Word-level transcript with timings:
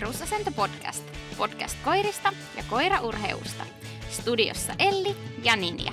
Perusasento 0.00 0.50
podcast. 0.56 1.04
Podcast 1.38 1.84
koirista 1.84 2.32
ja 2.56 2.62
koiraurheusta. 2.70 3.64
Studiossa 4.08 4.72
Elli 4.78 5.16
ja 5.44 5.56
Ninja. 5.56 5.92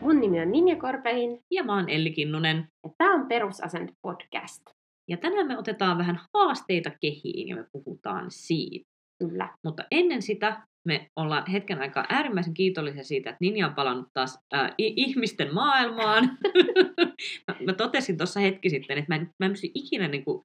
Mun 0.00 0.20
nimi 0.20 0.40
on 0.40 0.52
Ninja 0.52 0.76
Korpelin 0.76 1.38
Ja 1.50 1.64
mä 1.64 1.74
oon 1.74 1.88
Elli 1.88 2.10
Kinnunen. 2.10 2.56
ja 2.84 2.90
tämä 2.98 3.14
on 3.14 3.28
Perusasento 3.28 3.92
podcast. 4.02 4.62
Ja 5.08 5.16
tänään 5.16 5.46
me 5.46 5.58
otetaan 5.58 5.98
vähän 5.98 6.20
haasteita 6.34 6.90
kehiin 7.00 7.48
ja 7.48 7.56
me 7.56 7.64
puhutaan 7.72 8.26
siitä. 8.30 8.88
Kyllä. 9.18 9.48
Mutta 9.64 9.84
ennen 9.90 10.22
sitä 10.22 10.62
me 10.88 11.10
ollaan 11.16 11.50
hetken 11.50 11.80
aikaa 11.80 12.06
äärimmäisen 12.08 12.54
kiitollisia 12.54 13.04
siitä, 13.04 13.30
että 13.30 13.38
Ninja 13.40 13.66
on 13.66 13.74
palannut 13.74 14.08
taas 14.14 14.38
äh, 14.54 14.70
i- 14.80 14.94
ihmisten 14.96 15.54
maailmaan. 15.54 16.24
mä, 17.48 17.56
mä 17.66 17.72
totesin 17.72 18.16
tuossa 18.16 18.40
hetki 18.40 18.70
sitten, 18.70 18.98
että 18.98 19.12
mä 19.14 19.16
en, 19.16 19.30
mä 19.38 19.46
en 19.46 19.52
pysty 19.52 19.70
ikinä 19.74 20.08
niin 20.08 20.24
kuin, 20.24 20.44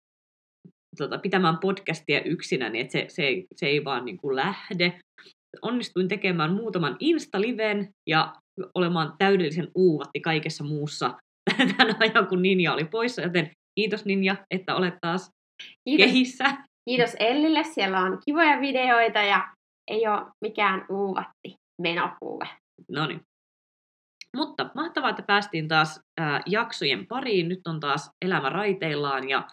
tota, 0.97 1.17
pitämään 1.17 1.57
podcastia 1.57 2.21
yksinä, 2.21 2.69
niin 2.69 2.81
että 2.81 2.91
se, 2.91 3.05
se, 3.09 3.23
ei, 3.23 3.45
se 3.55 3.65
ei 3.65 3.83
vaan 3.83 4.05
niin 4.05 4.17
kuin 4.17 4.35
lähde. 4.35 4.99
Onnistuin 5.61 6.07
tekemään 6.07 6.53
muutaman 6.53 6.95
Insta-liven 6.99 7.89
ja 8.09 8.33
olemaan 8.75 9.13
täydellisen 9.17 9.67
uuvatti 9.75 10.19
kaikessa 10.19 10.63
muussa 10.63 11.13
tämän 11.77 11.95
ajan, 11.99 12.27
kun 12.27 12.41
Ninja 12.41 12.73
oli 12.73 12.85
poissa, 12.85 13.21
joten 13.21 13.51
kiitos 13.79 14.05
Ninja, 14.05 14.35
että 14.51 14.75
olet 14.75 14.95
taas 15.01 15.29
Kiitos, 15.83 16.05
kehissä. 16.05 16.45
kiitos 16.89 17.15
Ellille. 17.19 17.63
Siellä 17.63 17.99
on 17.99 18.19
kivoja 18.25 18.61
videoita 18.61 19.19
ja 19.19 19.47
ei 19.91 20.07
ole 20.07 20.21
mikään 20.45 20.85
uuvatti 20.89 21.55
menokuve. 21.81 22.47
No 22.91 23.07
niin. 23.07 23.21
Mutta 24.35 24.69
mahtavaa, 24.75 25.09
että 25.09 25.23
päästiin 25.23 25.67
taas 25.67 25.99
ää, 26.19 26.41
jaksojen 26.45 27.07
pariin. 27.07 27.49
Nyt 27.49 27.67
on 27.67 27.79
taas 27.79 28.09
elämä 28.25 28.49
raiteillaan 28.49 29.29
ja 29.29 29.47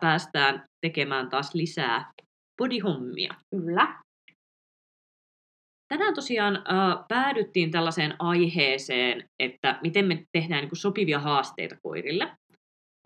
päästään 0.00 0.64
tekemään 0.86 1.28
taas 1.30 1.54
lisää 1.54 2.12
bodyhommia. 2.58 3.34
Kyllä. 3.50 4.02
Tänään 5.88 6.14
tosiaan 6.14 6.62
ää, 6.64 7.04
päädyttiin 7.08 7.70
tällaiseen 7.70 8.14
aiheeseen, 8.18 9.24
että 9.42 9.78
miten 9.82 10.04
me 10.04 10.24
tehdään 10.32 10.60
niin 10.60 10.68
kuin 10.68 10.78
sopivia 10.78 11.18
haasteita 11.20 11.76
koirille. 11.82 12.32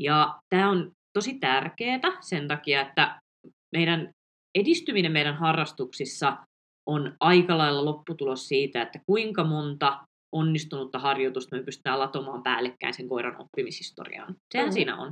Ja 0.03 0.39
tämä 0.55 0.71
on 0.71 0.91
tosi 1.19 1.39
tärkeää 1.39 2.01
sen 2.21 2.49
takia, 2.49 2.81
että 2.81 3.21
meidän 3.77 4.11
edistyminen 4.59 5.13
meidän 5.13 5.37
harrastuksissa 5.37 6.37
on 6.89 7.17
aika 7.21 7.59
lailla 7.59 7.85
lopputulos 7.85 8.49
siitä, 8.49 8.83
että 8.83 8.99
kuinka 9.07 9.45
monta 9.45 10.05
onnistunutta 10.35 10.99
harjoitusta 10.99 11.57
me 11.57 11.63
pystytään 11.63 11.99
latomaan 11.99 12.43
päällekkäin 12.43 12.95
sen 12.95 13.09
koiran 13.09 13.37
oppimishistoriaan. 13.41 14.35
Sehän 14.53 14.69
Mhm. 14.69 14.75
siinä 14.75 14.97
on. 14.97 15.09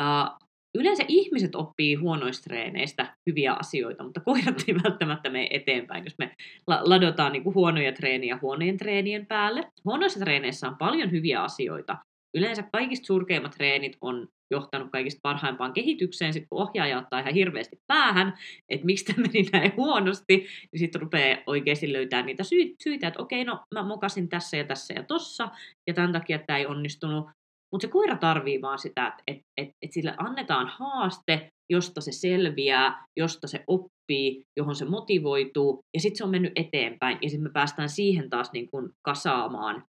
Uh, 0.00 0.48
yleensä 0.74 1.04
ihmiset 1.08 1.54
oppii 1.54 1.94
huonoista 1.94 2.44
treeneistä 2.44 3.16
hyviä 3.26 3.52
asioita, 3.52 4.04
mutta 4.04 4.20
koirat 4.20 4.64
ei 4.68 4.74
välttämättä 4.84 5.30
mene 5.30 5.48
eteenpäin, 5.50 6.04
jos 6.04 6.18
me 6.18 6.34
la- 6.66 6.82
ladotaan 6.84 7.32
niin 7.32 7.42
kuin 7.42 7.54
huonoja 7.54 7.92
treeniä 7.92 8.38
huonojen 8.42 8.76
treenien 8.76 9.26
päälle. 9.26 9.72
Huonoissa 9.84 10.20
treeneissä 10.20 10.68
on 10.68 10.76
paljon 10.76 11.10
hyviä 11.10 11.42
asioita. 11.42 11.96
Yleensä 12.36 12.64
kaikista 12.72 13.06
surkeimmat 13.06 13.52
treenit 13.52 13.96
on 14.00 14.28
johtanut 14.50 14.90
kaikista 14.90 15.20
parhaimpaan 15.22 15.72
kehitykseen, 15.72 16.32
sitten 16.32 16.48
kun 16.48 16.62
ohjaaja 16.62 16.98
ottaa 16.98 17.20
ihan 17.20 17.34
hirveästi 17.34 17.76
päähän, 17.86 18.34
että 18.68 18.86
miksi 18.86 19.04
tämä 19.04 19.22
meni 19.22 19.48
näin 19.52 19.72
huonosti, 19.76 20.36
niin 20.36 20.78
sitten 20.78 21.00
rupeaa 21.00 21.38
oikeasti 21.46 21.92
löytämään 21.92 22.26
niitä 22.26 22.44
sy- 22.44 22.74
syitä, 22.82 23.08
että 23.08 23.22
okei, 23.22 23.44
no 23.44 23.60
mä 23.74 23.82
mokasin 23.82 24.28
tässä 24.28 24.56
ja 24.56 24.64
tässä 24.64 24.94
ja 24.94 25.02
tossa, 25.02 25.48
ja 25.86 25.94
tämän 25.94 26.12
takia 26.12 26.38
tämä 26.38 26.58
ei 26.58 26.66
onnistunut. 26.66 27.26
Mutta 27.72 27.86
se 27.86 27.92
koira 27.92 28.16
tarvii 28.16 28.62
vaan 28.62 28.78
sitä, 28.78 29.06
että 29.06 29.22
et, 29.26 29.38
et, 29.56 29.68
et 29.82 29.92
sille 29.92 30.14
annetaan 30.18 30.66
haaste, 30.66 31.48
josta 31.72 32.00
se 32.00 32.12
selviää, 32.12 33.04
josta 33.16 33.46
se 33.46 33.64
oppii, 33.66 34.42
johon 34.56 34.74
se 34.74 34.84
motivoituu, 34.84 35.80
ja 35.94 36.00
sitten 36.00 36.18
se 36.18 36.24
on 36.24 36.30
mennyt 36.30 36.52
eteenpäin, 36.56 37.18
ja 37.22 37.30
sitten 37.30 37.48
me 37.48 37.52
päästään 37.52 37.88
siihen 37.88 38.30
taas 38.30 38.52
niin 38.52 38.68
kun 38.70 38.90
kasaamaan 39.06 39.84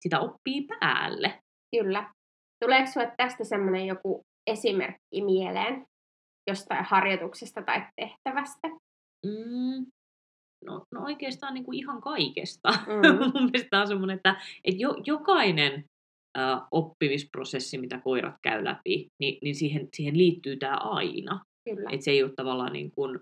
sitä 0.00 0.20
oppii 0.20 0.66
päälle. 0.80 1.38
Kyllä. 1.76 2.12
Tuleeko 2.64 2.86
sinulle 2.86 3.12
tästä 3.16 3.44
semmoinen 3.44 3.86
joku 3.86 4.22
esimerkki 4.46 5.24
mieleen 5.24 5.84
jostain 6.50 6.84
harjoituksesta 6.84 7.62
tai 7.62 7.86
tehtävästä? 8.00 8.68
Mm, 9.26 9.86
no, 10.64 10.84
no 10.94 11.04
oikeastaan 11.04 11.54
niin 11.54 11.64
kuin 11.64 11.78
ihan 11.78 12.00
kaikesta. 12.00 12.68
Mm. 12.68 13.18
Mun 13.34 13.50
mielestä 13.52 13.80
on 13.80 13.88
semmoinen, 13.88 14.16
että, 14.16 14.36
että 14.64 14.82
jo, 14.82 14.94
jokainen 15.06 15.84
oppimisprosessi, 16.70 17.78
mitä 17.78 18.00
koirat 18.04 18.34
käy 18.42 18.64
läpi, 18.64 19.06
niin, 19.20 19.38
niin 19.42 19.54
siihen, 19.54 19.88
siihen 19.96 20.18
liittyy 20.18 20.56
tämä 20.56 20.76
aina. 20.76 21.44
Kyllä. 21.64 21.90
Että 21.92 22.04
se 22.04 22.10
ei 22.10 22.22
ole 22.22 22.32
tavallaan 22.36 22.72
niin 22.72 22.90
kuin, 22.90 23.20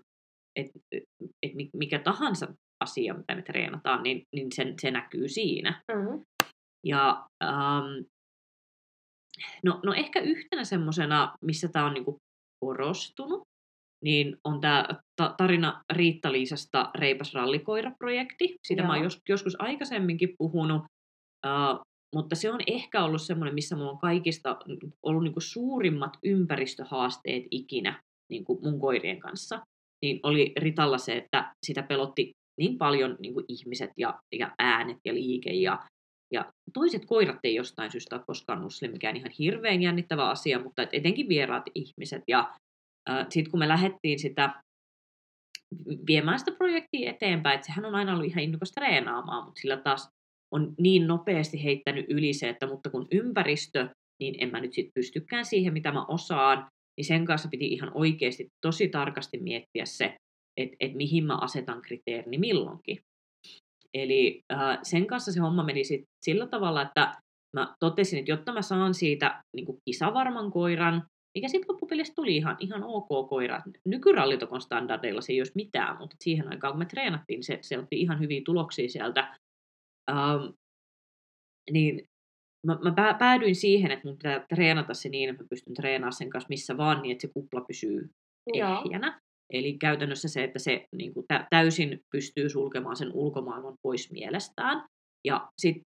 että 0.55 0.79
et 1.43 1.51
mikä 1.73 1.99
tahansa 1.99 2.47
asia, 2.83 3.13
mitä 3.13 3.35
me 3.35 3.41
treenataan, 3.41 4.03
niin, 4.03 4.21
niin 4.35 4.47
sen, 4.51 4.73
se 4.81 4.91
näkyy 4.91 5.29
siinä. 5.29 5.81
Mm. 5.91 6.23
Ja 6.85 7.27
ähm, 7.43 8.05
no, 9.63 9.79
no 9.85 9.93
ehkä 9.93 10.19
yhtenä 10.19 10.63
semmoisena, 10.63 11.35
missä 11.41 11.67
tämä 11.67 11.85
on 11.85 11.93
niinku 11.93 12.17
korostunut, 12.65 13.41
niin 14.03 14.37
on 14.43 14.61
tämä 14.61 14.87
ta- 15.15 15.33
tarina 15.37 15.83
Riitta-Liisasta 15.93 16.91
Reipas 16.95 17.33
rallikoira-projekti. 17.33 18.55
Siitä 18.67 18.83
mä 18.83 18.89
oon 18.89 18.97
Joo. 18.97 19.03
jos, 19.03 19.19
joskus 19.29 19.61
aikaisemminkin 19.61 20.33
puhunut, 20.37 20.83
äh, 21.45 21.79
mutta 22.15 22.35
se 22.35 22.51
on 22.51 22.59
ehkä 22.67 23.03
ollut 23.03 23.21
semmoinen, 23.21 23.55
missä 23.55 23.75
mulla 23.75 23.91
on 23.91 23.97
kaikista 23.97 24.57
ollut 25.03 25.23
niinku 25.23 25.41
suurimmat 25.41 26.17
ympäristöhaasteet 26.23 27.43
ikinä 27.51 28.01
niinku 28.31 28.59
mun 28.63 28.79
koirien 28.79 29.19
kanssa. 29.19 29.61
Niin 30.05 30.19
oli 30.23 30.53
Ritalla 30.57 30.97
se, 30.97 31.17
että 31.17 31.55
sitä 31.65 31.83
pelotti 31.83 32.31
niin 32.59 32.77
paljon 32.77 33.17
niinku 33.19 33.43
ihmiset 33.47 33.89
ja, 33.97 34.19
ja 34.39 34.51
äänet 34.59 34.97
ja 35.05 35.13
liike 35.13 35.49
ja 35.49 35.87
ja 36.33 36.51
toiset 36.73 37.05
koirat 37.05 37.39
ei 37.43 37.55
jostain 37.55 37.91
syystä 37.91 38.15
ole 38.15 38.23
koskaan 38.27 38.59
ollut 38.59 38.73
sille 38.73 38.91
mikään 38.91 39.15
ihan 39.15 39.31
hirveän 39.39 39.81
jännittävä 39.81 40.29
asia, 40.29 40.59
mutta 40.59 40.81
et 40.81 40.89
etenkin 40.91 41.29
vieraat 41.29 41.63
ihmiset. 41.75 42.23
Ja 42.27 42.53
äh, 43.09 43.27
sitten 43.29 43.51
kun 43.51 43.59
me 43.59 43.67
lähdettiin 43.67 44.19
sitä 44.19 44.63
viemään 46.07 46.39
sitä 46.39 46.51
projektia 46.51 47.09
eteenpäin, 47.09 47.55
että 47.55 47.67
sehän 47.67 47.85
on 47.85 47.95
aina 47.95 48.13
ollut 48.13 48.25
ihan 48.25 48.43
innokas 48.43 48.71
treenaamaan, 48.71 49.45
mutta 49.45 49.61
sillä 49.61 49.77
taas 49.77 50.09
on 50.51 50.73
niin 50.77 51.07
nopeasti 51.07 51.63
heittänyt 51.63 52.05
yli 52.09 52.33
se, 52.33 52.49
että 52.49 52.67
mutta 52.67 52.89
kun 52.89 53.07
ympäristö, 53.11 53.89
niin 54.19 54.35
en 54.39 54.51
mä 54.51 54.61
nyt 54.61 54.73
sit 54.73 54.89
pystykään 54.93 55.45
siihen, 55.45 55.73
mitä 55.73 55.91
mä 55.91 56.05
osaan, 56.05 56.67
niin 56.97 57.05
sen 57.05 57.25
kanssa 57.25 57.49
piti 57.49 57.67
ihan 57.67 57.91
oikeasti 57.93 58.47
tosi 58.61 58.87
tarkasti 58.87 59.37
miettiä 59.37 59.85
se, 59.85 60.15
että 60.57 60.77
et 60.79 60.93
mihin 60.93 61.23
mä 61.23 61.37
asetan 61.37 61.81
kriteerini 61.81 62.37
milloinkin. 62.37 62.97
Eli 63.93 64.41
äh, 64.53 64.79
sen 64.83 65.07
kanssa 65.07 65.31
se 65.31 65.39
homma 65.39 65.63
meni 65.63 65.83
sit 65.83 66.03
sillä 66.25 66.47
tavalla, 66.47 66.81
että 66.81 67.15
mä 67.53 67.75
totesin, 67.79 68.19
että 68.19 68.31
jotta 68.31 68.53
mä 68.53 68.61
saan 68.61 68.93
siitä 68.93 69.43
niin 69.55 69.65
kisavarman 69.85 70.51
koiran, 70.51 71.03
mikä 71.37 71.47
sitten 71.47 71.67
loppupelissä 71.69 72.13
tuli 72.15 72.35
ihan, 72.35 72.57
ihan 72.59 72.83
ok 72.83 73.29
koira. 73.29 73.61
Nykyrallitokon 73.85 74.61
standardeilla 74.61 75.21
se 75.21 75.33
ei 75.33 75.39
olisi 75.39 75.51
mitään, 75.55 75.97
mutta 75.97 76.15
siihen 76.23 76.47
aikaan 76.49 76.73
kun 76.73 76.79
me 76.79 76.85
treenattiin, 76.85 77.43
se, 77.43 77.59
se 77.61 77.79
otti 77.79 78.01
ihan 78.01 78.19
hyviä 78.19 78.41
tuloksia 78.45 78.89
sieltä. 78.89 79.37
Ähm, 80.11 80.53
niin 81.71 82.05
mä, 82.67 82.79
mä 82.83 82.91
pää- 82.91 83.13
päädyin 83.13 83.55
siihen, 83.55 83.91
että 83.91 84.07
mun 84.07 84.17
pitää 84.17 84.45
treenata 84.49 84.93
se 84.93 85.09
niin, 85.09 85.29
että 85.29 85.43
mä 85.43 85.47
pystyn 85.49 85.73
treenaamaan 85.73 86.13
sen 86.13 86.29
kanssa 86.29 86.49
missä 86.49 86.77
vaan, 86.77 87.01
niin 87.01 87.11
että 87.11 87.21
se 87.21 87.33
kupla 87.33 87.61
pysyy 87.61 88.09
Joo. 88.53 88.81
ehjänä. 88.85 89.21
Eli 89.53 89.77
käytännössä 89.77 90.27
se, 90.27 90.43
että 90.43 90.59
se 90.59 90.85
niin 90.95 91.13
kuin 91.13 91.25
tä- 91.27 91.47
täysin 91.49 91.99
pystyy 92.11 92.49
sulkemaan 92.49 92.95
sen 92.95 93.13
ulkomaailman 93.13 93.75
pois 93.81 94.11
mielestään. 94.11 94.85
Ja 95.27 95.49
sitten 95.57 95.83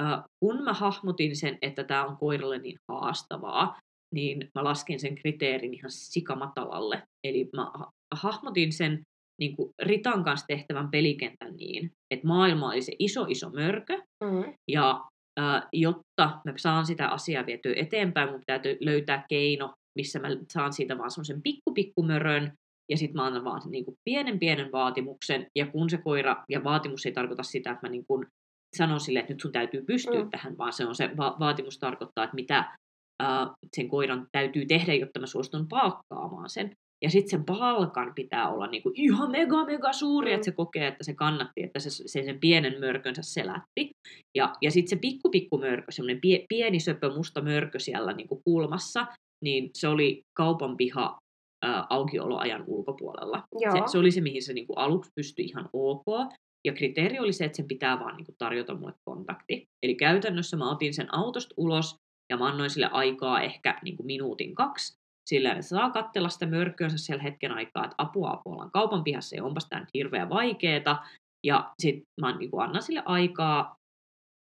äh, 0.00 0.22
kun 0.40 0.64
mä 0.64 0.72
hahmotin 0.72 1.36
sen, 1.36 1.58
että 1.62 1.84
tämä 1.84 2.06
on 2.06 2.16
koiralle 2.16 2.58
niin 2.58 2.78
haastavaa, 2.88 3.78
niin 4.14 4.48
mä 4.54 4.64
laskin 4.64 5.00
sen 5.00 5.14
kriteerin 5.14 5.74
ihan 5.74 5.90
sikamatalalle. 5.90 7.02
Eli 7.24 7.48
mä 7.56 7.70
ha- 7.74 7.90
hahmotin 8.14 8.72
sen 8.72 9.02
niin 9.40 9.56
kuin 9.56 9.70
Ritan 9.82 10.24
kanssa 10.24 10.46
tehtävän 10.46 10.90
pelikentän 10.90 11.56
niin, 11.56 11.90
että 12.10 12.26
maailma 12.26 12.68
oli 12.68 12.82
se 12.82 12.92
iso 12.98 13.26
iso 13.28 13.50
mörkö, 13.50 13.98
Mm. 14.24 14.54
ja 14.70 15.04
äh, 15.40 15.62
jotta 15.72 16.40
mä 16.44 16.52
saan 16.56 16.86
sitä 16.86 17.08
asiaa 17.08 17.46
vietyä 17.46 17.72
eteenpäin, 17.76 18.30
mun 18.30 18.42
täytyy 18.46 18.76
löytää 18.80 19.24
keino, 19.28 19.74
missä 19.98 20.18
mä 20.18 20.28
saan 20.52 20.72
siitä 20.72 20.98
vaan 20.98 21.10
semmoisen 21.10 21.42
pikku 21.42 21.72
pikku 21.74 22.02
mörön, 22.02 22.52
ja 22.90 22.96
sitten 22.96 23.16
mä 23.16 23.26
annan 23.26 23.44
vaan 23.44 23.62
niin 23.70 23.84
kuin 23.84 23.94
pienen 24.04 24.38
pienen 24.38 24.72
vaatimuksen, 24.72 25.46
ja 25.58 25.66
kun 25.66 25.90
se 25.90 25.98
koira, 25.98 26.44
ja 26.48 26.64
vaatimus 26.64 27.06
ei 27.06 27.12
tarkoita 27.12 27.42
sitä, 27.42 27.70
että 27.70 27.86
mä 27.86 27.90
niin 27.90 28.04
kuin 28.06 28.26
sanon 28.76 29.00
sille, 29.00 29.18
että 29.18 29.32
nyt 29.32 29.40
sun 29.40 29.52
täytyy 29.52 29.82
pystyä 29.84 30.22
Mm. 30.22 30.30
tähän, 30.30 30.58
vaan 30.58 30.72
se 30.72 30.86
on 30.86 30.94
se 30.94 31.10
va- 31.16 31.36
vaatimus 31.38 31.78
tarkoittaa, 31.78 32.24
että 32.24 32.34
mitä 32.34 32.58
äh, 33.22 33.48
sen 33.76 33.88
koiran 33.88 34.26
täytyy 34.32 34.66
tehdä, 34.66 34.94
jotta 34.94 35.20
mä 35.20 35.26
suostun 35.26 35.68
palkkaamaan 35.68 36.50
sen. 36.50 36.72
Ja 37.02 37.10
sitten 37.10 37.30
sen 37.30 37.44
palkan 37.44 38.12
pitää 38.14 38.48
olla 38.48 38.66
niinku 38.66 38.90
ihan 38.94 39.30
mega 39.30 39.64
mega 39.64 39.92
suuri, 39.92 40.32
että 40.32 40.44
se 40.44 40.52
kokee, 40.52 40.86
että 40.86 41.04
se 41.04 41.14
kannatti, 41.14 41.62
että 41.62 41.80
se, 41.80 41.90
se 41.90 42.22
sen 42.22 42.40
pienen 42.40 42.80
mörkönsä 42.80 43.22
selätti. 43.22 43.90
Ja, 44.34 44.52
ja 44.62 44.70
sitten 44.70 44.90
se 44.90 44.96
pikku 44.96 45.30
pikku 45.30 45.58
mörkö, 45.58 45.92
semmoinen 45.92 46.20
pie, 46.20 46.44
pieni 46.48 46.80
söpö 46.80 47.14
musta 47.14 47.40
mörkö 47.40 47.78
siellä 47.78 48.12
niinku 48.12 48.40
kulmassa, 48.44 49.06
niin 49.44 49.70
se 49.74 49.88
oli 49.88 50.22
kaupan 50.36 50.76
piha 50.76 51.18
ää, 51.64 51.86
aukioloajan 51.90 52.64
ulkopuolella. 52.66 53.42
Joo. 53.60 53.72
Se, 53.72 53.92
se 53.92 53.98
oli 53.98 54.10
se, 54.10 54.20
mihin 54.20 54.42
se 54.42 54.52
niin 54.52 54.66
kuin 54.66 54.78
aluksi 54.78 55.10
pystyi 55.14 55.44
ihan 55.44 55.68
ok. 55.72 56.06
Ja 56.66 56.72
kriteeri 56.72 57.18
oli 57.18 57.32
se, 57.32 57.44
että 57.44 57.56
sen 57.56 57.68
pitää 57.68 58.00
vaan 58.00 58.16
niin 58.16 58.26
kuin 58.26 58.36
tarjota 58.38 58.74
mulle 58.74 58.94
kontakti. 59.04 59.64
Eli 59.82 59.94
käytännössä 59.94 60.56
mä 60.56 60.70
otin 60.70 60.94
sen 60.94 61.14
autosta 61.14 61.54
ulos 61.56 61.94
ja 62.30 62.36
mä 62.36 62.46
annoin 62.46 62.70
sille 62.70 62.88
aikaa 62.92 63.40
ehkä 63.40 63.78
niin 63.82 63.96
kuin 63.96 64.06
minuutin 64.06 64.54
kaksi. 64.54 64.98
Sillä 65.28 65.50
että 65.52 65.62
saa 65.62 65.90
katsella 65.90 66.28
sitä 66.28 66.46
mörköönsä 66.46 66.98
siellä 66.98 67.22
hetken 67.22 67.52
aikaa, 67.52 67.84
että 67.84 67.94
apua 67.98 68.30
apua 68.30 68.52
ollaan 68.52 68.70
kaupan 68.70 69.04
pihassa 69.04 69.36
ja 69.36 69.44
onpas 69.44 69.66
tämä 69.68 69.80
nyt 69.80 69.88
hirveän 69.94 70.28
vaikeeta. 70.28 70.96
Ja 71.46 71.72
sitten 71.82 72.02
mä 72.20 72.36
niin 72.38 72.50
kuin 72.50 72.64
annan 72.64 72.82
sille 72.82 73.02
aikaa 73.04 73.76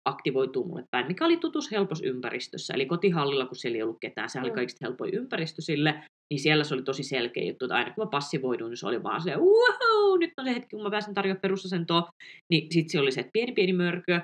aktivoituu 0.10 0.68
mulle 0.68 0.84
päin, 0.92 1.08
mikä 1.08 1.26
oli 1.26 1.38
tutus 1.38 1.72
helpos 1.72 2.02
ympäristössä. 2.02 2.74
Eli 2.74 2.86
kotihallilla, 2.86 3.46
kun 3.46 3.56
siellä 3.56 3.76
ei 3.76 3.84
ollut 3.84 3.98
ketään, 4.02 4.30
se 4.30 4.40
oli 4.40 4.50
Mm. 4.50 4.56
kaikista 4.56 4.86
helpoin 4.86 5.14
ympäristö 5.14 5.62
sille, 5.62 6.04
niin 6.34 6.40
siellä 6.40 6.64
se 6.64 6.74
oli 6.74 6.84
tosi 6.84 7.04
selkeä 7.04 7.44
juttu, 7.44 7.66
että 7.66 7.76
aina 7.76 7.94
kun 7.94 8.04
mä 8.04 8.10
passivoiduin, 8.10 8.70
niin 8.70 8.78
se 8.78 8.88
oli 8.88 9.04
vaan 9.04 9.22
se, 9.22 9.36
wow, 9.36 10.20
nyt 10.20 10.32
on 10.38 10.46
se 10.46 10.56
hetki, 10.56 10.76
kun 10.76 10.84
mä 10.84 10.90
pääsen 10.92 11.14
tarjoamaan 11.14 11.42
perusasentoa, 11.42 12.10
niin 12.52 12.72
sitten 12.72 12.90
se 12.92 13.00
oli 13.00 13.12
se, 13.12 13.20
että 13.20 13.32
pieni 13.34 13.52
pieni 13.52 13.74
mörkö, 13.74 14.22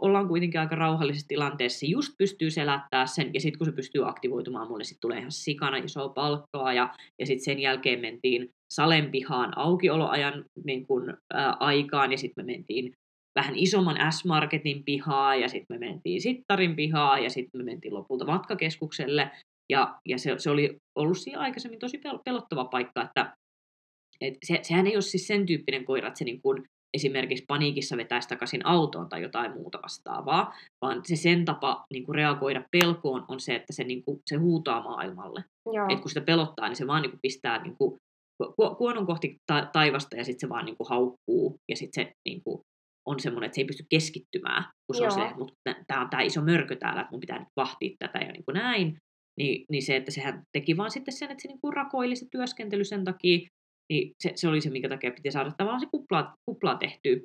ollaan 0.00 0.28
kuitenkin 0.28 0.60
aika 0.60 0.76
rauhallisessa 0.76 1.28
tilanteessa, 1.28 1.86
just 1.86 2.12
pystyy 2.18 2.50
selättää 2.50 3.06
sen, 3.06 3.30
ja 3.34 3.40
sitten 3.40 3.58
kun 3.58 3.66
se 3.66 3.72
pystyy 3.72 4.08
aktivoitumaan, 4.08 4.68
mulle 4.68 4.84
sitten 4.84 5.00
tulee 5.00 5.18
ihan 5.18 5.32
sikana 5.32 5.76
isoa 5.76 6.08
palkkaa, 6.08 6.72
ja, 6.72 6.94
ja 7.18 7.26
sitten 7.26 7.44
sen 7.44 7.60
jälkeen 7.60 8.00
mentiin 8.00 8.50
Salen 8.72 9.10
pihaan 9.10 9.58
aukioloajan 9.58 10.44
niin 10.64 10.86
kun, 10.86 11.16
ää, 11.34 11.56
aikaan, 11.60 12.12
ja 12.12 12.18
sitten 12.18 12.46
me 12.46 12.52
mentiin 12.52 12.92
vähän 13.34 13.56
isomman 13.56 14.12
S-Marketin 14.12 14.84
pihaa, 14.84 15.34
ja 15.34 15.48
sitten 15.48 15.80
me 15.80 15.86
mentiin 15.86 16.20
Sittarin 16.20 16.76
pihaa, 16.76 17.18
ja 17.18 17.30
sitten 17.30 17.60
me 17.60 17.64
mentiin 17.64 17.94
lopulta 17.94 18.24
matkakeskukselle, 18.24 19.30
ja, 19.72 19.98
ja 20.08 20.18
se, 20.18 20.34
se 20.38 20.50
oli 20.50 20.76
ollut 20.98 21.18
siinä 21.18 21.38
aikaisemmin 21.38 21.78
tosi 21.78 21.96
pel- 21.96 22.20
pelottava 22.24 22.64
paikka, 22.64 23.02
että 23.02 23.36
et 24.20 24.34
se, 24.44 24.58
sehän 24.62 24.86
ei 24.86 24.96
ole 24.96 25.02
siis 25.02 25.26
sen 25.26 25.46
tyyppinen 25.46 25.84
koira, 25.84 26.08
että 26.08 26.18
se 26.18 26.24
niin 26.24 26.42
kuin 26.42 26.64
esimerkiksi 26.94 27.44
paniikissa 27.48 27.96
vetäisi 27.96 28.28
takaisin 28.28 28.66
autoon 28.66 29.08
tai 29.08 29.22
jotain 29.22 29.52
muuta 29.52 29.78
vastaavaa, 29.82 30.54
vaan 30.82 31.00
se 31.04 31.16
sen 31.16 31.44
tapa 31.44 31.84
niin 31.92 32.04
kuin 32.04 32.14
reagoida 32.14 32.64
pelkoon 32.70 33.24
on 33.28 33.40
se, 33.40 33.54
että 33.54 33.72
se, 33.72 33.84
niin 33.84 34.04
kuin, 34.04 34.20
se 34.26 34.36
huutaa 34.36 34.82
maailmalle. 34.82 35.44
Joo. 35.72 35.86
Et 35.88 36.00
kun 36.00 36.08
sitä 36.08 36.20
pelottaa, 36.20 36.68
niin 36.68 36.76
se 36.76 36.86
vaan 36.86 37.02
niin 37.02 37.10
kuin 37.10 37.20
pistää 37.22 37.62
niin 37.62 37.76
kuin, 37.76 37.98
ku- 38.56 38.74
kuonon 38.74 39.06
kohti 39.06 39.36
ta- 39.46 39.68
taivasta 39.72 40.16
ja 40.16 40.24
sitten 40.24 40.40
se 40.40 40.48
vaan 40.48 40.64
niin 40.64 40.76
kuin 40.76 40.88
haukkuu 40.88 41.56
ja 41.68 41.76
sitten 41.76 42.04
se 42.04 42.12
niin 42.28 42.42
kuin, 42.44 42.60
on 43.08 43.20
semmoinen, 43.20 43.46
että 43.46 43.54
se 43.54 43.60
ei 43.60 43.66
pysty 43.66 43.84
keskittymään, 43.90 44.64
kun 44.86 44.96
se 44.96 45.02
on 45.02 45.04
Joo. 45.04 45.10
silleen, 45.10 45.30
että 45.30 45.38
mut 45.38 45.52
tämä 45.86 46.00
on 46.00 46.10
tämä 46.10 46.22
iso 46.22 46.42
mörkö 46.42 46.76
täällä, 46.76 47.00
että 47.00 47.10
mun 47.10 47.20
pitää 47.20 47.38
nyt 47.38 47.48
vahtia 47.56 47.96
tätä 47.98 48.18
ja 48.18 48.32
niin 48.32 48.44
kuin 48.44 48.54
näin. 48.54 48.96
Niin, 49.40 49.64
niin 49.70 49.82
se, 49.82 49.96
että 49.96 50.10
sehän 50.10 50.42
teki 50.52 50.76
vaan 50.76 50.90
sitten 50.90 51.14
sen, 51.14 51.30
että 51.30 51.42
se 51.42 51.48
niin 51.48 51.60
kuin 51.60 51.72
rakoili 51.72 52.16
se 52.16 52.26
työskentely 52.30 52.84
sen 52.84 53.04
takia, 53.04 53.48
niin 53.92 54.12
se, 54.22 54.32
se 54.34 54.48
oli 54.48 54.60
se, 54.60 54.70
minkä 54.70 54.88
takia 54.88 55.10
piti 55.10 55.30
saada 55.30 55.50
tavallaan 55.50 55.80
se 55.80 55.86
kuplaa, 55.90 56.34
kuplaa 56.46 56.74
tehtyä. 56.76 57.16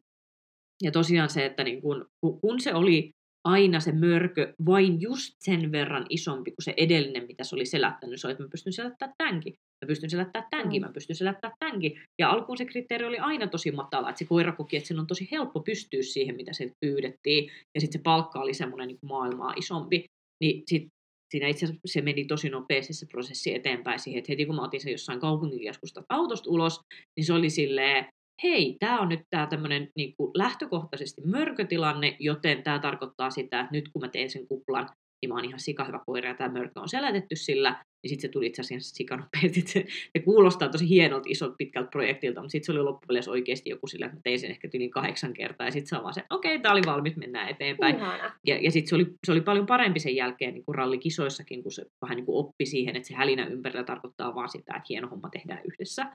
Ja 0.84 0.92
tosiaan 0.92 1.30
se, 1.30 1.46
että 1.46 1.64
niin 1.64 1.82
kun, 1.82 2.06
ku- 2.22 2.40
kun 2.40 2.60
se 2.60 2.74
oli 2.74 3.12
aina 3.48 3.80
se 3.80 3.92
mörkö 3.92 4.54
vain 4.66 5.02
just 5.02 5.34
sen 5.40 5.72
verran 5.72 6.06
isompi 6.10 6.52
kuin 6.52 6.64
se 6.64 6.74
edellinen, 6.78 7.28
mitä 7.28 7.44
se 7.44 7.56
oli 7.56 7.66
selättänyt, 7.66 8.22
se 8.22 8.28
oli, 8.28 8.32
että 8.32 8.44
mä 8.44 8.50
pystyn 8.50 8.74
selättämään 8.74 9.16
tämänkin, 9.18 9.54
mä 9.84 9.88
pystyn 9.88 10.10
selättämään 10.10 10.48
tämänkin, 10.50 10.82
Mm. 10.82 10.88
mä 10.88 10.94
pystyn 10.94 11.16
selättämään 11.16 11.58
tämänkin. 11.60 12.02
Ja 12.20 12.30
alkuun 12.30 12.58
se 12.58 12.66
kriteeri 12.66 13.06
oli 13.06 13.18
aina 13.18 13.48
tosi 13.48 13.72
matala, 13.72 14.10
että 14.10 14.20
se 14.20 14.26
koira 14.26 14.52
koki, 14.52 14.78
että 14.78 14.88
sen 14.88 15.00
on 15.00 15.08
tosi 15.08 15.28
helppo 15.32 15.60
pystyä 15.60 16.02
siihen, 16.02 16.36
mitä 16.36 16.54
se 16.54 16.72
pyydettiin, 16.86 17.52
ja 17.76 17.82
sitten 17.82 18.00
se 18.00 18.04
palkka 18.04 18.40
oli 18.40 18.54
semmoinen 18.54 18.88
niin 18.88 19.00
maailmaa 19.06 19.54
isompi. 19.58 20.06
Niin 20.44 20.64
sit 20.68 20.88
siinä 21.34 21.48
itse 21.48 21.68
se 21.86 22.02
meni 22.02 22.26
tosi 22.26 22.50
nopeasti 22.50 22.94
se 22.94 23.06
prosessi 23.06 23.56
eteenpäin 23.56 24.00
siihen, 24.00 24.20
että 24.20 24.32
heti 24.32 24.46
kun 24.46 24.56
mä 24.56 24.64
otin 24.64 24.82
sen 24.82 24.92
jossain 24.92 25.20
kaupunkikeskusta 25.20 26.04
autosta 26.10 26.50
ulos, 26.50 26.82
niin 27.18 27.26
se 27.26 27.34
oli 27.34 27.50
silleen, 27.50 28.06
hei, 28.44 28.78
tämä 28.80 29.02
on 29.02 29.10
nyt 29.10 29.20
tämä 29.30 29.48
tämmöinen 29.48 29.90
niin 29.96 30.16
lähtökohtaisesti 30.38 31.22
mörkötilanne, 31.26 32.16
joten 32.20 32.64
tämä 32.64 32.80
tarkoittaa 32.80 33.30
sitä, 33.30 33.60
että 33.60 33.72
nyt 33.72 33.90
kun 33.94 34.02
mä 34.02 34.10
teen 34.10 34.30
sen 34.30 34.48
kuplan, 34.48 34.90
niin 35.24 35.30
mä 35.30 35.36
oon 35.36 35.46
ihan 35.46 35.60
sika 35.60 35.86
hyvä 35.86 36.00
koira 36.06 36.30
ja 36.30 36.36
tämä 36.36 36.50
mörkö 36.50 36.80
on 36.80 36.90
selätetty 36.90 37.36
sillä, 37.36 37.72
niin 37.72 38.10
sitten 38.10 38.22
se 38.22 38.28
tuli 38.32 38.48
itse 38.48 38.62
asiassa 38.62 38.96
sikanopeasti. 38.96 39.62
Se, 39.66 39.86
se 39.88 40.20
kuulostaa 40.26 40.70
tosi 40.70 40.90
hienolta, 40.90 41.30
isot, 41.30 41.54
pitkältä 41.58 41.90
projektilta, 41.90 42.42
mutta 42.42 42.52
sitten 42.52 42.66
se 42.66 42.72
oli 42.72 42.82
loppupeleissä 42.82 43.32
oikeasti 43.32 43.70
joku 43.70 43.88
sillä, 43.88 44.06
että 44.06 44.18
mä 44.18 44.22
tein 44.24 44.40
sen 44.40 44.52
ehkä 44.52 44.70
yli 44.74 44.90
kahdeksan 44.90 45.34
kertaa, 45.34 45.68
ja 45.68 45.72
sitten 45.72 45.88
se 45.88 45.98
on 45.98 46.04
vaan 46.04 46.14
se, 46.14 46.24
okei, 46.30 46.56
okay, 46.56 46.62
tämä 46.62 46.74
oli 46.74 46.82
valmis, 46.86 47.18
mennään 47.18 47.50
eteenpäin. 47.50 47.96
Ihana. 47.96 48.32
Ja, 48.48 48.58
ja 48.62 48.72
sitten 48.72 48.90
se 48.90 48.96
oli, 48.96 49.06
se 49.26 49.32
oli 49.32 49.42
paljon 49.42 49.66
parempi 49.66 50.00
sen 50.00 50.16
jälkeen 50.16 50.54
niin 50.54 50.66
kuin 50.66 50.76
rallikisoissakin, 50.76 51.64
kun 51.64 51.72
se 51.72 51.86
vähän 52.02 52.16
niin 52.16 52.26
kuin 52.26 52.38
oppi 52.46 52.66
siihen, 52.66 52.96
että 52.96 53.08
se 53.08 53.14
hälinä 53.14 53.46
ympärillä 53.46 53.84
tarkoittaa 53.84 54.36
vaan 54.36 54.50
sitä, 54.50 54.74
että 54.76 54.88
hieno 54.90 55.08
homma 55.08 55.30
tehdään 55.30 55.62
yhdessä. 55.66 56.14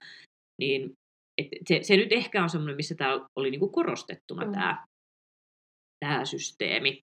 Niin 0.60 0.93
et 1.38 1.49
se, 1.69 1.78
se 1.82 1.96
nyt 1.96 2.12
ehkä 2.12 2.43
on 2.43 2.50
semmoinen, 2.50 2.76
missä 2.76 2.94
tämä 2.94 3.26
oli 3.37 3.50
niin 3.50 3.60
kuin 3.60 3.72
korostettuna 3.72 4.44
Mm. 4.44 4.52
tämä, 4.52 4.84
tämä 6.05 6.25
systeemi. 6.25 7.00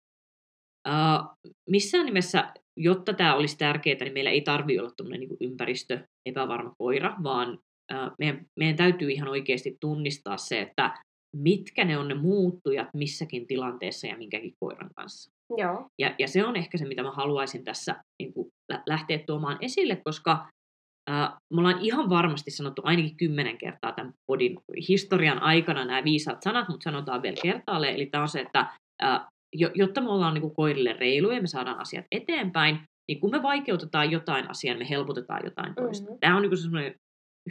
Uh, 0.89 1.53
missään 1.71 2.07
nimessä, 2.07 2.53
jotta 2.77 3.13
tämä 3.15 3.35
olisi 3.35 3.59
tärkeää, 3.59 3.99
niin 4.01 4.13
meillä 4.13 4.31
ei 4.31 4.41
tarvitse 4.41 4.81
olla 4.81 4.93
tämmöinen 4.97 5.21
niin 5.21 5.37
ympäristö 5.41 5.99
epävarma 6.27 6.73
koira, 6.79 7.17
vaan 7.23 7.59
uh, 7.93 8.13
meidän, 8.19 8.47
meidän 8.59 8.77
täytyy 8.77 9.11
ihan 9.11 9.29
oikeasti 9.29 9.77
tunnistaa 9.81 10.37
se, 10.37 10.61
että 10.61 10.99
mitkä 11.37 11.85
ne 11.85 11.99
on 11.99 12.09
ne 12.09 12.15
muuttujat 12.15 12.89
missäkin 12.95 13.47
tilanteessa 13.47 14.07
ja 14.07 14.17
minkäkin 14.17 14.55
koiran 14.61 14.91
kanssa. 14.97 15.31
Joo. 15.59 15.87
Ja, 15.99 16.15
ja 16.19 16.29
se 16.29 16.45
on 16.45 16.57
ehkä 16.57 16.79
se, 16.79 16.85
mitä 16.85 17.03
mä 17.03 17.11
haluaisin 17.11 17.65
tässä 17.65 17.97
niin 18.23 18.33
kuin, 18.33 18.49
lä- 18.73 18.83
lähteä 18.87 19.19
tuomaan 19.27 19.59
esille, 19.61 19.97
koska 20.05 20.49
ää, 21.11 21.37
me 21.55 21.59
ollaan 21.59 21.81
ihan 21.81 22.11
varmasti 22.11 22.51
sanottu 22.51 22.83
ainakin 22.85 23.17
kymmenen 23.17 23.59
kertaa 23.59 23.93
tämän 23.93 24.13
podin 24.27 24.59
historian 24.89 25.43
aikana 25.43 25.85
nämä 25.85 26.05
viisaat 26.05 26.43
sanat, 26.43 26.69
mutta 26.69 26.85
sanotaan 26.85 27.23
vielä 27.23 27.37
kertaalleen. 27.43 27.95
Eli 27.95 28.07
tämä 28.07 28.23
on 28.23 28.29
se, 28.29 28.41
että 28.41 28.67
jo, 29.03 29.27
jotta 29.53 30.01
me 30.01 30.11
ollaan 30.11 30.35
niin 30.35 30.43
kuin 30.43 30.55
koirille 30.55 30.93
reiluja 30.93 31.37
ja 31.37 31.43
me 31.43 31.47
saadaan 31.47 31.81
asiat 31.81 32.07
eteenpäin, 32.13 32.79
niin 33.09 33.21
kun 33.21 33.31
me 33.31 33.43
vaikeutetaan 33.43 34.11
jotain 34.11 34.51
asiaa, 34.51 34.79
me 34.79 34.89
helpotetaan 34.89 35.41
jotain 35.45 35.75
toista. 35.75 36.11
Mhm. 36.11 36.19
Tämä 36.21 36.37
on 36.37 36.43
niin 36.43 36.59
semmoinen 36.59 36.95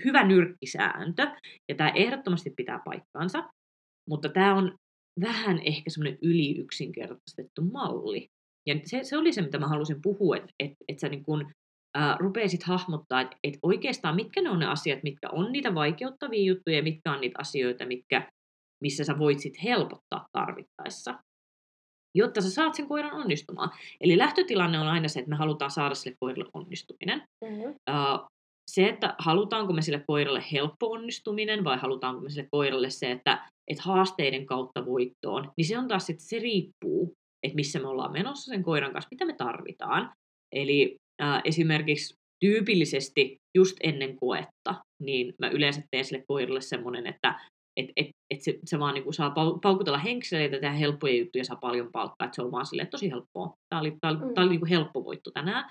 hyvä 0.06 0.28
nyrkkisääntö, 0.28 1.28
ja 1.70 1.76
tämä 1.76 1.90
ehdottomasti 1.90 2.54
pitää 2.58 2.80
paikkaansa, 2.86 3.50
mutta 4.10 4.30
tämä 4.30 4.56
on 4.56 4.76
vähän 5.22 5.60
ehkä 5.66 5.90
semmoinen 5.90 6.20
yli 6.22 6.58
yksinkertaistettu 6.60 7.62
malli. 7.72 8.28
Ja 8.68 8.76
se, 8.86 9.04
se 9.04 9.18
oli 9.18 9.34
se, 9.34 9.42
mitä 9.42 9.60
mä 9.60 9.68
halusin 9.68 10.02
puhua, 10.02 10.38
että 10.38 10.54
et, 10.60 10.72
et 10.88 11.00
sä 11.00 11.10
niin 11.10 11.24
kun, 11.24 11.52
ää, 11.96 12.18
rupeisit 12.20 12.64
hahmottaa, 12.64 13.22
että 13.22 13.38
et 13.44 13.54
oikeastaan 13.62 14.16
mitkä 14.16 14.42
ne 14.42 14.50
on 14.50 14.60
ne 14.60 14.66
asiat, 14.66 15.04
mitkä 15.04 15.30
on 15.32 15.52
niitä 15.52 15.76
vaikeuttavia 15.76 16.44
juttuja 16.44 16.76
ja 16.76 16.84
mitkä 16.84 17.12
on 17.12 17.22
niitä 17.22 17.40
asioita, 17.40 17.86
mitkä, 17.86 18.32
missä 18.84 19.04
sä 19.04 19.20
voit 19.20 19.40
sit 19.40 19.64
helpottaa 19.64 20.26
tarvittaessa, 20.32 21.20
jotta 22.16 22.42
sä 22.42 22.50
saat 22.50 22.76
sen 22.76 22.88
koiran 22.88 23.14
onnistumaan. 23.14 23.70
Eli 24.02 24.18
lähtötilanne 24.18 24.80
on 24.80 24.88
aina 24.88 25.08
se, 25.08 25.20
että 25.20 25.30
me 25.30 25.36
halutaan 25.36 25.72
saada 25.72 25.96
sille 25.96 26.18
koiralle 26.20 26.50
onnistuminen. 26.54 27.24
Mm-hmm. 27.46 27.70
Uh, 27.70 28.28
se, 28.72 28.88
että 28.88 29.16
halutaanko 29.18 29.74
me 29.74 29.82
sille 29.82 30.04
koiralle 30.08 30.44
helppo 30.52 30.92
onnistuminen 30.92 31.64
vai 31.64 31.78
halutaanko 31.78 32.22
me 32.22 32.30
sille 32.30 32.48
koiralle 32.52 32.90
se, 32.90 33.12
että, 33.12 33.50
että 33.68 33.84
haasteiden 33.84 34.46
kautta 34.46 34.86
voittoon, 34.86 35.52
niin 35.58 35.66
se 35.66 35.78
on 35.78 35.88
taas 35.88 36.06
sitten, 36.06 36.26
se 36.26 36.40
riippuu, 36.40 37.14
että 37.44 37.56
missä 37.56 37.80
me 37.80 37.88
ollaan 37.88 38.12
menossa 38.12 38.52
sen 38.52 38.64
koiran 38.64 38.94
kanssa, 38.94 39.10
mitä 39.12 39.26
me 39.26 39.34
tarvitaan. 39.34 40.14
Eli 40.56 40.96
uh, 41.22 41.42
esimerkiksi 41.44 42.14
tyypillisesti 42.46 43.38
just 43.58 43.78
ennen 43.84 44.16
koetta, 44.16 44.76
niin 45.04 45.34
mä 45.40 45.50
yleensä 45.50 45.82
teen 45.92 46.06
sille 46.06 46.24
koiralle 46.28 46.62
semmoinen, 46.62 47.08
että 47.08 47.40
et, 47.78 47.86
et, 47.96 48.10
et 48.34 48.42
se, 48.42 48.60
se 48.66 48.80
vaan 48.80 48.94
niinku 48.94 49.12
saa 49.12 49.30
pau- 49.30 49.60
paukutella 49.62 49.98
henkseleitä, 49.98 50.60
tehdä 50.60 50.72
helppoja 50.72 51.18
juttuja, 51.18 51.44
saa 51.44 51.58
paljon 51.62 51.90
palkkaa, 51.92 52.26
että 52.26 52.36
se 52.36 52.42
on 52.42 52.52
vaan 52.52 52.66
silleen 52.66 52.88
tosi 52.88 53.12
helppoa. 53.12 53.54
Tämä 53.70 53.80
oli, 53.80 53.98
tää 54.02 54.12
oli, 54.12 54.20
Mm. 54.20 54.34
tää 54.34 54.44
oli 54.44 54.50
niinku 54.52 54.66
helppo 54.70 55.04
voitto 55.04 55.32
tänään. 55.32 55.70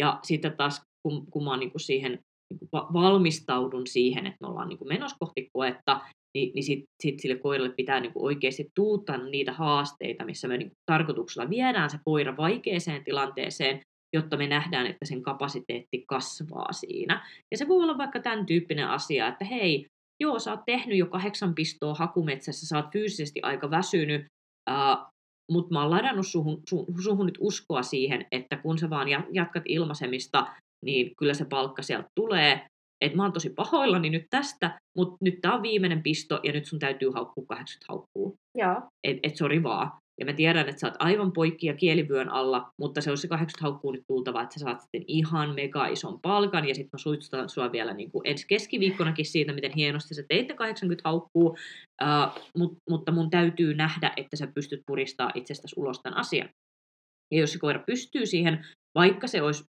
Ja 0.00 0.18
sitten 0.22 0.56
taas, 0.56 0.82
kun, 1.02 1.26
kun 1.30 1.44
mä 1.44 1.56
niinku 1.56 1.78
siihen 1.78 2.18
niinku 2.52 2.68
va- 2.72 2.88
valmistaudun 2.92 3.86
siihen, 3.86 4.26
että 4.26 4.36
me 4.40 4.48
ollaan 4.48 4.68
niinku 4.68 4.84
menossa 4.84 5.16
kohti 5.20 5.48
koetta, 5.52 6.00
niin, 6.36 6.52
niin 6.54 6.62
sitten 6.62 6.86
sit 7.02 7.20
sille 7.20 7.36
koiralle 7.36 7.72
pitää 7.76 8.00
niinku 8.00 8.24
oikeasti 8.26 8.68
tuuttaa 8.74 9.16
niitä 9.16 9.52
haasteita, 9.52 10.24
missä 10.24 10.48
me 10.48 10.56
niinku 10.58 10.74
tarkoituksella 10.90 11.50
viedään 11.50 11.90
se 11.90 11.98
koira 12.04 12.36
vaikeeseen 12.36 13.04
tilanteeseen, 13.04 13.80
jotta 14.16 14.36
me 14.36 14.46
nähdään, 14.46 14.86
että 14.86 15.04
sen 15.06 15.22
kapasiteetti 15.22 16.04
kasvaa 16.06 16.72
siinä. 16.72 17.26
Ja 17.50 17.58
se 17.58 17.68
voi 17.68 17.82
olla 17.82 17.98
vaikka 17.98 18.20
tämän 18.20 18.46
tyyppinen 18.46 18.88
asia, 18.88 19.28
että 19.28 19.44
hei, 19.44 19.86
joo, 20.20 20.38
sä 20.38 20.50
oot 20.50 20.60
tehnyt 20.66 20.98
jo 20.98 21.06
kahdeksan 21.06 21.54
pistoa 21.54 21.94
hakumetsässä, 21.94 22.66
sä 22.66 22.76
oot 22.76 22.92
fyysisesti 22.92 23.42
aika 23.42 23.70
väsynyt, 23.70 24.26
uh, 24.70 25.06
mutta 25.52 25.74
mä 25.74 25.82
oon 25.82 25.90
ladannut 25.90 26.26
suhun, 26.26 26.62
su, 26.68 26.86
suhun 27.02 27.26
nyt 27.26 27.38
uskoa 27.40 27.82
siihen, 27.82 28.26
että 28.32 28.56
kun 28.56 28.78
sä 28.78 28.90
vaan 28.90 29.08
jatkat 29.32 29.62
ilmaisemista, 29.66 30.46
niin 30.84 31.12
kyllä 31.18 31.34
se 31.34 31.44
palkka 31.44 31.82
sieltä 31.82 32.08
tulee. 32.14 32.66
Et 33.00 33.14
mä 33.14 33.22
oon 33.22 33.32
tosi 33.32 33.50
pahoillani 33.50 34.10
nyt 34.10 34.26
tästä, 34.30 34.78
mutta 34.96 35.16
nyt 35.20 35.40
tää 35.40 35.54
on 35.54 35.62
viimeinen 35.62 36.02
pisto 36.02 36.40
ja 36.42 36.52
nyt 36.52 36.66
sun 36.66 36.78
täytyy 36.78 37.10
haukkua 37.10 37.44
80 37.48 37.92
haukkuu. 37.92 38.36
Joo. 38.54 38.82
Et, 39.04 39.18
et 39.22 39.36
sori 39.36 39.62
vaan. 39.62 39.90
Ja 40.18 40.24
mä 40.24 40.32
tiedän, 40.32 40.68
että 40.68 40.80
sä 40.80 40.86
oot 40.86 40.96
aivan 40.98 41.32
poikki 41.32 41.66
ja 41.66 41.74
kielivyön 41.74 42.28
alla, 42.28 42.72
mutta 42.76 43.00
se 43.00 43.10
on 43.10 43.18
se 43.18 43.28
80 43.28 43.62
haukkuu 43.62 43.92
nyt 43.92 44.04
tultava, 44.06 44.42
että 44.42 44.58
sä 44.58 44.64
saat 44.64 44.80
sitten 44.80 45.04
ihan 45.06 45.54
mega 45.54 45.86
ison 45.86 46.20
palkan, 46.20 46.68
ja 46.68 46.74
sitten 46.74 46.90
mä 46.92 46.98
suitsutan 46.98 47.48
sua 47.48 47.72
vielä 47.72 47.94
niin 47.94 48.10
kuin 48.10 48.26
ensi 48.26 48.46
keskiviikkonakin 48.48 49.26
siitä, 49.26 49.52
miten 49.52 49.72
hienosti 49.72 50.14
sä 50.14 50.22
teit 50.28 50.52
80 50.56 51.08
haukkuu, 51.08 51.48
uh, 52.02 52.42
mut, 52.58 52.78
mutta 52.90 53.12
mun 53.12 53.30
täytyy 53.30 53.74
nähdä, 53.74 54.12
että 54.16 54.36
sä 54.36 54.46
pystyt 54.54 54.80
puristaa 54.86 55.30
itsestäsi 55.34 55.74
ulos 55.78 56.00
tämän 56.02 56.18
asian. 56.18 56.48
Ja 57.32 57.40
jos 57.40 57.52
se 57.52 57.58
koira 57.58 57.82
pystyy 57.86 58.26
siihen, 58.26 58.66
vaikka 58.94 59.26
se 59.26 59.42
olisi 59.42 59.64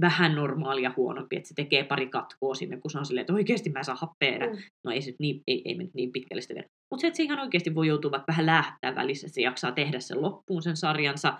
vähän 0.00 0.34
normaalia 0.34 0.92
huonompi, 0.96 1.36
että 1.36 1.48
se 1.48 1.54
tekee 1.54 1.84
pari 1.84 2.06
katkoa 2.06 2.54
sinne, 2.54 2.76
kun 2.76 2.90
se 2.90 2.98
on 2.98 3.06
silleen, 3.06 3.22
että 3.22 3.32
oikeasti 3.32 3.70
mä 3.70 3.82
saan 3.82 3.98
happea. 4.00 4.38
Mm. 4.38 4.62
No 4.84 4.90
ei 4.90 5.02
se 5.02 5.14
niin, 5.18 5.40
ei, 5.46 5.62
ei 5.64 5.74
mennyt 5.74 5.94
niin 5.94 6.12
pitkälle 6.12 6.42
sitä 6.42 6.54
Mutta 6.90 7.00
se, 7.00 7.06
että 7.06 7.16
se 7.16 7.22
ihan 7.22 7.40
oikeasti 7.40 7.74
voi 7.74 7.88
joutua 7.88 8.10
vaikka 8.10 8.32
vähän 8.32 8.46
lähtää 8.46 8.94
välissä, 8.94 9.26
että 9.26 9.34
se 9.34 9.40
jaksaa 9.40 9.72
tehdä 9.72 10.00
sen 10.00 10.22
loppuun 10.22 10.62
sen 10.62 10.76
sarjansa. 10.76 11.38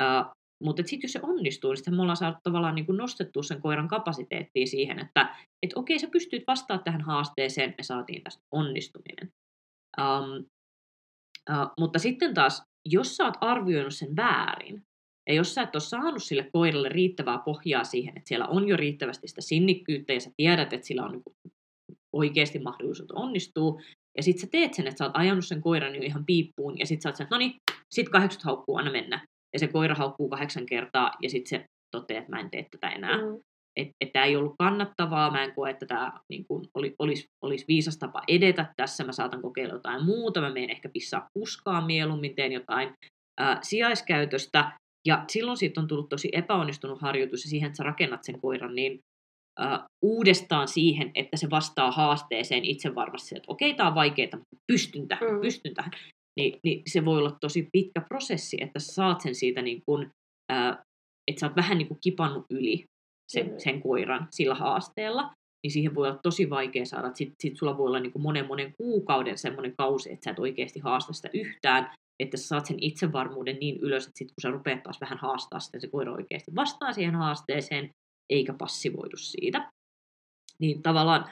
Uh, 0.00 0.32
mutta 0.64 0.82
sitten 0.86 1.08
jos 1.08 1.12
se 1.12 1.20
onnistuu, 1.22 1.70
niin 1.70 1.76
sitten 1.76 1.94
me 1.94 2.02
ollaan 2.02 2.16
saatu 2.16 2.38
tavallaan 2.42 2.74
niin 2.74 2.86
nostettua 2.88 3.42
sen 3.42 3.60
koiran 3.60 3.88
kapasiteettiin 3.88 4.68
siihen, 4.68 4.98
että 4.98 5.36
et 5.62 5.70
okei, 5.76 5.98
sä 5.98 6.08
pystyt 6.12 6.42
vastaamaan 6.46 6.84
tähän 6.84 7.00
haasteeseen, 7.00 7.74
me 7.78 7.82
saatiin 7.82 8.22
tästä 8.22 8.42
onnistuminen. 8.52 9.28
Um, 10.00 10.44
uh, 11.50 11.70
mutta 11.80 11.98
sitten 11.98 12.34
taas, 12.34 12.62
jos 12.88 13.16
sä 13.16 13.24
oot 13.24 13.34
arvioinut 13.40 13.94
sen 13.94 14.16
väärin, 14.16 14.82
ja 15.28 15.34
jos 15.34 15.54
sä 15.54 15.62
et 15.62 15.74
ole 15.74 15.80
saanut 15.80 16.22
sille 16.22 16.48
koiralle 16.52 16.88
riittävää 16.88 17.38
pohjaa 17.38 17.84
siihen, 17.84 18.16
että 18.16 18.28
siellä 18.28 18.46
on 18.46 18.68
jo 18.68 18.76
riittävästi 18.76 19.28
sitä 19.28 19.40
sinnikkyyttä 19.40 20.12
ja 20.12 20.20
sä 20.20 20.30
tiedät, 20.36 20.72
että 20.72 20.86
sillä 20.86 21.04
on 21.04 21.12
niin 21.12 21.52
oikeasti 22.12 22.58
mahdollisuus 22.58 23.10
onnistuu, 23.12 23.80
ja 24.16 24.22
sit 24.22 24.38
sä 24.38 24.46
teet 24.50 24.74
sen, 24.74 24.86
että 24.86 24.98
sä 24.98 25.04
oot 25.04 25.16
ajanut 25.16 25.46
sen 25.46 25.60
koiran 25.60 25.94
jo 25.94 26.02
ihan 26.02 26.24
piippuun, 26.26 26.78
ja 26.78 26.86
sit 26.86 27.02
sä 27.02 27.08
oot 27.08 27.16
sen, 27.16 27.26
no 27.30 27.38
niin, 27.38 27.54
sit 27.90 28.08
80 28.08 28.48
haukkuu, 28.48 28.76
anna 28.76 28.92
mennä. 28.92 29.26
Ja 29.52 29.58
se 29.58 29.68
koira 29.68 29.94
haukkuu 29.94 30.28
kahdeksan 30.28 30.66
kertaa, 30.66 31.12
ja 31.22 31.30
sit 31.30 31.46
se 31.46 31.64
toteaa, 31.96 32.18
että 32.18 32.32
mä 32.32 32.40
en 32.40 32.50
tee 32.50 32.66
tätä 32.70 32.90
enää. 32.90 33.16
Mm. 33.16 33.40
Että 33.76 33.92
et 34.00 34.12
tämä 34.12 34.24
ei 34.24 34.36
ollut 34.36 34.54
kannattavaa, 34.58 35.30
mä 35.30 35.44
en 35.44 35.54
koe, 35.54 35.70
että 35.70 35.86
tämä 35.86 36.12
niin 36.28 36.46
oli, 36.74 36.94
olisi, 36.98 37.26
olisi 37.44 37.64
viisas 37.68 37.98
tapa 37.98 38.22
edetä 38.28 38.66
tässä, 38.76 39.04
mä 39.04 39.12
saatan 39.12 39.42
kokeilla 39.42 39.74
jotain 39.74 40.04
muuta, 40.04 40.40
mä 40.40 40.50
menen 40.50 40.70
ehkä 40.70 40.88
pissaa 40.88 41.28
puskaa 41.34 41.86
mieluummin, 41.86 42.34
teen 42.34 42.52
jotain 42.52 42.94
ää, 43.40 43.58
sijaiskäytöstä, 43.62 44.72
ja 45.06 45.24
silloin 45.28 45.56
siitä 45.56 45.80
on 45.80 45.88
tullut 45.88 46.08
tosi 46.08 46.28
epäonnistunut 46.32 47.00
harjoitus 47.00 47.44
ja 47.44 47.50
siihen, 47.50 47.66
että 47.66 47.76
sä 47.76 47.82
rakennat 47.82 48.24
sen 48.24 48.40
koiran 48.40 48.74
niin 48.74 49.00
uh, 49.60 49.84
uudestaan 50.04 50.68
siihen, 50.68 51.10
että 51.14 51.36
se 51.36 51.50
vastaa 51.50 51.90
haasteeseen 51.90 52.64
itse 52.64 52.94
varmasti, 52.94 53.36
että 53.36 53.52
okei, 53.52 53.74
tämä 53.74 53.88
on 53.88 53.94
vaikeaa, 53.94 54.28
mutta 54.32 54.56
pystyn 54.72 55.08
tähän, 55.08 55.30
mm. 55.30 55.40
pystyn 55.40 55.74
tähän. 55.74 55.92
Ni, 56.40 56.58
niin 56.64 56.82
se 56.86 57.04
voi 57.04 57.18
olla 57.18 57.36
tosi 57.40 57.68
pitkä 57.72 58.00
prosessi, 58.00 58.56
että 58.60 58.78
sä 58.78 58.92
saat 58.92 59.20
sen 59.20 59.34
siitä 59.34 59.62
niin 59.62 59.82
kuin, 59.86 60.06
uh, 60.52 60.76
että 61.30 61.40
sä 61.40 61.46
oot 61.46 61.56
vähän 61.56 61.78
niin 61.78 61.88
kuin 61.88 61.98
kipannut 62.00 62.46
yli 62.50 62.84
sen, 63.32 63.46
mm. 63.46 63.54
sen 63.58 63.82
koiran 63.82 64.28
sillä 64.30 64.54
haasteella, 64.54 65.30
niin 65.64 65.72
siihen 65.72 65.94
voi 65.94 66.08
olla 66.08 66.20
tosi 66.22 66.50
vaikea 66.50 66.86
saada. 66.86 67.10
Sitten 67.14 67.34
sit 67.40 67.56
sulla 67.56 67.78
voi 67.78 67.86
olla 67.86 68.00
niin 68.00 68.12
kuin 68.12 68.22
monen 68.22 68.46
monen 68.46 68.72
kuukauden 68.78 69.38
semmoinen 69.38 69.74
kausi, 69.78 70.12
että 70.12 70.24
sä 70.24 70.30
et 70.30 70.38
oikeasti 70.38 70.80
haasta 70.80 71.12
sitä 71.12 71.30
yhtään, 71.34 71.94
että 72.22 72.36
sä 72.36 72.46
saat 72.46 72.66
sen 72.66 72.76
itsevarmuuden 72.80 73.56
niin 73.60 73.80
ylös, 73.80 74.06
että 74.06 74.18
sitten 74.18 74.34
kun 74.34 74.42
sä 74.42 74.50
rupeat 74.50 74.82
taas 74.82 75.00
vähän 75.00 75.18
haastaa 75.18 75.60
sitä, 75.60 75.80
se 75.80 75.88
koira 75.88 76.12
oikeasti 76.12 76.54
vastaa 76.54 76.92
siihen 76.92 77.14
haasteeseen, 77.14 77.90
eikä 78.30 78.54
passivoidu 78.58 79.16
siitä. 79.16 79.70
Niin 80.58 80.82
tavallaan 80.82 81.30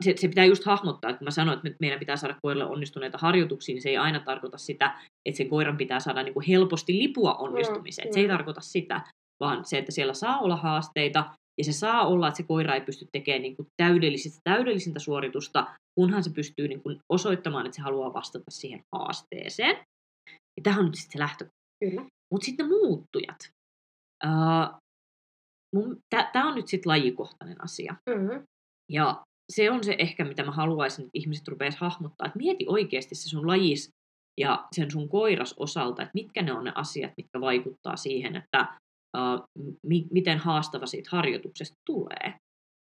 se, 0.00 0.14
se 0.16 0.28
pitää 0.28 0.44
just 0.44 0.64
hahmottaa, 0.64 1.10
että 1.10 1.18
kun 1.18 1.26
mä 1.26 1.30
sanoin, 1.30 1.58
että 1.58 1.76
meidän 1.80 1.98
pitää 1.98 2.16
saada 2.16 2.36
koiralle 2.42 2.72
onnistuneita 2.72 3.18
harjoituksia, 3.18 3.74
niin 3.74 3.82
se 3.82 3.88
ei 3.88 3.96
aina 3.96 4.20
tarkoita 4.20 4.58
sitä, 4.58 4.98
että 5.26 5.36
sen 5.36 5.48
koiran 5.48 5.76
pitää 5.76 6.00
saada 6.00 6.22
niin 6.22 6.34
kuin 6.34 6.46
helposti 6.46 6.98
lipua 6.98 7.34
onnistumiseen. 7.34 8.08
Mm, 8.08 8.14
se 8.14 8.20
ei 8.20 8.28
tarkoita 8.28 8.60
sitä, 8.60 9.00
vaan 9.40 9.64
se, 9.64 9.78
että 9.78 9.92
siellä 9.92 10.14
saa 10.14 10.38
olla 10.38 10.56
haasteita, 10.56 11.30
ja 11.58 11.64
se 11.64 11.72
saa 11.72 12.06
olla, 12.06 12.28
että 12.28 12.36
se 12.36 12.42
koira 12.42 12.74
ei 12.74 12.80
pysty 12.80 13.08
tekemään 13.12 13.42
niin 13.42 13.56
kuin 13.56 13.68
täydellisistä, 13.76 14.40
täydellisintä 14.44 15.00
suoritusta, 15.00 15.66
kunhan 15.94 16.24
se 16.24 16.30
pystyy 16.30 16.68
niin 16.68 16.82
kuin 16.82 16.98
osoittamaan, 17.12 17.66
että 17.66 17.76
se 17.76 17.82
haluaa 17.82 18.12
vastata 18.12 18.50
siihen 18.50 18.80
haasteeseen. 18.96 19.76
Ja 20.56 20.62
tähän 20.62 20.80
on 20.80 20.86
nyt 20.86 20.94
sitten 20.94 21.12
se 21.12 21.18
lähtökohta. 21.18 21.56
Mutta 22.32 22.44
sitten 22.44 22.68
muuttujat. 22.68 23.38
Uh, 24.24 24.78
Tämä 26.32 26.48
on 26.48 26.54
nyt 26.54 26.68
sitten 26.68 26.90
lajikohtainen 26.90 27.64
asia. 27.64 27.94
Mm-hmm. 28.10 28.46
Ja 28.90 29.22
se 29.52 29.70
on 29.70 29.84
se 29.84 29.96
ehkä, 29.98 30.24
mitä 30.24 30.44
mä 30.44 30.50
haluaisin, 30.52 31.04
että 31.04 31.18
ihmiset 31.18 31.48
rupeaisi 31.48 31.78
hahmottaa. 31.80 32.26
Että 32.26 32.38
mieti 32.38 32.64
oikeasti 32.68 33.14
se 33.14 33.28
sun 33.28 33.46
lajis 33.46 33.90
ja 34.40 34.68
sen 34.76 34.90
sun 34.90 35.08
koiras 35.08 35.54
osalta, 35.58 36.02
että 36.02 36.10
mitkä 36.14 36.42
ne 36.42 36.52
on 36.52 36.64
ne 36.64 36.72
asiat, 36.74 37.12
mitkä 37.16 37.40
vaikuttaa 37.40 37.96
siihen, 37.96 38.36
että 38.36 38.78
uh, 39.16 39.64
mi- 39.86 40.08
miten 40.10 40.38
haastava 40.38 40.86
siitä 40.86 41.08
harjoituksesta 41.12 41.74
tulee. 41.86 42.34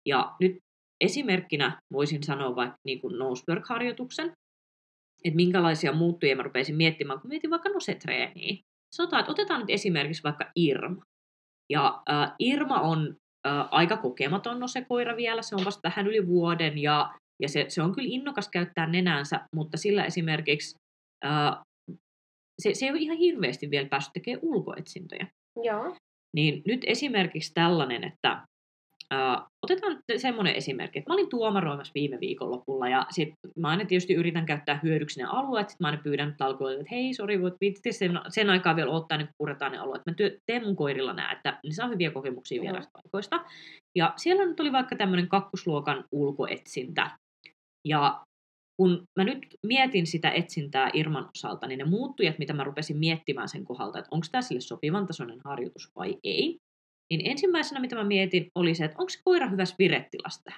Ja 0.09 0.37
nyt 0.41 0.57
esimerkkinä 1.05 1.81
voisin 1.93 2.23
sanoa 2.23 2.57
vaikka 2.57 2.77
niin 2.87 3.01
kuin 3.01 3.19
Noseberg-harjoituksen, 3.19 4.33
että 5.25 5.37
minkälaisia 5.37 5.93
muuttujia 5.93 6.37
mä 6.37 6.43
rupesin 6.43 6.77
miettimään, 6.77 7.21
kun 7.21 7.29
mietin 7.29 7.51
vaikka 7.51 7.69
nosetreeniä. 7.69 8.57
Sanotaan, 8.97 9.21
että 9.21 9.33
otetaan 9.33 9.61
nyt 9.61 9.71
esimerkiksi 9.71 10.23
vaikka 10.23 10.51
Irma. 10.57 11.03
Ja 11.73 12.03
äh, 12.11 12.33
Irma 12.39 12.81
on 12.81 13.17
äh, 13.47 13.69
aika 13.71 13.97
kokematon 13.97 14.61
nosekoira 14.61 15.17
vielä, 15.17 15.43
se 15.43 15.55
on 15.55 15.65
vasta 15.65 15.89
vähän 15.89 16.07
yli 16.07 16.27
vuoden 16.27 16.79
ja, 16.79 17.15
ja 17.43 17.49
se, 17.49 17.65
se 17.69 17.83
on 17.83 17.95
kyllä 17.95 18.09
innokas 18.11 18.49
käyttää 18.49 18.87
nenänsä, 18.87 19.41
mutta 19.55 19.77
sillä 19.77 20.05
esimerkiksi 20.05 20.75
äh, 21.27 21.59
se, 22.63 22.75
se 22.75 22.87
ei 22.87 22.91
ole 22.91 22.99
ihan 22.99 23.17
hirveästi 23.17 23.71
vielä 23.71 23.89
päässyt 23.89 24.13
tekemään 24.13 24.41
ulkoetsintöjä. 24.43 25.27
Joo. 25.65 25.97
Niin 26.37 26.63
nyt 26.67 26.81
esimerkiksi 26.87 27.55
tällainen, 27.55 28.05
että 28.05 28.43
Uh, 29.15 29.47
otetaan 29.63 29.99
semmoinen 30.17 30.55
esimerkki, 30.55 30.99
että 30.99 31.11
mä 31.11 31.15
olin 31.15 31.29
tuomaroimassa 31.29 31.93
viime 31.95 32.21
viikonlopulla 32.21 32.89
ja 32.89 33.07
sit 33.11 33.29
mä 33.57 33.69
aina 33.69 33.85
tietysti 33.85 34.15
yritän 34.15 34.47
käyttää 34.47 34.81
hyödyksi 34.83 35.21
ne 35.21 35.27
alueet, 35.31 35.69
sit 35.71 35.81
mä 35.81 35.89
aina 35.89 36.03
pyydän 36.03 36.35
talkoille, 36.39 36.81
että 36.81 36.95
hei, 36.95 37.15
sori, 37.15 37.43
voit 37.43 37.55
viitti 37.61 37.93
sen, 37.93 38.21
sen 38.29 38.51
aikaa 38.51 38.77
vielä 38.77 38.91
ottaa, 38.91 39.19
niin 39.19 39.29
puretaan 39.39 39.73
ne 39.73 39.79
alueet. 39.79 40.03
Mä 40.07 40.15
työ, 40.15 40.39
teen 40.47 40.65
mun 40.65 40.77
koirilla 40.77 41.13
nää, 41.13 41.33
että 41.33 41.59
ne 41.65 41.73
saa 41.73 41.89
hyviä 41.89 42.11
kokemuksia 42.11 42.63
vierasta 42.63 42.91
paikoista. 42.93 43.45
Ja 43.99 44.13
siellä 44.17 44.47
nyt 44.47 44.61
oli 44.61 44.73
vaikka 44.73 44.97
tämmöinen 44.97 45.29
kakkosluokan 45.29 46.05
ulkoetsintä. 46.13 47.11
Ja 47.89 48.23
kun 48.81 49.03
mä 49.19 49.25
nyt 49.25 49.47
mietin 49.67 50.07
sitä 50.07 50.31
etsintää 50.31 50.91
Irman 50.95 51.29
osalta, 51.37 51.67
niin 51.67 51.79
ne 51.79 51.85
muuttujat, 51.85 52.39
mitä 52.39 52.53
mä 52.53 52.65
rupesin 52.65 52.99
miettimään 52.99 53.49
sen 53.49 53.65
kohdalta, 53.65 53.99
että 53.99 54.09
onko 54.11 54.27
tämä 54.33 54.43
sille 54.43 54.61
sopivan 54.61 55.07
tasoinen 55.07 55.41
harjoitus 55.45 55.91
vai 55.97 56.17
ei, 56.25 56.59
niin 57.11 57.31
ensimmäisenä, 57.31 57.81
mitä 57.81 57.97
mä 57.97 58.05
mietin, 58.05 58.47
oli 58.55 58.75
se, 58.75 58.85
että 58.85 58.99
onko 58.99 59.11
se 59.11 59.21
koira 59.25 59.49
hyvässä 59.49 59.75
virettilasta 59.79 60.53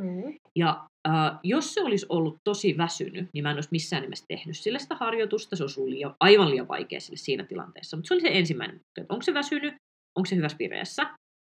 Mm. 0.00 0.38
Ja 0.56 0.86
äh, 1.08 1.38
jos 1.42 1.74
se 1.74 1.82
olisi 1.82 2.06
ollut 2.08 2.36
tosi 2.44 2.78
väsynyt, 2.78 3.28
niin 3.34 3.42
mä 3.42 3.50
en 3.50 3.56
olisi 3.56 3.68
missään 3.72 4.02
nimessä 4.02 4.24
tehnyt 4.28 4.56
sille 4.56 4.78
sitä 4.78 4.94
harjoitusta. 4.94 5.56
Se 5.56 5.62
olisi 5.64 5.80
ollut 5.80 5.92
liian, 5.92 6.14
aivan 6.20 6.50
liian 6.50 6.68
vaikea 6.68 7.00
sille 7.00 7.16
siinä 7.16 7.44
tilanteessa. 7.44 7.96
Mutta 7.96 8.08
se 8.08 8.14
oli 8.14 8.20
se 8.20 8.30
ensimmäinen, 8.32 8.76
että 8.76 9.14
onko 9.14 9.22
se 9.22 9.34
väsynyt, 9.34 9.74
onko 10.18 10.26
se 10.26 10.36
hyvässä 10.36 10.58
vireessä. 10.58 11.02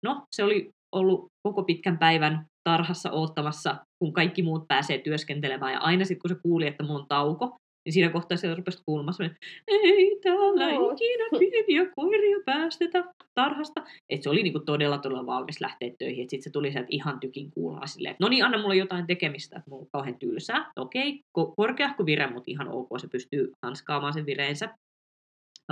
No, 0.04 0.22
se 0.36 0.44
oli 0.44 0.70
ollut 0.94 1.26
koko 1.48 1.62
pitkän 1.62 1.98
päivän 1.98 2.46
tarhassa 2.68 3.10
oottamassa, 3.10 3.76
kun 3.98 4.12
kaikki 4.12 4.42
muut 4.42 4.64
pääsee 4.68 4.98
työskentelemään. 4.98 5.72
Ja 5.72 5.80
aina 5.80 6.04
sitten, 6.04 6.22
kun 6.22 6.36
se 6.36 6.42
kuuli, 6.42 6.66
että 6.66 6.84
mun 6.84 6.96
on 6.96 7.06
tauko, 7.08 7.56
niin 7.84 7.92
siinä 7.92 8.10
kohtaa 8.10 8.36
se 8.36 8.54
rupesi 8.54 8.82
kuulemaan 8.86 9.14
semmoinen, 9.14 9.38
ei 9.68 10.18
täällä 10.22 10.72
no. 10.72 10.90
ikinä 10.90 11.38
pieniä 11.38 11.92
koiria 11.96 12.36
päästetä 12.46 13.04
tarhasta. 13.34 13.84
Et 14.10 14.22
se 14.22 14.30
oli 14.30 14.42
niinku 14.42 14.60
todella 14.60 14.98
todella 14.98 15.26
valmis 15.26 15.60
lähteä 15.60 15.90
töihin. 15.98 16.30
Sitten 16.30 16.42
se 16.42 16.50
tuli 16.50 16.72
sieltä 16.72 16.88
ihan 16.90 17.20
tykin 17.20 17.50
kuulaa 17.50 17.86
silleen, 17.86 18.16
no 18.20 18.28
niin, 18.28 18.44
anna 18.44 18.62
mulle 18.62 18.76
jotain 18.76 19.06
tekemistä, 19.06 19.56
että 19.56 19.70
mulla 19.70 19.82
on 19.82 19.88
kauhean 19.92 20.18
tylsää. 20.18 20.72
Okei, 20.76 21.20
ko- 21.38 21.54
korkeahko 21.56 22.06
vire, 22.06 22.26
mutta 22.26 22.50
ihan 22.50 22.68
ok, 22.68 22.88
se 23.00 23.08
pystyy 23.08 23.52
hanskaamaan 23.66 24.12
sen 24.12 24.26
vireensä. 24.26 24.68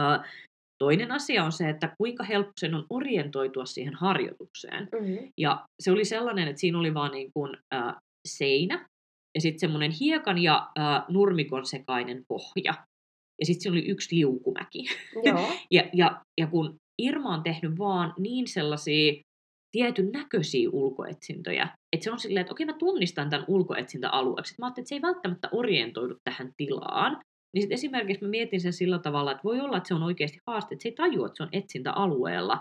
Uh, 0.01 0.25
Toinen 0.83 1.13
asia 1.13 1.45
on 1.45 1.53
se, 1.53 1.69
että 1.69 1.95
kuinka 1.99 2.25
helppo 2.25 2.53
sen 2.61 2.75
on 2.75 2.87
orientoitua 2.91 3.67
siihen 3.67 3.95
harjoitukseen. 3.95 4.89
Mm-hmm. 4.93 5.33
Ja 5.39 5.67
se 5.81 5.93
oli 5.93 6.05
sellainen, 6.05 6.49
että 6.49 6.61
siinä 6.61 6.79
oli 6.79 6.95
vaan 6.95 7.13
niin 7.13 7.31
kuin, 7.35 7.57
äh, 7.75 7.95
seinä, 8.29 8.87
ja 9.35 9.41
sitten 9.41 9.61
semmoinen 9.61 9.93
hiekan 10.01 10.39
ja 10.39 10.71
äh, 10.79 11.05
nurmikon 11.09 11.67
sekainen 11.67 12.25
pohja. 12.29 12.75
Ja 13.41 13.47
sitten 13.47 13.63
se 13.63 13.71
oli 13.71 13.89
yksi 13.89 14.17
liukumäki. 14.17 14.85
Joo. 15.25 15.49
ja, 15.71 15.91
ja, 15.93 16.21
ja 16.41 16.47
kun 16.47 16.77
Irma 16.99 17.35
on 17.35 17.43
tehnyt 17.43 17.79
vaan 17.79 18.15
niin 18.19 18.49
sellaisia 18.49 19.23
tietyn 19.73 20.11
näköisiä 20.13 20.71
ulkoetsintöjä, 20.73 21.69
että 21.93 22.05
se 22.05 22.11
on 22.11 22.21
silleen, 22.21 22.41
että 22.41 22.53
okei 22.53 22.67
mä 22.67 22.73
tunnistan 22.73 23.31
tämän 23.31 23.47
ulkoetsintäalueeksi. 23.49 24.55
Mä 24.59 24.67
ajattelin, 24.67 24.85
että 24.85 24.89
se 24.89 24.95
ei 24.95 25.03
välttämättä 25.03 25.49
orientoidu 25.53 26.17
tähän 26.25 26.53
tilaan. 26.57 27.13
Niin 27.55 27.63
sitten 27.63 27.75
esimerkiksi 27.75 28.25
mä 28.25 28.31
mietin 28.31 28.61
sen 28.61 28.73
sillä 28.73 28.99
tavalla, 28.99 29.31
että 29.31 29.45
voi 29.45 29.61
olla, 29.61 29.77
että 29.77 29.89
se 29.89 29.95
on 29.95 30.03
oikeasti 30.03 30.39
haaste, 30.47 30.75
että 30.75 30.83
se 30.83 30.89
ei 30.89 30.95
tajua, 30.95 31.27
että 31.27 31.37
se 31.37 31.43
on 31.43 31.49
etsintäalueella, 31.53 32.59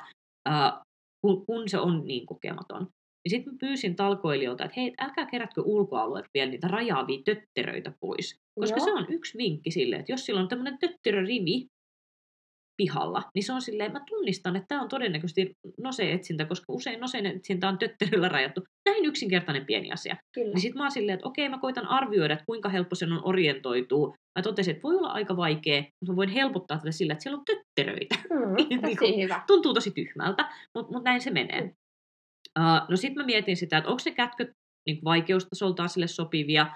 äh, 0.50 0.74
kun, 1.22 1.46
kun 1.46 1.70
se 1.70 1.80
on 1.80 2.06
niin 2.06 2.26
kokematon. 2.26 2.88
Ja 3.26 3.30
sitten 3.30 3.58
pyysin 3.58 3.96
talkoilijoilta, 3.96 4.66
että 4.66 4.82
hei, 4.82 4.94
älkää 5.00 5.26
kerätkö 5.26 5.62
ulkoalueet 5.62 6.26
vielä 6.34 6.52
niitä 6.52 6.68
rajaavia 6.68 7.20
tötteröitä 7.26 7.94
pois. 8.00 8.40
Koska 8.60 8.78
Joo. 8.78 8.86
se 8.86 8.94
on 8.94 9.06
yksi 9.10 9.38
vinkki 9.38 9.72
sille, 9.72 9.96
että 9.96 10.12
jos 10.12 10.26
sillä 10.26 10.40
on 10.40 10.48
tämmöinen 10.48 10.78
tötterörivi, 10.80 11.68
pihalla, 12.80 13.24
niin 13.36 13.44
se 13.44 13.54
on 13.54 13.62
silleen, 13.62 13.92
mä 13.92 14.02
tunnistan, 14.10 14.56
että 14.56 14.68
tämä 14.68 14.82
on 14.82 14.90
todennäköisesti 14.90 15.52
noseetsintä, 15.80 16.46
koska 16.46 16.66
usein 16.74 17.00
noseen 17.00 17.26
etsintä 17.26 17.70
on 17.70 17.78
tötterillä 17.78 18.30
rajattu. 18.30 18.62
Näin 18.90 19.06
yksinkertainen 19.06 19.66
pieni 19.66 19.92
asia. 19.92 20.18
Kyllä. 20.36 20.54
Niin 20.54 20.62
sit 20.62 20.76
mä 20.76 20.84
oon 20.84 20.92
silleen, 20.92 21.14
että 21.14 21.28
okei, 21.28 21.50
mä 21.50 21.58
koitan 21.58 21.88
arvioida, 21.88 22.34
että 22.34 22.46
kuinka 22.46 22.70
helppo 22.70 22.96
sen 22.96 23.14
on 23.14 23.22
orientoitua. 23.24 24.14
Mä 24.40 24.44
totesin, 24.44 24.72
että 24.72 24.84
voi 24.84 24.96
olla 24.96 25.12
aika 25.12 25.38
vaikea, 25.38 25.82
mutta 25.82 26.12
mä 26.12 26.16
voin 26.16 26.30
helpottaa 26.30 26.78
tätä 26.78 26.92
sillä, 26.92 27.14
että 27.14 27.24
siellä 27.24 27.38
on 27.38 27.46
tötteröitä. 27.46 28.16
Mm, 28.30 28.56
Niin 28.70 28.98
tosi 28.98 29.24
hyvä. 29.24 29.44
Tuntuu 29.48 29.74
tosi 29.74 29.92
tyhmältä, 29.92 30.50
mutta 30.76 30.94
mut 30.94 31.04
näin 31.04 31.22
se 31.22 31.32
menee. 31.32 31.62
Mm. 31.62 31.74
Uh, 32.60 32.90
no 32.90 32.98
sitten 32.98 33.24
mä 33.24 33.26
mietin 33.26 33.58
sitä, 33.58 33.78
että 33.78 33.90
onko 33.90 34.00
se 34.00 34.12
kätkö 34.12 34.54
niin 34.88 35.00
vaikeustasoltaan 35.04 35.90
sille 35.90 36.08
sopivia. 36.08 36.68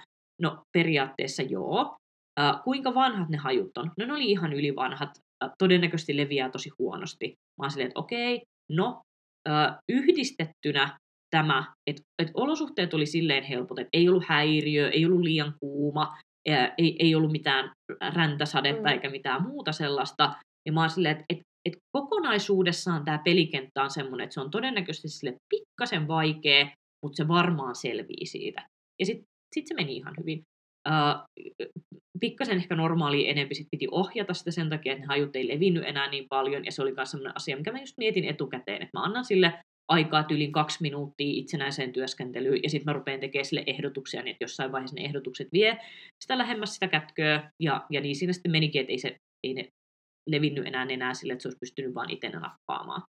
No 0.42 0.64
periaatteessa 0.78 1.44
joo. 1.44 1.96
Uh, 2.40 2.64
kuinka 2.64 2.94
vanhat 2.94 3.30
ne 3.30 3.38
hajut 3.38 3.78
on? 3.78 3.92
No 4.00 4.06
ne 4.06 4.14
oli 4.14 4.32
ihan 4.32 4.54
ylivanhat. 4.54 5.10
Uh, 5.44 5.50
todennäköisesti 5.58 6.18
leviää 6.18 6.50
tosi 6.50 6.70
huonosti. 6.80 7.28
Mä 7.28 7.64
oon 7.64 7.72
silleen, 7.72 7.88
että 7.88 8.00
okei, 8.00 8.42
no 8.72 9.02
uh, 9.50 9.78
yhdistettynä 9.90 10.98
tämä, 11.36 11.74
että 11.90 12.02
et 12.22 12.32
olosuhteet 12.34 12.94
oli 12.94 13.06
silleen 13.06 13.44
helpot, 13.44 13.80
että 13.80 13.90
ei 13.94 14.10
ollut 14.10 14.24
häiriö, 14.28 14.90
ei 14.90 15.06
ollut 15.06 15.22
liian 15.22 15.54
kuuma, 15.60 16.18
ää, 16.50 16.74
ei, 16.78 16.96
ei 17.00 17.16
ollut 17.16 17.32
mitään 17.32 17.72
räntäsadetta 18.14 18.82
Mm. 18.82 18.88
eikä 18.88 19.10
mitään 19.10 19.44
muuta 19.44 19.72
sellaista. 19.72 20.34
Ja 20.66 20.74
mä 20.74 20.80
oon 20.80 20.90
silleen, 20.90 21.12
että 21.12 21.26
et, 21.30 21.40
et 21.66 21.74
kokonaisuudessaan 21.92 23.06
tämä 23.06 23.18
pelikenttä 23.18 23.84
on 23.84 23.90
semmoinen, 23.90 24.24
että 24.24 24.34
se 24.34 24.42
on 24.42 24.52
todennäköisesti 24.52 25.10
sille 25.10 25.36
pikkasen 25.50 26.08
vaikea, 26.08 26.66
mutta 27.06 27.16
se 27.16 27.28
varmaan 27.28 27.76
selvii 27.76 28.26
siitä. 28.26 28.68
Ja 29.00 29.06
sitten 29.06 29.26
sit 29.56 29.68
se 29.68 29.74
meni 29.74 29.96
ihan 29.96 30.14
hyvin. 30.20 30.44
Uh, 30.90 31.44
pikkasen 32.20 32.58
ehkä 32.58 32.76
normaali 32.76 33.30
enempi 33.30 33.56
sit 33.56 33.68
piti 33.72 33.88
ohjata 33.92 34.34
sitä 34.34 34.52
sen 34.52 34.70
takia, 34.70 34.94
että 34.94 35.02
ne 35.02 35.08
hajut 35.08 35.36
ei 35.36 35.48
levinnyt 35.48 35.84
enää 35.88 36.10
niin 36.10 36.26
paljon, 36.30 36.66
ja 36.66 36.72
se 36.72 36.82
oli 36.82 36.94
myös 36.94 37.12
sellainen 37.12 37.36
asia, 37.36 37.58
mikä 37.58 37.72
mä 37.72 37.80
just 37.80 37.98
mietin 37.98 38.26
etukäteen, 38.26 38.82
että 38.82 39.00
mä 39.00 39.04
annan 39.04 39.26
sille 39.26 39.54
aikaa 39.92 40.24
tyylin 40.24 40.52
kaksi 40.52 40.78
minuuttia 40.82 41.40
itsenäiseen 41.40 41.94
työskentelyyn, 41.94 42.64
ja 42.64 42.70
sitten 42.70 42.86
mä 42.86 42.94
rupean 42.94 43.20
tekemään 43.20 43.46
sille 43.46 43.64
ehdotuksia, 43.68 44.22
niin 44.22 44.32
että 44.32 44.44
jossain 44.44 44.72
vaiheessa 44.72 44.96
ne 44.96 45.06
ehdotukset 45.06 45.48
vie 45.54 45.78
sitä 46.24 46.38
lähemmäs 46.38 46.74
sitä 46.74 46.88
kätköä, 46.88 47.52
ja, 47.60 47.86
ja 47.90 48.02
niin 48.02 48.16
siinä 48.16 48.34
sitten 48.34 48.52
menikin, 48.52 48.82
että 48.82 48.92
ei, 48.92 49.00
se, 49.00 49.16
ei 49.44 49.54
ne 49.54 49.68
levinnyt 50.30 50.68
enää 50.68 50.86
enää 50.90 51.14
sille, 51.14 51.34
että 51.34 51.42
se 51.42 51.48
olisi 51.48 51.60
pystynyt 51.60 51.96
vaan 51.96 52.10
itse 52.10 52.30
nappaamaan. 52.30 53.02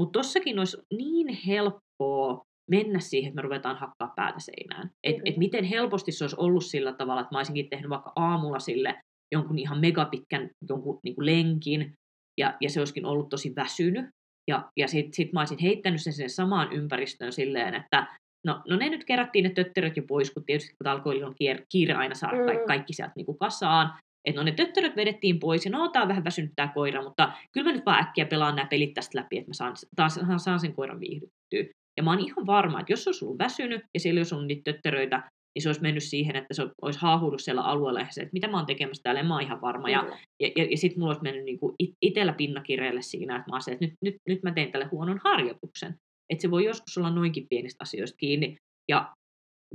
Mutta 0.00 0.18
tossakin 0.18 0.58
olisi 0.58 0.76
niin 0.96 1.28
helppoa 1.46 2.42
mennä 2.70 3.00
siihen, 3.00 3.28
että 3.28 3.36
me 3.36 3.42
ruvetaan 3.42 3.76
hakkaa 3.76 4.12
päätä 4.16 4.40
seinään. 4.40 4.90
Että 5.06 5.22
et 5.24 5.36
miten 5.36 5.64
helposti 5.64 6.12
se 6.12 6.24
olisi 6.24 6.36
ollut 6.38 6.64
sillä 6.64 6.92
tavalla, 6.92 7.20
että 7.20 7.34
mä 7.34 7.38
olisinkin 7.38 7.70
tehnyt 7.70 7.90
vaikka 7.90 8.12
aamulla 8.16 8.58
sille 8.58 8.98
jonkun 9.34 9.58
ihan 9.58 9.80
megapitkän 9.80 10.50
jonkun 10.68 10.98
niin 11.04 11.14
kuin 11.14 11.26
lenkin, 11.26 11.92
ja, 12.40 12.56
ja 12.60 12.70
se 12.70 12.80
olisikin 12.80 13.06
ollut 13.06 13.28
tosi 13.28 13.52
väsynyt. 13.56 14.06
Ja, 14.50 14.70
ja 14.76 14.88
sitten 14.88 15.12
sit 15.12 15.32
mä 15.32 15.40
olisin 15.40 15.58
heittänyt 15.62 16.02
sen 16.02 16.12
sinne 16.12 16.28
samaan 16.28 16.72
ympäristöön 16.72 17.32
silleen, 17.32 17.74
että 17.74 18.06
no, 18.46 18.62
no 18.68 18.76
ne 18.76 18.88
nyt 18.88 19.04
kerättiin 19.04 19.42
ne 19.42 19.50
tötteröt 19.50 19.96
jo 19.96 20.02
pois, 20.08 20.30
kun 20.30 20.44
tietysti 20.44 20.70
kun 20.70 20.92
alkoilla 20.92 21.26
on 21.26 21.34
kiire, 21.38 21.64
kiire 21.72 21.94
aina 21.94 22.14
saada 22.14 22.36
kaikki, 22.36 22.62
Mm. 22.62 22.66
kaikki 22.66 22.92
sieltä 22.92 23.12
niin 23.16 23.26
kuin 23.26 23.38
kasaan. 23.38 23.98
Että 24.26 24.40
no 24.40 24.44
ne 24.44 24.52
tötteröt 24.52 24.96
vedettiin 24.96 25.40
pois, 25.40 25.64
ja 25.64 25.70
no 25.70 25.88
tää 25.88 26.02
on 26.02 26.08
vähän 26.08 26.24
väsynyt 26.24 26.52
tää 26.56 26.72
koira, 26.74 27.02
mutta 27.02 27.32
kyllä 27.52 27.70
mä 27.70 27.76
nyt 27.76 27.86
vaan 27.86 28.02
äkkiä 28.02 28.26
pelaan 28.26 28.56
nämä 28.56 28.68
pelit 28.68 28.94
tästä 28.94 29.18
läpi, 29.18 29.38
että 29.38 29.50
mä 29.50 29.54
saan, 29.54 29.74
taas, 29.96 30.20
saan 30.36 30.60
sen 30.60 30.74
koiran 30.74 31.00
viihdyttyä. 31.00 31.74
Ja 31.96 32.02
mä 32.02 32.10
oon 32.10 32.20
ihan 32.20 32.46
varma, 32.46 32.80
että 32.80 32.92
jos 32.92 33.04
se 33.04 33.10
olisi 33.10 33.24
ollut 33.24 33.38
väsynyt, 33.38 33.82
ja 33.94 34.00
siellä 34.00 34.18
olisi 34.18 34.34
ollut 34.34 34.46
niitä 34.46 34.72
tötteröitä, 34.72 35.22
niin 35.54 35.62
se 35.62 35.68
olisi 35.68 35.82
mennyt 35.82 36.02
siihen, 36.02 36.36
että 36.36 36.54
se 36.54 36.62
olisi 36.82 37.00
haahuudut 37.00 37.40
siellä 37.40 37.62
alueella, 37.62 38.00
ja 38.00 38.06
se, 38.10 38.20
että 38.20 38.32
mitä 38.32 38.48
mä 38.48 38.56
oon 38.56 38.66
tekemässä 38.66 39.02
täällä, 39.02 39.20
en 39.20 39.26
mä 39.26 39.34
oon 39.34 39.42
ihan 39.42 39.60
varma. 39.60 39.90
Ja, 39.90 40.18
ja, 40.42 40.50
ja, 40.56 40.64
ja 40.64 40.76
sitten 40.76 41.00
mulla 41.00 41.10
olisi 41.10 41.22
mennyt 41.22 41.44
niinku 41.44 41.74
it, 41.78 41.90
itellä 42.02 42.32
pinnakireelle 42.32 43.02
siinä, 43.02 43.36
että 43.36 43.50
mä 43.50 43.56
olisin, 43.56 43.74
että 43.74 43.84
nyt, 43.84 43.94
nyt, 44.04 44.16
nyt 44.28 44.42
mä 44.42 44.52
teen 44.52 44.72
tälle 44.72 44.88
huonon 44.92 45.20
harjoituksen. 45.24 45.94
Että 46.32 46.42
se 46.42 46.50
voi 46.50 46.64
joskus 46.64 46.98
olla 46.98 47.10
noinkin 47.10 47.46
pienistä 47.50 47.82
asioista 47.82 48.16
kiinni. 48.16 48.56
Ja, 48.90 49.12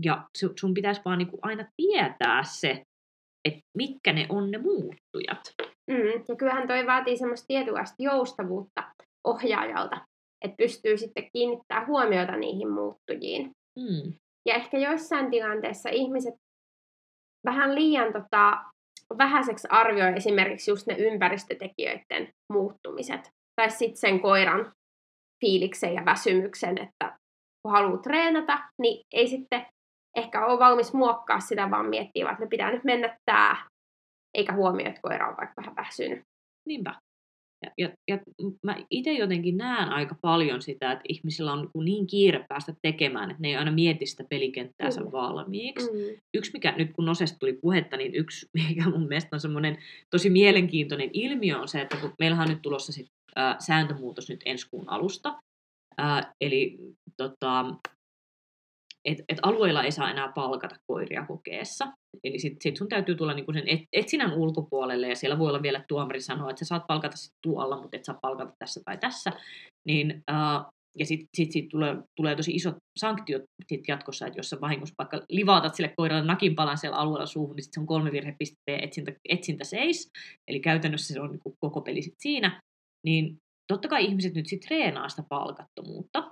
ja 0.06 0.28
su- 0.38 0.54
sun 0.60 0.74
pitäisi 0.74 1.02
vaan 1.06 1.18
niinku 1.18 1.40
aina 1.42 1.66
tietää 1.78 2.44
se, 2.44 2.84
että 3.45 3.62
mitkä 3.77 4.13
ne 4.13 4.25
on 4.30 4.51
ne 4.51 4.58
muuttujat. 4.58 5.54
Mm, 5.91 6.23
ja 6.30 6.36
kyllähän 6.38 6.67
toi 6.67 6.88
vaatii 6.88 7.17
semmoista 7.17 7.47
tietynlaista 7.47 7.95
joustavuutta 7.99 8.84
ohjaajalta, 9.23 10.06
että 10.45 10.58
pystyy 10.58 10.97
sitten 10.97 11.30
kiinnittämään 11.34 11.88
huomiota 11.88 12.36
niihin 12.36 12.69
muuttujiin. 12.69 13.51
Mm. 13.80 14.13
Ja 14.45 14.56
ehkä 14.56 14.77
joissain 14.77 15.32
tilanteissa 15.32 15.89
ihmiset 15.89 16.34
vähän 17.45 17.75
liian 17.75 18.13
tota, 18.13 18.63
vähäiseksi 19.17 19.67
arvioi 19.71 20.13
esimerkiksi 20.15 20.71
just 20.71 20.88
ne 20.88 20.95
ympäristötekijöiden 20.97 22.34
muuttumiset. 22.54 23.30
Tai 23.56 23.69
sitten 23.69 23.97
sen 23.97 24.19
koiran 24.19 24.73
fiiliksen 25.45 25.93
ja 25.93 26.06
väsymyksen, 26.06 26.77
että 26.77 27.17
kun 27.63 27.71
haluaa 27.71 28.01
treenata, 28.01 28.60
niin 28.82 29.04
ei 29.13 29.27
sitten 29.27 29.65
ehkä 30.17 30.45
ole 30.45 30.60
valmis 30.60 30.93
muokkaa 30.93 31.39
sitä, 31.39 31.71
vaan 31.71 31.86
miettii, 31.86 32.21
että 32.21 32.36
ne 32.39 32.47
pitää 32.47 32.71
nyt 32.71 32.84
mennä 32.84 33.17
tää, 33.26 33.67
eikä 34.38 34.54
huomioi, 34.54 34.89
että 34.89 35.02
koira 35.02 35.28
on 35.28 35.38
vaikka 35.38 35.62
vähän 35.62 35.76
väsynyt. 35.76 36.21
Niinpä. 36.67 36.95
Ja, 37.65 37.71
ja, 37.78 37.89
ja 38.08 38.19
mä 38.63 38.76
itse 38.89 39.13
jotenkin 39.13 39.58
näen 39.58 39.89
aika 39.89 40.15
paljon 40.21 40.62
sitä, 40.62 40.91
että 40.91 41.04
ihmisillä 41.10 41.54
on 41.54 41.60
niin, 41.60 41.86
niin 41.86 42.08
kiire 42.08 42.45
päästä 42.50 42.74
tekemään, 42.82 43.32
että 43.32 43.41
ne 43.41 43.47
ei 43.47 43.56
aina 43.56 43.71
mieti 43.71 44.06
sitä 44.06 44.24
pelikenttäänsä 44.30 45.00
Kyllä. 45.00 45.12
valmiiksi. 45.12 45.91
Mm. 45.91 46.17
yksi, 46.34 46.52
mikä 46.54 46.71
nyt 46.78 46.91
kun 46.93 47.06
Nosesta 47.06 47.39
tuli 47.39 47.54
puhetta, 47.54 47.97
niin 47.97 48.15
yksi, 48.15 48.50
mikä 48.69 48.89
mun 48.89 49.08
mielestä 49.08 49.36
on 49.36 49.39
semmoinen 49.39 49.78
tosi 50.10 50.30
mielenkiintoinen 50.30 51.10
ilmiö 51.13 51.60
on 51.60 51.67
se, 51.67 51.82
että 51.82 51.97
kun 51.97 52.13
meillähän 52.19 52.47
on 52.47 52.54
nyt 52.54 52.62
tulossa 52.62 52.91
sit, 52.91 53.08
ää, 53.36 53.56
sääntömuutos 53.60 54.30
nyt 54.30 54.41
ensi 54.45 54.69
kuun 54.69 54.89
alusta, 54.89 55.39
ää, 55.97 56.34
eli 56.41 56.78
tota, 57.17 57.76
et, 59.06 59.18
et 59.30 59.40
alueilla 59.42 59.84
ei 59.84 59.92
saa 59.92 60.12
enää 60.12 60.32
palkata 60.36 60.76
koiria 60.92 61.26
kokeessa. 61.26 61.88
Eli 62.24 62.40
sitten 62.40 62.62
sit 62.62 62.78
sun 62.78 62.90
täytyy 62.90 63.16
tulla 63.16 63.34
niinku 63.34 63.54
sen 63.54 63.68
et, 63.68 63.80
etsinnän 63.94 64.34
ulkopuolelle, 64.34 65.10
ja 65.10 65.16
siellä 65.16 65.40
voi 65.40 65.50
olla 65.50 65.62
vielä, 65.62 65.78
että 65.78 65.88
tuomari 65.88 66.22
sanoo, 66.22 66.50
että 66.50 66.66
sä 66.66 66.68
saat 66.68 66.88
palkata 66.88 67.18
sit 67.18 67.34
tuolla, 67.44 67.82
mutta 67.82 67.98
et 67.98 68.06
saa 68.06 68.20
palkata 68.22 68.54
tässä 68.60 68.82
tai 68.86 68.98
tässä. 68.98 69.32
Niin, 69.88 70.24
ää, 70.28 70.66
ja 70.98 71.06
sitten 71.06 71.28
sit, 71.38 71.52
sit 71.52 71.70
tulee, 71.70 71.98
tulee 72.16 72.36
tosi 72.36 72.52
isot 72.52 72.76
sanktiot 73.00 73.44
sit 73.68 73.88
jatkossa, 73.88 74.28
että 74.28 74.40
jos 74.40 74.50
sä 74.50 74.62
vahingossa 74.62 74.96
vaikka 74.98 75.22
livautat 75.30 75.76
sille 75.76 75.94
koiralle 75.98 76.26
nakinpalan 76.26 76.78
siellä 76.78 76.98
alueella 76.98 77.26
suuhun, 77.26 77.56
niin 77.56 77.64
sit 77.64 77.74
se 77.74 77.80
on 77.80 77.86
kolme 77.86 78.12
virhepisteen 78.12 78.84
etsintä, 78.84 79.12
etsintä 79.30 79.64
seis. 79.64 80.08
Eli 80.48 80.60
käytännössä 80.60 81.14
se 81.14 81.22
on 81.22 81.32
niin 81.32 81.56
koko 81.60 81.82
peli 81.82 82.02
sit 82.02 82.20
siinä. 82.20 82.62
Niin 83.06 83.38
totta 83.74 83.88
kai 83.88 84.06
ihmiset 84.06 84.34
nyt 84.34 84.48
sitten 84.48 84.68
treenaa 84.68 85.10
sitä 85.10 85.24
palkattomuutta, 85.30 86.32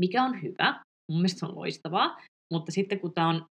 mikä 0.00 0.24
on 0.24 0.42
hyvä. 0.42 0.80
Mun 1.10 1.18
mielestä 1.18 1.38
se 1.38 1.46
on 1.46 1.56
loistavaa. 1.56 2.20
Mutta 2.52 2.72
sitten 2.72 3.00
kun 3.00 3.14
tämä 3.14 3.28
on 3.28 3.46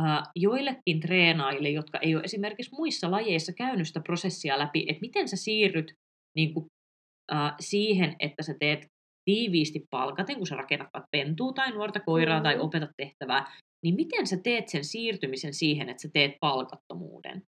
äh, 0.00 0.22
joillekin 0.36 1.00
treenaajille, 1.00 1.70
jotka 1.70 1.98
ei 1.98 2.14
ole 2.14 2.24
esimerkiksi 2.24 2.74
muissa 2.74 3.10
lajeissa 3.10 3.52
käynyt 3.52 3.86
sitä 3.86 4.00
prosessia 4.00 4.58
läpi, 4.58 4.84
että 4.88 5.00
miten 5.00 5.28
sä 5.28 5.36
siirryt 5.36 5.94
niin 6.36 6.54
kuin, 6.54 6.66
äh, 7.32 7.54
siihen, 7.60 8.16
että 8.18 8.42
sä 8.42 8.54
teet 8.60 8.86
tiiviisti 9.24 9.86
palkaten, 9.90 10.36
kun 10.36 10.46
sä 10.46 10.56
rakennat 10.56 10.88
vaikka 10.94 11.08
pentua 11.10 11.52
tai 11.52 11.70
nuorta 11.72 12.00
koiraa 12.00 12.38
mm. 12.38 12.42
tai 12.42 12.58
opetat 12.58 12.90
tehtävää, 12.96 13.52
niin 13.84 13.94
miten 13.94 14.26
sä 14.26 14.36
teet 14.36 14.68
sen 14.68 14.84
siirtymisen 14.84 15.54
siihen, 15.54 15.88
että 15.88 16.02
sä 16.02 16.08
teet 16.12 16.32
palkattomuuden? 16.40 17.42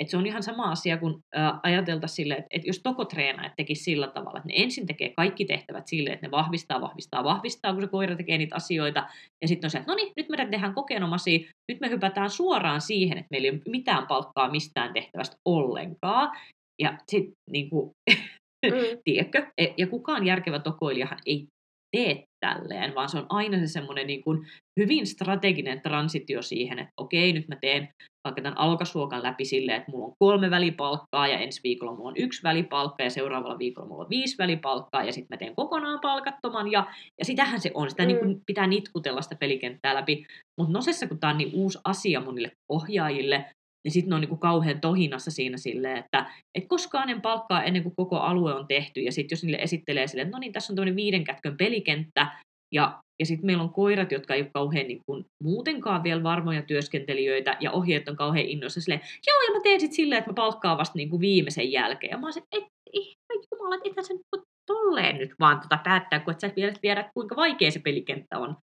Et 0.00 0.08
se 0.08 0.16
on 0.16 0.26
ihan 0.26 0.42
sama 0.42 0.70
asia 0.70 0.96
kuin 0.96 1.14
ää, 1.34 1.60
ajateltaisiin 1.62 2.16
sille, 2.16 2.34
että, 2.34 2.48
että 2.50 2.68
jos 2.68 2.80
tokotreenaajat 2.82 3.52
tekisi 3.56 3.82
sillä 3.82 4.08
tavalla, 4.08 4.38
että 4.38 4.48
ne 4.48 4.54
ensin 4.56 4.86
tekee 4.86 5.12
kaikki 5.16 5.44
tehtävät 5.44 5.86
sille, 5.86 6.10
että 6.10 6.26
ne 6.26 6.30
vahvistaa, 6.30 6.80
vahvistaa, 6.80 7.24
vahvistaa, 7.24 7.72
kun 7.72 7.82
se 7.82 7.88
koira 7.88 8.16
tekee 8.16 8.38
niitä 8.38 8.56
asioita, 8.56 9.06
ja 9.42 9.48
sitten 9.48 9.66
on 9.66 9.70
se, 9.70 9.78
että 9.78 9.92
no 9.92 9.96
niin, 9.96 10.12
nyt 10.16 10.28
me 10.28 10.46
tehdään 10.50 10.74
kokeenomaisia, 10.74 11.48
nyt 11.72 11.80
me 11.80 11.90
hypätään 11.90 12.30
suoraan 12.30 12.80
siihen, 12.80 13.18
että 13.18 13.28
meillä 13.30 13.46
ei 13.46 13.50
ole 13.50 13.60
mitään 13.68 14.06
palkkaa 14.06 14.50
mistään 14.50 14.92
tehtävästä 14.92 15.36
ollenkaan, 15.44 16.36
ja 16.82 16.98
sitten 17.08 17.32
niin 17.50 17.70
kuin, 17.70 17.90
Mm. 18.66 18.98
tiedätkö? 19.04 19.46
E- 19.58 19.74
Ja 19.76 19.86
kukaan 19.86 20.26
järkevä 20.26 20.58
tokoilijahan 20.58 21.18
ei 21.26 21.46
tee 21.96 22.24
tälleen, 22.40 22.94
vaan 22.94 23.08
se 23.08 23.18
on 23.18 23.26
aina 23.28 23.58
se 23.58 23.66
semmoinen 23.66 24.06
niin 24.06 24.24
kuin 24.24 24.46
hyvin 24.80 25.06
strateginen 25.06 25.80
transitio 25.80 26.42
siihen, 26.42 26.78
että 26.78 26.92
okei, 26.96 27.32
nyt 27.32 27.48
mä 27.48 27.56
teen 27.60 27.88
vaikka 28.24 28.42
tämän 28.42 28.58
alkasuokan 28.58 29.22
läpi 29.22 29.44
silleen, 29.44 29.78
että 29.78 29.90
mulla 29.90 30.06
on 30.06 30.14
kolme 30.18 30.50
välipalkkaa 30.50 31.28
ja 31.28 31.38
ensi 31.38 31.60
viikolla 31.64 31.94
mulla 31.94 32.08
on 32.08 32.16
yksi 32.16 32.42
välipalkka 32.42 33.02
ja 33.02 33.10
seuraavalla 33.10 33.58
viikolla 33.58 33.88
mulla 33.88 34.04
on 34.04 34.10
viisi 34.10 34.38
välipalkkaa 34.38 35.04
ja 35.04 35.12
sitten 35.12 35.36
mä 35.36 35.38
teen 35.38 35.54
kokonaan 35.54 36.00
palkattoman 36.00 36.72
ja, 36.72 36.86
ja 37.18 37.24
sitähän 37.24 37.60
se 37.60 37.70
on, 37.74 37.90
sitä 37.90 38.02
Mm. 38.02 38.06
niin 38.06 38.18
kuin 38.18 38.40
pitää 38.46 38.66
nitkutella 38.66 39.22
sitä 39.22 39.36
pelikenttää 39.36 39.94
läpi, 39.94 40.26
mutta 40.60 40.72
Nosessa 40.72 41.06
kun 41.06 41.20
tämä 41.20 41.30
on 41.30 41.38
niin 41.38 41.50
uusi 41.54 41.78
asia 41.84 42.20
monille 42.20 42.50
ohjaajille, 42.72 43.50
niin 43.88 43.92
sitten 43.92 44.10
ne 44.10 44.14
on 44.14 44.20
niin 44.20 44.28
kuin 44.28 44.38
kauhean 44.38 44.80
tohinassa 44.80 45.30
siinä 45.30 45.56
silleen, 45.56 45.96
että 45.96 46.30
et 46.54 46.64
koskaan 46.68 47.10
en 47.10 47.20
palkkaa 47.20 47.62
ennen 47.62 47.82
kuin 47.82 47.96
koko 47.96 48.16
alue 48.16 48.54
on 48.54 48.66
tehty. 48.66 49.00
Ja 49.00 49.12
sitten 49.12 49.36
jos 49.36 49.42
niille 49.42 49.58
esittelee 49.60 50.06
silleen, 50.06 50.26
että 50.26 50.36
no 50.36 50.40
niin, 50.40 50.52
tässä 50.52 50.72
on 50.72 50.76
tämmöinen 50.76 50.96
viiden 50.96 51.24
kätkön 51.24 51.56
pelikenttä, 51.56 52.26
ja, 52.74 52.98
ja 53.20 53.26
sitten 53.26 53.46
meillä 53.46 53.62
on 53.62 53.72
koirat, 53.72 54.12
jotka 54.12 54.34
ei 54.34 54.40
ole 54.40 54.50
kauhean 54.54 54.88
niin 54.88 55.00
kuin, 55.06 55.24
muutenkaan 55.42 56.02
vielä 56.02 56.22
varmoja 56.22 56.62
työskentelijöitä, 56.62 57.56
ja 57.60 57.72
ohjeet 57.72 58.08
on 58.08 58.16
kauhean 58.16 58.46
innoissa 58.46 58.80
silleen, 58.80 59.00
joo, 59.26 59.42
ja 59.42 59.54
mä 59.54 59.60
teen 59.62 59.80
sitten 59.80 59.96
silleen, 59.96 60.18
että 60.18 60.30
mä 60.30 60.34
palkkaan 60.34 60.78
vasta 60.78 60.96
niin 60.96 61.10
kuin 61.10 61.20
viimeisen 61.20 61.72
jälkeen. 61.72 62.10
Ja 62.10 62.18
mä 62.18 62.26
oon 62.26 62.32
se, 62.32 62.42
et, 62.52 62.64
ei 62.92 63.16
jumala, 63.52 63.74
että 63.74 63.88
ethän 63.88 64.04
nyt 64.10 64.26
voi 64.36 64.42
tolleen 64.66 65.18
nyt 65.18 65.30
vaan 65.40 65.60
tota 65.60 65.78
päättää, 65.84 66.20
kun 66.20 66.32
et 66.32 66.40
sä 66.40 66.50
vielä 66.56 66.72
tiedä, 66.80 67.10
kuinka 67.14 67.36
vaikea 67.36 67.70
se 67.70 67.80
pelikenttä 67.80 68.38
on. 68.38 68.56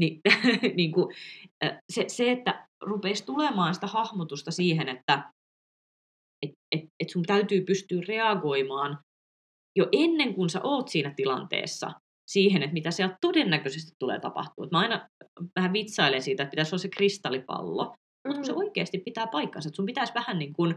Niin, 0.00 0.20
niin 0.76 0.92
kuin, 0.92 1.14
se, 1.92 2.04
se, 2.08 2.30
että 2.30 2.66
rupeisi 2.82 3.26
tulemaan 3.26 3.74
sitä 3.74 3.86
hahmotusta 3.86 4.50
siihen, 4.50 4.88
että 4.88 5.32
et, 6.42 6.50
et, 6.72 6.84
et 7.00 7.10
sun 7.10 7.22
täytyy 7.22 7.64
pystyä 7.64 8.00
reagoimaan 8.08 8.98
jo 9.78 9.88
ennen 9.92 10.34
kuin 10.34 10.50
sä 10.50 10.60
oot 10.62 10.88
siinä 10.88 11.12
tilanteessa 11.16 11.90
siihen, 12.30 12.62
että 12.62 12.74
mitä 12.74 12.90
siellä 12.90 13.16
todennäköisesti 13.20 13.92
tulee 13.98 14.20
tapahtua. 14.20 14.66
Mä 14.70 14.78
aina 14.78 15.08
vähän 15.56 15.72
vitsailen 15.72 16.22
siitä, 16.22 16.42
että 16.42 16.50
pitäisi 16.50 16.74
olla 16.74 16.82
se 16.82 16.88
kristallipallo, 16.88 17.84
mm. 17.84 18.34
mutta 18.34 18.46
se 18.46 18.52
oikeasti 18.52 18.98
pitää 18.98 19.26
paikkansa. 19.26 19.68
Että 19.68 19.76
sun 19.76 19.86
pitäisi 19.86 20.14
vähän 20.14 20.38
niin 20.38 20.52
kuin, 20.52 20.74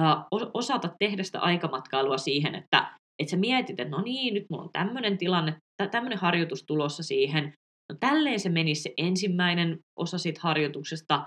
uh, 0.00 0.50
osata 0.54 0.94
tehdä 0.98 1.22
sitä 1.22 1.40
aikamatkailua 1.40 2.18
siihen, 2.18 2.54
että 2.54 2.98
että 3.18 3.30
sä 3.30 3.36
mietit, 3.36 3.80
että 3.80 3.96
no 3.96 4.02
niin, 4.02 4.34
nyt 4.34 4.46
mulla 4.50 4.62
on 4.62 4.70
tämmöinen 4.72 5.18
tilanne, 5.18 5.56
tämmöinen 5.90 6.18
harjoitus 6.18 6.64
tulossa 6.66 7.02
siihen. 7.02 7.52
No 7.92 7.96
tälleen 8.00 8.40
se 8.40 8.48
menisi 8.48 8.82
se 8.82 8.94
ensimmäinen 8.96 9.78
osa 9.98 10.18
siitä 10.18 10.40
harjoituksesta, 10.42 11.26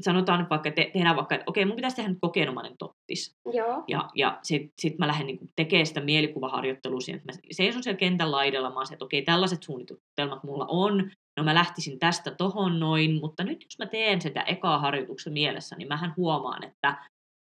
sanotaan 0.00 0.40
nyt 0.40 0.50
vaikka, 0.50 0.70
te, 0.70 0.90
tehdään 0.92 1.16
vaikka, 1.16 1.34
että 1.34 1.44
okei, 1.46 1.64
mun 1.64 1.76
pitäisi 1.76 1.96
tehdä 1.96 2.08
nyt 2.08 2.18
kokeenomainen 2.20 2.74
tottis. 2.78 3.36
Joo. 3.52 3.84
Ja, 3.88 4.08
ja 4.14 4.38
sitten 4.42 4.72
sit 4.78 4.98
mä 4.98 5.06
lähden 5.06 5.26
niin 5.26 5.38
tekemään 5.56 5.86
sitä 5.86 6.00
mielikuvaharjoittelua 6.00 7.00
siihen, 7.00 7.18
että 7.18 7.32
mä 7.32 7.38
seison 7.50 7.82
siellä 7.82 7.98
kentän 7.98 8.32
laidalla, 8.32 8.70
mä 8.70 8.80
että 8.92 9.04
okei, 9.04 9.22
tällaiset 9.22 9.62
suunnitelmat 9.62 10.44
mulla 10.44 10.66
on, 10.68 11.10
no 11.36 11.44
mä 11.44 11.54
lähtisin 11.54 11.98
tästä 11.98 12.30
tohon 12.30 12.80
noin, 12.80 13.20
mutta 13.20 13.44
nyt 13.44 13.62
jos 13.62 13.78
mä 13.78 13.86
teen 13.86 14.20
sitä 14.20 14.42
ekaa 14.42 14.78
harjoituksen 14.78 15.32
mielessä, 15.32 15.76
niin 15.76 15.88
mähän 15.88 16.14
huomaan, 16.16 16.64
että 16.64 16.96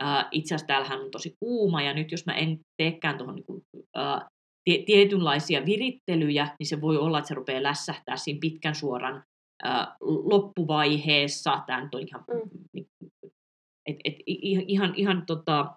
ää, 0.01 0.29
itse 0.31 0.55
asiassa 0.55 0.67
täällähän 0.67 1.01
on 1.01 1.11
tosi 1.11 1.37
kuuma, 1.41 1.83
ja 1.83 1.95
nyt 1.95 2.13
jos 2.13 2.27
mä 2.27 2.33
en 2.33 2.59
teekään 2.77 3.19
tuohon 3.19 3.35
niin 3.35 4.85
tietynlaisia 4.85 5.67
virittelyjä, 5.67 6.49
niin 6.59 6.67
se 6.67 6.81
voi 6.81 6.97
olla, 6.97 7.19
että 7.19 7.29
se 7.29 7.35
rupeaa 7.35 7.63
lässähtää 7.63 8.17
siinä 8.17 8.39
pitkän 8.41 8.75
suoran 8.75 9.25
loppuvaiheessa. 10.01 11.63
Tämä 11.67 11.85
nyt 11.85 11.95
on 11.95 12.03
ihan, 12.09 12.25
mm. 12.29 12.85
et, 13.87 13.97
et, 14.05 14.15
ihan, 14.27 14.95
ihan 14.97 15.27
tota, 15.27 15.77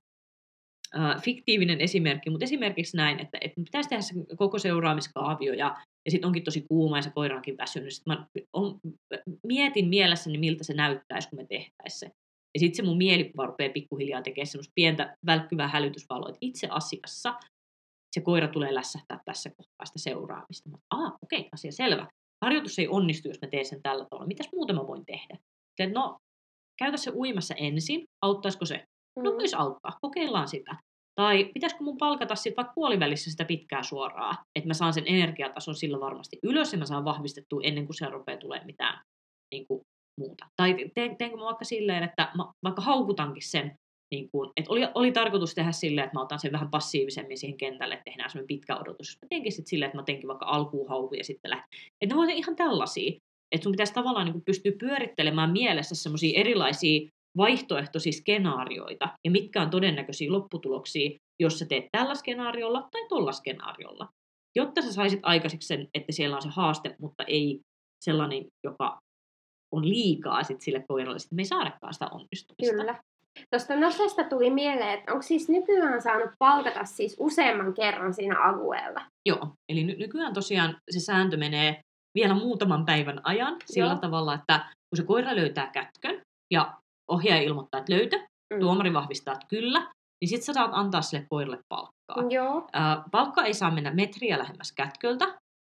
uh, 0.95 1.21
fiktiivinen 1.21 1.81
esimerkki, 1.81 2.29
mutta 2.29 2.43
esimerkiksi 2.43 2.97
näin, 2.97 3.19
että, 3.19 3.37
että 3.41 3.61
pitäisi 3.61 3.89
tehdä 3.89 4.01
se 4.01 4.13
koko 4.35 4.59
seuraamiskaavio 4.59 5.53
ja, 5.53 5.77
ja 6.05 6.11
sitten 6.11 6.27
onkin 6.27 6.43
tosi 6.43 6.65
kuuma 6.69 6.97
ja 6.97 7.01
se 7.01 7.09
koira 7.09 7.35
onkin 7.35 7.57
väsynyt. 7.57 7.93
Sitten 7.93 8.13
mä 8.13 8.27
on, 8.53 8.79
mietin 9.47 9.89
mielessäni, 9.89 10.37
miltä 10.37 10.63
se 10.63 10.73
näyttäisi, 10.73 11.29
kun 11.29 11.39
me 11.39 11.45
tehtäisiin 11.49 11.99
se. 11.99 12.11
Ja 12.53 12.59
sitten 12.59 12.75
se 12.75 12.83
mun 12.83 12.97
mielikuva 12.97 13.45
rupeaa 13.45 13.73
pikkuhiljaa 13.73 14.21
tekemään 14.21 14.47
semmoista 14.47 14.71
pientä 14.75 15.17
välkkyvää 15.25 15.67
hälytysvaloa, 15.67 16.29
että 16.29 16.37
itse 16.41 16.67
asiassa 16.71 17.33
se 18.15 18.21
koira 18.21 18.47
tulee 18.47 18.73
lässähtää 18.73 19.19
tässä 19.25 19.49
kohtaa 19.49 19.85
sitä 19.85 19.99
seuraamista. 19.99 20.69
Mä, 20.69 20.77
ah, 20.89 21.13
okei, 21.23 21.39
okay, 21.39 21.49
asia 21.53 21.71
selvä 21.71 22.07
harjoitus 22.45 22.79
ei 22.79 22.87
onnistu, 22.87 23.27
jos 23.27 23.41
mä 23.41 23.47
teen 23.47 23.65
sen 23.65 23.81
tällä 23.81 24.05
tavalla. 24.09 24.27
Mitäs 24.27 24.49
muuta 24.53 24.73
mä 24.73 24.87
voin 24.87 25.05
tehdä? 25.05 25.37
Sitten, 25.67 25.93
no, 25.93 26.17
käytä 26.79 26.97
se 26.97 27.11
uimassa 27.15 27.53
ensin. 27.55 28.03
Auttaisiko 28.21 28.65
se? 28.65 28.85
No, 29.19 29.31
mm. 29.31 29.37
voisi 29.37 29.55
auttaa. 29.55 29.97
Kokeillaan 30.01 30.47
sitä. 30.47 30.75
Tai 31.15 31.45
pitäisikö 31.53 31.83
mun 31.83 31.97
palkata 31.97 32.35
sitten 32.35 32.55
vaikka 32.57 32.73
puolivälissä 32.75 33.31
sitä 33.31 33.45
pitkää 33.45 33.83
suoraa, 33.83 34.35
että 34.55 34.67
mä 34.67 34.73
saan 34.73 34.93
sen 34.93 35.03
energiatason 35.07 35.75
sillä 35.75 35.99
varmasti 35.99 36.39
ylös 36.43 36.73
ja 36.73 36.79
mä 36.79 36.85
saan 36.85 37.05
vahvistettua 37.05 37.61
ennen 37.63 37.85
kuin 37.85 37.95
se 37.95 38.09
rupeaa 38.09 38.37
tulee 38.37 38.65
mitään 38.65 39.01
niin 39.51 39.67
kuin, 39.67 39.81
muuta. 40.19 40.45
Tai 40.55 40.75
teen, 40.95 41.17
teenkö 41.17 41.37
mä 41.37 41.43
vaikka 41.43 41.65
silleen, 41.65 42.03
että 42.03 42.31
mä 42.37 42.45
vaikka 42.63 42.81
haukutankin 42.81 43.49
sen 43.49 43.75
niin 44.15 44.29
kuin, 44.31 44.51
että 44.57 44.71
oli, 44.71 44.81
oli 44.95 45.11
tarkoitus 45.11 45.55
tehdä 45.55 45.71
silleen, 45.71 46.05
että 46.05 46.17
mä 46.17 46.23
otan 46.23 46.39
sen 46.39 46.51
vähän 46.51 46.69
passiivisemmin 46.69 47.37
siihen 47.37 47.57
kentälle, 47.57 47.93
että 47.93 48.03
tehdään 48.05 48.29
semmoinen 48.29 48.47
pitkä 48.47 48.77
odotus. 48.77 49.17
Mä 49.21 49.27
teinkin 49.29 49.51
sitten 49.51 49.69
silleen, 49.69 49.87
että 49.87 49.97
mä 49.97 50.03
teinkin 50.03 50.27
vaikka 50.27 50.45
alkuun 50.45 50.89
hauku 50.89 51.15
ja 51.15 51.23
sitten 51.23 51.51
lähden. 51.51 51.65
Että 52.01 52.15
ne 52.15 52.19
voi 52.19 52.37
ihan 52.37 52.55
tällaisia. 52.55 53.11
Että 53.51 53.63
sun 53.63 53.71
pitäisi 53.71 53.93
tavallaan 53.93 54.25
niin 54.25 54.45
pystyä 54.45 54.71
pyörittelemään 54.79 55.51
mielessä 55.51 55.95
semmoisia 55.95 56.39
erilaisia 56.39 57.09
vaihtoehtoisia 57.37 58.11
skenaarioita 58.11 59.09
ja 59.25 59.31
mitkä 59.31 59.61
on 59.61 59.69
todennäköisiä 59.69 60.31
lopputuloksia, 60.31 61.17
jos 61.39 61.59
sä 61.59 61.65
teet 61.65 61.85
tällä 61.91 62.15
skenaariolla 62.15 62.87
tai 62.91 63.05
tolla 63.09 63.31
skenaariolla. 63.31 64.07
Jotta 64.55 64.81
sä 64.81 64.93
saisit 64.93 65.19
aikaiseksi 65.23 65.67
sen, 65.67 65.87
että 65.93 66.11
siellä 66.11 66.35
on 66.35 66.41
se 66.41 66.49
haaste, 66.49 66.95
mutta 66.99 67.23
ei 67.23 67.59
sellainen, 68.05 68.45
joka 68.63 68.99
on 69.71 69.89
liikaa 69.89 70.43
sit 70.43 70.61
sille 70.61 70.83
koiralle, 70.87 71.15
että 71.15 71.35
me 71.35 71.41
ei 71.41 71.45
saadakaan 71.45 71.93
sitä 71.93 72.07
onnistumista. 72.07 72.77
Kyllä. 72.77 72.99
Tuosta 73.49 73.75
Nosesta 73.75 74.23
tuli 74.23 74.49
mieleen, 74.49 74.99
että 74.99 75.11
onko 75.11 75.21
siis 75.21 75.49
nykyään 75.49 76.01
saanut 76.01 76.29
palkata 76.39 76.85
siis 76.85 77.15
useamman 77.19 77.73
kerran 77.73 78.13
siinä 78.13 78.39
alueella? 78.39 79.01
Joo, 79.29 79.49
eli 79.69 79.83
ny- 79.83 79.95
nykyään 79.95 80.33
tosiaan 80.33 80.77
se 80.91 80.99
sääntö 80.99 81.37
menee 81.37 81.79
vielä 82.15 82.33
muutaman 82.33 82.85
päivän 82.85 83.21
ajan 83.23 83.55
sillä 83.65 83.91
Joo. 83.91 83.99
tavalla, 83.99 84.33
että 84.33 84.59
kun 84.59 84.97
se 84.97 85.03
koira 85.03 85.35
löytää 85.35 85.69
kätkön 85.73 86.21
ja 86.53 86.73
ohjaaja 87.11 87.41
ilmoittaa, 87.41 87.79
että 87.79 87.93
löytä, 87.93 88.17
mm. 88.17 88.59
tuomari 88.59 88.93
vahvistaa, 88.93 89.33
että 89.33 89.47
kyllä, 89.49 89.79
niin 90.21 90.29
sitten 90.29 90.45
sä 90.45 90.53
saat 90.53 90.71
antaa 90.73 91.01
sille 91.01 91.25
koiralle 91.29 91.59
palkkaa. 91.69 92.29
Joo. 92.29 92.67
Ää, 92.73 93.03
palkka 93.11 93.43
ei 93.43 93.53
saa 93.53 93.71
mennä 93.71 93.91
metriä 93.93 94.37
lähemmäs 94.37 94.71
kätköltä, 94.71 95.25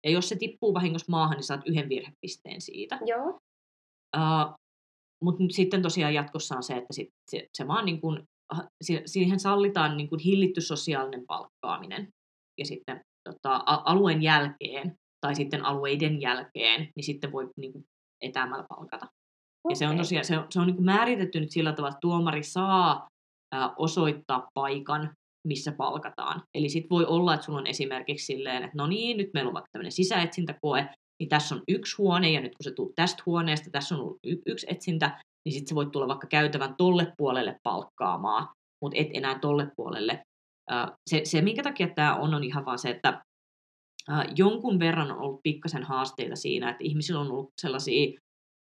ja 0.06 0.12
jos 0.12 0.30
se 0.30 0.36
tippuu 0.36 0.74
vahingossa 0.74 1.12
maahan, 1.12 1.36
niin 1.36 1.44
saat 1.44 1.68
yhden 1.68 1.90
virhepisteen 1.90 2.62
siitä. 2.62 3.00
Joo. 3.06 3.38
Ää, 4.16 4.54
mutta 5.24 5.44
sitten 5.50 5.82
tosiaan 5.82 6.14
jatkossa 6.14 6.56
on 6.56 6.64
se, 6.64 6.74
että 6.74 6.94
sit 6.94 7.10
se, 7.32 7.48
se 7.54 7.68
vaan 7.68 7.86
niin 7.86 8.02
kuin, 8.02 8.24
siihen 9.06 9.40
sallitaan 9.40 9.98
niin 9.98 10.10
kuin 10.10 10.20
hillitty 10.20 10.62
sosiaalinen 10.62 11.24
palkkaaminen. 11.28 12.08
Ja 12.58 12.66
sitten 12.66 13.02
tota, 13.24 13.64
alueen 13.66 14.22
jälkeen 14.22 14.96
tai 15.22 15.36
sitten 15.36 15.66
alueiden 15.66 16.22
jälkeen, 16.22 16.90
niin 16.96 17.04
sitten 17.04 17.32
voi 17.32 17.50
niin 17.58 17.72
kuin 17.72 17.86
etäämällä 18.22 18.66
palkata. 18.70 19.06
Okay. 19.06 19.72
Ja 19.72 19.76
se 19.76 19.88
on 19.88 19.98
tosiaan 19.98 20.26
se 20.26 20.38
on, 20.38 20.46
se 20.50 20.60
on 20.60 20.68
niin 20.68 20.84
määritetty 20.84 21.40
nyt 21.40 21.52
sillä 21.52 21.74
tavalla, 21.74 21.90
että 21.90 22.02
tuomari 22.02 22.44
saa 22.44 23.08
ää, 23.52 23.74
osoittaa 23.78 24.48
paikan, 24.54 25.14
missä 25.48 25.72
palkataan. 25.72 26.44
Eli 26.54 26.70
sitten 26.70 26.90
voi 26.90 27.06
olla, 27.06 27.34
että 27.34 27.46
sulla 27.46 27.60
on 27.60 27.68
esimerkiksi 27.68 28.26
silleen, 28.26 28.64
että 28.64 28.78
no 28.78 28.88
niin, 28.88 29.18
nyt 29.18 29.30
meillä 29.34 29.48
on 29.48 29.54
vaikka 29.54 29.70
tämmöinen 29.72 29.92
sisäetsintäkoe, 29.92 30.90
niin 31.20 31.30
tässä 31.30 31.56
on 31.56 31.62
yksi 31.68 31.98
huone, 31.98 32.32
ja 32.32 32.42
nyt 32.42 32.52
kun 32.52 32.64
se 32.64 32.72
tulet 32.72 32.96
tästä 32.96 33.24
huoneesta, 33.26 33.70
tässä 33.72 33.96
on 33.96 34.02
ollut 34.02 34.20
y- 34.26 34.42
yksi 34.46 34.68
etsintä, 34.70 35.24
niin 35.46 35.54
sitten 35.54 35.68
se 35.68 35.76
voit 35.76 35.92
tulla 35.92 36.08
vaikka 36.08 36.28
käytävän 36.28 36.76
tolle 36.78 37.14
puolelle 37.18 37.56
palkkaamaan, 37.64 38.48
mutta 38.82 38.98
et 39.00 39.08
enää 39.14 39.40
tolle 39.40 39.72
puolelle. 39.76 40.22
Se, 41.10 41.22
se 41.24 41.42
minkä 41.42 41.64
takia 41.64 41.88
tämä 41.88 42.16
on, 42.16 42.34
on 42.34 42.44
ihan 42.44 42.66
vaan 42.66 42.80
se, 42.80 42.90
että 42.90 43.22
jonkun 44.36 44.80
verran 44.80 45.12
on 45.12 45.20
ollut 45.20 45.40
pikkasen 45.44 45.84
haasteita 45.84 46.36
siinä, 46.36 46.70
että 46.70 46.84
ihmisillä 46.84 47.20
on 47.20 47.32
ollut 47.32 47.50
sellaisia 47.62 48.20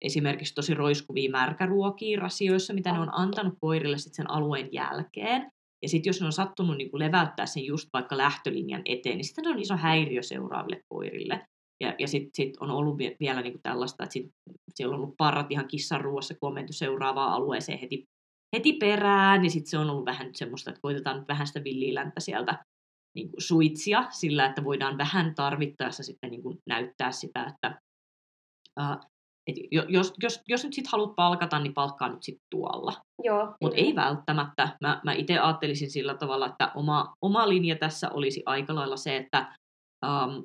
esimerkiksi 0.04 0.54
tosi 0.54 0.74
roiskuvia 0.74 1.30
märkäruokia 1.30 2.20
rasioissa, 2.20 2.74
mitä 2.74 2.92
ne 2.92 3.00
on 3.00 3.14
antanut 3.14 3.54
koirille 3.60 3.98
sit 3.98 4.14
sen 4.14 4.30
alueen 4.30 4.68
jälkeen. 4.72 5.50
Ja 5.82 5.88
sitten 5.88 6.08
jos 6.08 6.20
ne 6.20 6.26
on 6.26 6.32
sattunut 6.32 6.76
niin 6.76 6.90
leväyttää 6.92 7.46
sen 7.46 7.64
just 7.64 7.88
vaikka 7.92 8.16
lähtölinjan 8.16 8.82
eteen, 8.84 9.16
niin 9.16 9.24
sitten 9.24 9.48
on 9.48 9.58
iso 9.58 9.76
häiriö 9.76 10.22
seuraaville 10.22 10.80
koirille. 10.88 11.46
Ja, 11.80 11.94
ja 11.98 12.08
sitten 12.08 12.30
sit 12.34 12.56
on 12.60 12.70
ollut 12.70 12.98
vielä 13.20 13.42
niinku 13.42 13.58
tällaista, 13.62 14.04
että 14.04 14.12
sit, 14.12 14.30
siellä 14.74 14.94
on 14.94 15.00
ollut 15.00 15.14
parrat 15.16 15.50
ihan 15.50 15.68
kissan 15.68 16.00
ruoassa, 16.00 16.34
kun 16.40 16.46
on 16.46 16.54
menty 16.54 16.72
seuraavaan 16.72 17.32
alueeseen 17.32 17.78
heti, 17.78 18.04
heti 18.56 18.72
perään, 18.72 19.42
niin 19.42 19.50
sitten 19.50 19.70
se 19.70 19.78
on 19.78 19.90
ollut 19.90 20.04
vähän 20.04 20.30
semmoista, 20.34 20.70
että 20.70 20.80
koitetaan 20.82 21.18
nyt 21.18 21.28
vähän 21.28 21.46
sitä 21.46 21.64
villilänttä 21.64 22.20
sieltä 22.20 22.64
niin 23.16 23.30
kuin 23.30 23.42
suitsia 23.42 24.04
sillä, 24.10 24.46
että 24.46 24.64
voidaan 24.64 24.98
vähän 24.98 25.34
tarvittaessa 25.34 26.02
sitten 26.02 26.30
niin 26.30 26.42
kuin 26.42 26.58
näyttää 26.68 27.12
sitä, 27.12 27.44
että 27.44 27.80
uh, 28.80 29.06
et 29.46 29.56
jos, 29.88 30.12
jos, 30.22 30.42
jos 30.48 30.64
nyt 30.64 30.72
sitten 30.72 30.90
haluat 30.92 31.16
palkata, 31.16 31.58
niin 31.58 31.74
palkkaa 31.74 32.08
nyt 32.08 32.22
sitten 32.22 32.46
tuolla. 32.50 32.92
Mutta 33.60 33.76
ei 33.76 33.94
välttämättä. 33.94 34.76
Mä, 34.80 35.00
mä 35.04 35.12
itse 35.12 35.38
ajattelisin 35.38 35.90
sillä 35.90 36.14
tavalla, 36.14 36.46
että 36.46 36.72
oma, 36.74 37.14
oma 37.22 37.48
linja 37.48 37.76
tässä 37.76 38.10
olisi 38.10 38.42
aika 38.46 38.74
lailla 38.74 38.96
se, 38.96 39.16
että 39.16 39.56
um, 40.06 40.44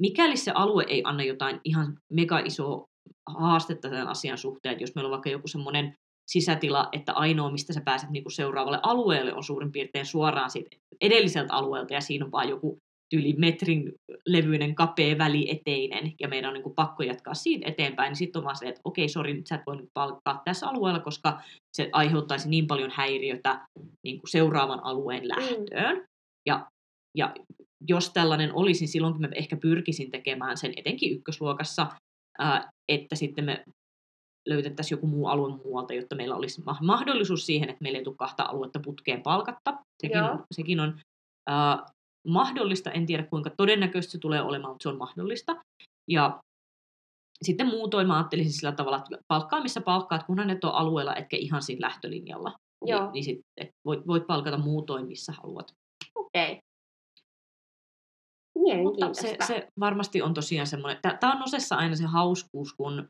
mikäli 0.00 0.36
se 0.36 0.50
alue 0.50 0.84
ei 0.88 1.02
anna 1.04 1.22
jotain 1.22 1.60
ihan 1.64 1.98
mega 2.12 2.38
isoa 2.38 2.84
haastetta 3.26 3.90
tämän 3.90 4.08
asian 4.08 4.38
suhteen, 4.38 4.72
että 4.72 4.82
jos 4.82 4.94
meillä 4.94 5.06
on 5.06 5.12
vaikka 5.12 5.30
joku 5.30 5.48
semmoinen 5.48 5.94
sisätila, 6.30 6.88
että 6.92 7.12
ainoa, 7.12 7.50
mistä 7.50 7.72
sä 7.72 7.80
pääset 7.84 8.10
niin 8.10 8.32
seuraavalle 8.32 8.80
alueelle, 8.82 9.34
on 9.34 9.44
suurin 9.44 9.72
piirtein 9.72 10.06
suoraan 10.06 10.50
siitä 10.50 10.76
edelliseltä 11.00 11.54
alueelta, 11.54 11.94
ja 11.94 12.00
siinä 12.00 12.24
on 12.24 12.32
vain 12.32 12.48
joku 12.48 12.78
yli 13.14 13.34
metrin 13.38 13.92
levyinen 14.26 14.74
kapea 14.74 15.18
väli 15.18 15.50
eteinen, 15.50 16.12
ja 16.20 16.28
meidän 16.28 16.48
on 16.48 16.54
niin 16.54 16.62
kuin 16.62 16.74
pakko 16.74 17.02
jatkaa 17.02 17.34
siitä 17.34 17.68
eteenpäin, 17.68 18.10
niin 18.10 18.16
sitten 18.16 18.40
on 18.40 18.44
vaan 18.44 18.56
se, 18.56 18.68
että 18.68 18.80
okei, 18.84 19.08
sori, 19.08 19.34
nyt 19.34 19.46
sä 19.46 19.54
et 19.54 19.66
voi 19.66 19.76
nyt 19.76 19.90
palkkaa 19.94 20.42
tässä 20.44 20.68
alueella, 20.68 21.00
koska 21.00 21.40
se 21.76 21.88
aiheuttaisi 21.92 22.48
niin 22.48 22.66
paljon 22.66 22.90
häiriötä 22.94 23.66
niin 24.04 24.20
kuin 24.20 24.30
seuraavan 24.30 24.84
alueen 24.84 25.22
mm. 25.22 25.28
lähtöön. 25.28 25.96
Mm. 25.96 26.04
Ja, 26.46 26.66
ja 27.16 27.34
jos 27.88 28.10
tällainen 28.10 28.54
olisi, 28.54 28.80
niin 28.80 28.88
silloinkin 28.88 29.20
mä 29.20 29.28
ehkä 29.34 29.56
pyrkisin 29.56 30.10
tekemään 30.10 30.56
sen 30.56 30.72
etenkin 30.76 31.12
ykkösluokassa, 31.12 31.86
että 32.88 33.16
sitten 33.16 33.44
me 33.44 33.64
löytettäisiin 34.48 34.96
joku 34.96 35.06
muu 35.06 35.26
alue 35.26 35.56
muualta, 35.56 35.94
jotta 35.94 36.16
meillä 36.16 36.36
olisi 36.36 36.62
mahdollisuus 36.80 37.46
siihen, 37.46 37.68
että 37.68 37.82
meillä 37.82 37.98
ei 37.98 38.04
tule 38.04 38.16
kahta 38.16 38.42
aluetta 38.42 38.80
putkeen 38.80 39.22
palkatta. 39.22 39.78
Sekin 40.02 40.18
Joo. 40.18 40.30
on, 40.30 40.44
sekin 40.54 40.80
on 40.80 41.00
äh, 41.50 41.78
mahdollista, 42.28 42.90
en 42.90 43.06
tiedä 43.06 43.22
kuinka 43.22 43.50
todennäköistä 43.56 44.12
se 44.12 44.18
tulee 44.18 44.42
olemaan, 44.42 44.72
mutta 44.72 44.82
se 44.82 44.88
on 44.88 44.98
mahdollista. 44.98 45.56
Ja 46.10 46.40
sitten 47.42 47.66
muutoin 47.66 48.06
mä 48.06 48.16
ajattelisin 48.16 48.52
sillä 48.52 48.72
tavalla, 48.72 48.98
että 48.98 49.18
palkkaa 49.28 49.62
missä 49.62 49.80
palkkaat, 49.80 50.22
kunhan 50.22 50.50
et 50.50 50.64
ole 50.64 50.72
alueella, 50.72 51.16
etkä 51.16 51.36
ihan 51.36 51.62
siinä 51.62 51.86
lähtölinjalla. 51.86 52.52
Joo. 52.86 53.00
Niin, 53.00 53.12
niin 53.12 53.24
sit, 53.24 53.40
et 53.60 53.70
voit, 53.84 54.06
voit 54.06 54.26
palkata 54.26 54.58
muutoin, 54.58 55.06
missä 55.06 55.32
haluat. 55.32 55.72
Okei. 56.14 56.52
Okay. 56.52 56.58
Mutta 58.74 59.06
Mielenkiintoista. 59.06 59.46
se, 59.46 59.54
se 59.60 59.68
varmasti 59.80 60.22
on 60.22 60.34
tosiaan 60.34 60.66
semmoinen, 60.66 60.98
tämä 61.20 61.32
on 61.32 61.42
osessa 61.42 61.76
aina 61.76 61.96
se 61.96 62.04
hauskuus, 62.04 62.72
kun 62.72 63.08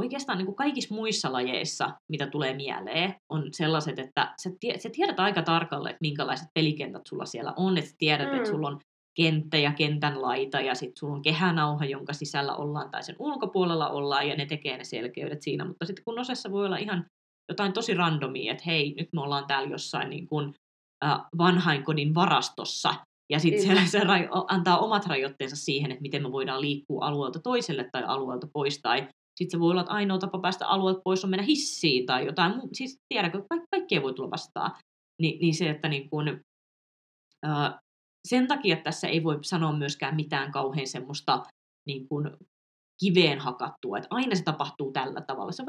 oikeastaan 0.00 0.38
niin 0.38 0.46
kuin 0.46 0.56
kaikissa 0.56 0.94
muissa 0.94 1.32
lajeissa, 1.32 1.92
mitä 2.08 2.26
tulee 2.26 2.54
mieleen, 2.54 3.14
on 3.28 3.48
sellaiset, 3.52 3.98
että 3.98 4.34
sä, 4.42 4.50
tie, 4.60 4.78
sä 4.78 4.90
tiedät 4.92 5.20
aika 5.20 5.42
tarkalle, 5.42 5.90
että 5.90 6.00
minkälaiset 6.00 6.48
pelikentät 6.54 7.06
sulla 7.06 7.24
siellä 7.24 7.52
on, 7.56 7.78
että 7.78 7.90
sä 7.90 7.96
tiedät, 7.98 8.28
mm. 8.28 8.36
että 8.36 8.48
sulla 8.48 8.68
on 8.68 8.80
kenttä 9.16 9.56
ja 9.56 9.72
kentän 9.72 10.22
laita 10.22 10.60
ja 10.60 10.74
sitten 10.74 10.96
sulla 10.96 11.14
on 11.14 11.22
kehänauha, 11.22 11.84
jonka 11.84 12.12
sisällä 12.12 12.56
ollaan 12.56 12.90
tai 12.90 13.02
sen 13.02 13.16
ulkopuolella 13.18 13.88
ollaan 13.88 14.28
ja 14.28 14.36
ne 14.36 14.46
tekee 14.46 14.76
ne 14.76 14.84
selkeydet 14.84 15.42
siinä, 15.42 15.64
mutta 15.64 15.86
sitten 15.86 16.04
kun 16.04 16.18
osassa 16.18 16.50
voi 16.50 16.66
olla 16.66 16.76
ihan 16.76 17.06
jotain 17.48 17.72
tosi 17.72 17.94
randomia, 17.94 18.52
että 18.52 18.64
hei, 18.66 18.94
nyt 18.98 19.08
me 19.12 19.20
ollaan 19.20 19.46
täällä 19.46 19.68
jossain 19.68 20.10
niin 20.10 20.26
kuin, 20.26 20.54
äh, 21.04 21.20
vanhainkodin 21.38 22.14
varastossa 22.14 22.94
ja 23.32 23.38
sitten 23.38 23.62
se, 23.62 23.90
se 23.90 24.04
rajo, 24.04 24.28
antaa 24.48 24.78
omat 24.78 25.06
rajoitteensa 25.06 25.56
siihen, 25.56 25.90
että 25.90 26.02
miten 26.02 26.22
me 26.22 26.32
voidaan 26.32 26.60
liikkua 26.60 27.06
alueelta 27.06 27.40
toiselle 27.40 27.88
tai 27.92 28.02
alueelta 28.06 28.48
pois. 28.52 28.80
Tai 28.82 29.08
sitten 29.36 29.50
se 29.50 29.60
voi 29.60 29.70
olla, 29.70 29.80
että 29.80 29.92
ainoa 29.92 30.18
tapa 30.18 30.38
päästä 30.38 30.66
alueelta 30.66 31.00
pois 31.04 31.24
on 31.24 31.30
mennä 31.30 31.44
hissiin 31.44 32.06
tai 32.06 32.26
jotain. 32.26 32.52
Siis 32.72 32.98
tiedätkö, 33.08 33.38
ka- 33.38 33.66
kaikkea 33.70 34.02
voi 34.02 34.14
tulla 34.14 34.30
vastaan. 34.30 34.70
Ni, 35.22 35.38
niin 35.40 35.54
se, 35.54 35.70
että 35.70 35.88
niin 35.88 36.10
kun, 36.10 36.40
ää, 37.42 37.78
sen 38.28 38.46
takia 38.46 38.76
tässä 38.76 39.08
ei 39.08 39.24
voi 39.24 39.38
sanoa 39.42 39.72
myöskään 39.72 40.16
mitään 40.16 40.52
kauhean 40.52 40.86
semmoista 40.86 41.42
niin 41.86 42.08
kun, 42.08 42.36
kiveen 43.00 43.38
hakattua, 43.38 43.98
että 43.98 44.08
aina 44.10 44.34
se 44.34 44.42
tapahtuu 44.42 44.92
tällä 44.92 45.20
tavalla. 45.20 45.52
Se, 45.52 45.64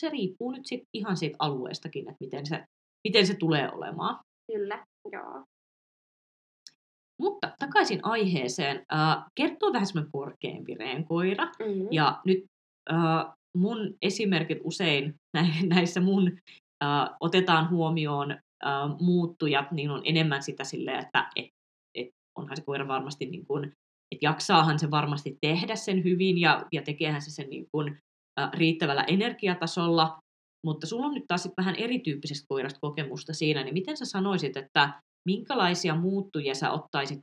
se 0.00 0.08
riippuu 0.08 0.50
nyt 0.50 0.66
sit 0.66 0.82
ihan 0.94 1.16
siitä 1.16 1.36
alueestakin, 1.38 2.08
että 2.08 2.24
miten 2.24 2.46
se, 2.46 2.64
miten 3.08 3.26
se 3.26 3.34
tulee 3.34 3.72
olemaan. 3.72 4.20
Kyllä, 4.52 4.84
joo. 5.12 5.44
Mutta 7.20 7.52
takaisin 7.58 8.00
aiheeseen. 8.02 8.84
Äh, 8.92 9.24
kertoo 9.34 9.72
vähän 9.72 9.86
semmoinen 9.86 10.12
korkeampi 10.12 10.74
reenkoira. 10.74 11.44
Mm-hmm. 11.44 11.88
Ja 11.90 12.20
nyt 12.26 12.44
äh, 12.92 13.26
mun 13.56 13.94
esimerkit 14.02 14.58
usein 14.64 15.14
näissä 15.74 16.00
mun 16.00 16.38
äh, 16.84 17.10
otetaan 17.20 17.70
huomioon 17.70 18.30
äh, 18.30 18.40
muuttujat, 19.00 19.72
niin 19.72 19.90
on 19.90 20.02
enemmän 20.04 20.42
sitä 20.42 20.64
silleen, 20.64 20.98
että 20.98 21.30
et, 21.36 21.48
et 21.94 22.08
onhan 22.38 22.56
se 22.56 22.62
koira 22.62 22.88
varmasti 22.88 23.26
niin 23.26 23.46
kuin, 23.46 23.64
että 24.12 24.26
jaksaahan 24.26 24.78
se 24.78 24.90
varmasti 24.90 25.38
tehdä 25.40 25.76
sen 25.76 26.04
hyvin 26.04 26.38
ja, 26.38 26.66
ja 26.72 26.82
tekeehän 26.82 27.22
se 27.22 27.30
sen 27.30 27.50
niin 27.50 27.66
kuin, 27.72 27.98
äh, 28.40 28.50
riittävällä 28.52 29.02
energiatasolla, 29.02 30.18
mutta 30.66 30.86
sulla 30.86 31.06
on 31.06 31.14
nyt 31.14 31.24
taas 31.28 31.48
vähän 31.56 31.76
erityyppisestä 31.76 32.46
koirasta 32.48 32.80
kokemusta 32.80 33.32
siinä, 33.32 33.64
niin 33.64 33.74
miten 33.74 33.96
sä 33.96 34.04
sanoisit, 34.04 34.56
että 34.56 35.00
minkälaisia 35.28 35.94
muuttujia 35.94 36.54
sä 36.54 36.70
ottaisit 36.70 37.20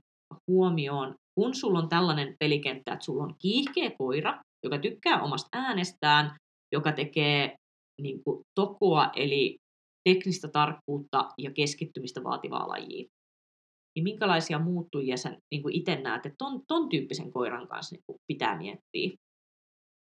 huomioon, 0.48 1.16
kun 1.36 1.56
sulla 1.56 1.80
on 1.80 1.90
tällainen 1.90 2.36
pelikenttä, 2.40 2.94
että 2.94 3.06
sulla 3.06 3.24
on 3.24 3.36
kiihkeä 3.42 3.92
koira, 3.98 4.42
joka 4.64 4.78
tykkää 4.80 5.22
omasta 5.22 5.50
äänestään, 5.54 6.36
joka 6.76 6.92
tekee 6.92 7.56
niin 8.02 8.24
kuin, 8.24 8.42
tokoa, 8.60 9.10
eli 9.16 9.58
teknistä 10.10 10.48
tarkkuutta 10.48 11.30
ja 11.38 11.52
keskittymistä 11.52 12.24
vaativaa 12.24 12.68
lajia. 12.68 13.06
Niin 13.96 14.04
minkälaisia 14.04 14.60
muuttujia 14.60 15.18
sä 15.18 15.30
niin 15.52 15.72
itse 15.72 15.96
näet, 15.96 16.26
että 16.26 16.36
ton, 16.38 16.62
ton 16.68 16.90
tyyppisen 16.90 17.32
koiran 17.32 17.68
kanssa 17.68 17.96
niin 17.96 18.04
kuin, 18.06 18.18
pitää 18.28 18.58
miettiä? 18.58 19.25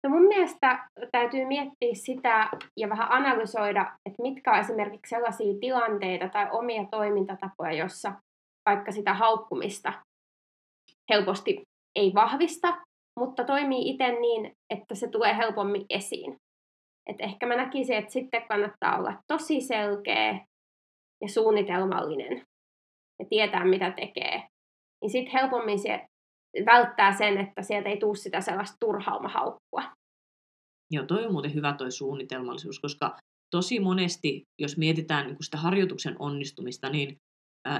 No 0.04 0.10
mun 0.10 0.26
mielestä 0.26 0.88
täytyy 1.12 1.44
miettiä 1.44 1.94
sitä 1.94 2.50
ja 2.76 2.88
vähän 2.88 3.12
analysoida, 3.12 3.98
että 4.06 4.22
mitkä 4.22 4.52
on 4.52 4.58
esimerkiksi 4.58 5.10
sellaisia 5.10 5.54
tilanteita 5.60 6.28
tai 6.28 6.48
omia 6.52 6.84
toimintatapoja, 6.90 7.72
jossa 7.72 8.12
vaikka 8.66 8.92
sitä 8.92 9.14
haukkumista 9.14 9.92
helposti 11.10 11.62
ei 11.96 12.14
vahvista, 12.14 12.78
mutta 13.20 13.44
toimii 13.44 13.90
itse 13.90 14.12
niin, 14.12 14.52
että 14.70 14.94
se 14.94 15.08
tulee 15.08 15.36
helpommin 15.36 15.86
esiin. 15.90 16.36
Et 17.06 17.16
ehkä 17.20 17.46
mä 17.46 17.56
näkisin, 17.56 17.96
että 17.96 18.12
sitten 18.12 18.48
kannattaa 18.48 18.98
olla 18.98 19.14
tosi 19.26 19.60
selkeä 19.60 20.46
ja 21.20 21.28
suunnitelmallinen 21.28 22.46
ja 23.18 23.26
tietää, 23.28 23.64
mitä 23.64 23.90
tekee. 23.90 24.42
Niin 25.02 25.10
sitten 25.10 25.32
helpommin 25.32 25.78
se 25.78 26.06
välttää 26.66 27.16
sen, 27.16 27.38
että 27.38 27.62
sieltä 27.62 27.88
ei 27.88 27.96
tule 27.96 28.16
sitä 28.16 28.40
sellaista 28.40 28.76
turhaumahaukkua. 28.80 29.82
Joo, 30.90 31.06
toi 31.06 31.26
on 31.26 31.32
muuten 31.32 31.54
hyvä 31.54 31.72
toi 31.72 31.92
suunnitelmallisuus, 31.92 32.80
koska 32.80 33.16
tosi 33.50 33.80
monesti, 33.80 34.42
jos 34.60 34.76
mietitään 34.76 35.26
niin 35.26 35.36
sitä 35.40 35.56
harjoituksen 35.56 36.16
onnistumista, 36.18 36.90
niin 36.90 37.16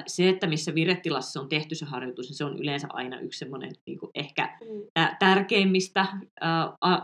se, 0.07 0.29
että 0.29 0.47
missä 0.47 0.75
viretilassa 0.75 1.41
on 1.41 1.49
tehty 1.49 1.75
se 1.75 1.85
harjoitus, 1.85 2.29
niin 2.29 2.37
se 2.37 2.45
on 2.45 2.59
yleensä 2.59 2.87
aina 2.91 3.21
yksi 3.21 3.39
semmoinen 3.39 3.73
niin 3.87 3.99
ehkä 4.15 4.59
mm. 4.61 5.07
tärkeimmistä 5.19 6.07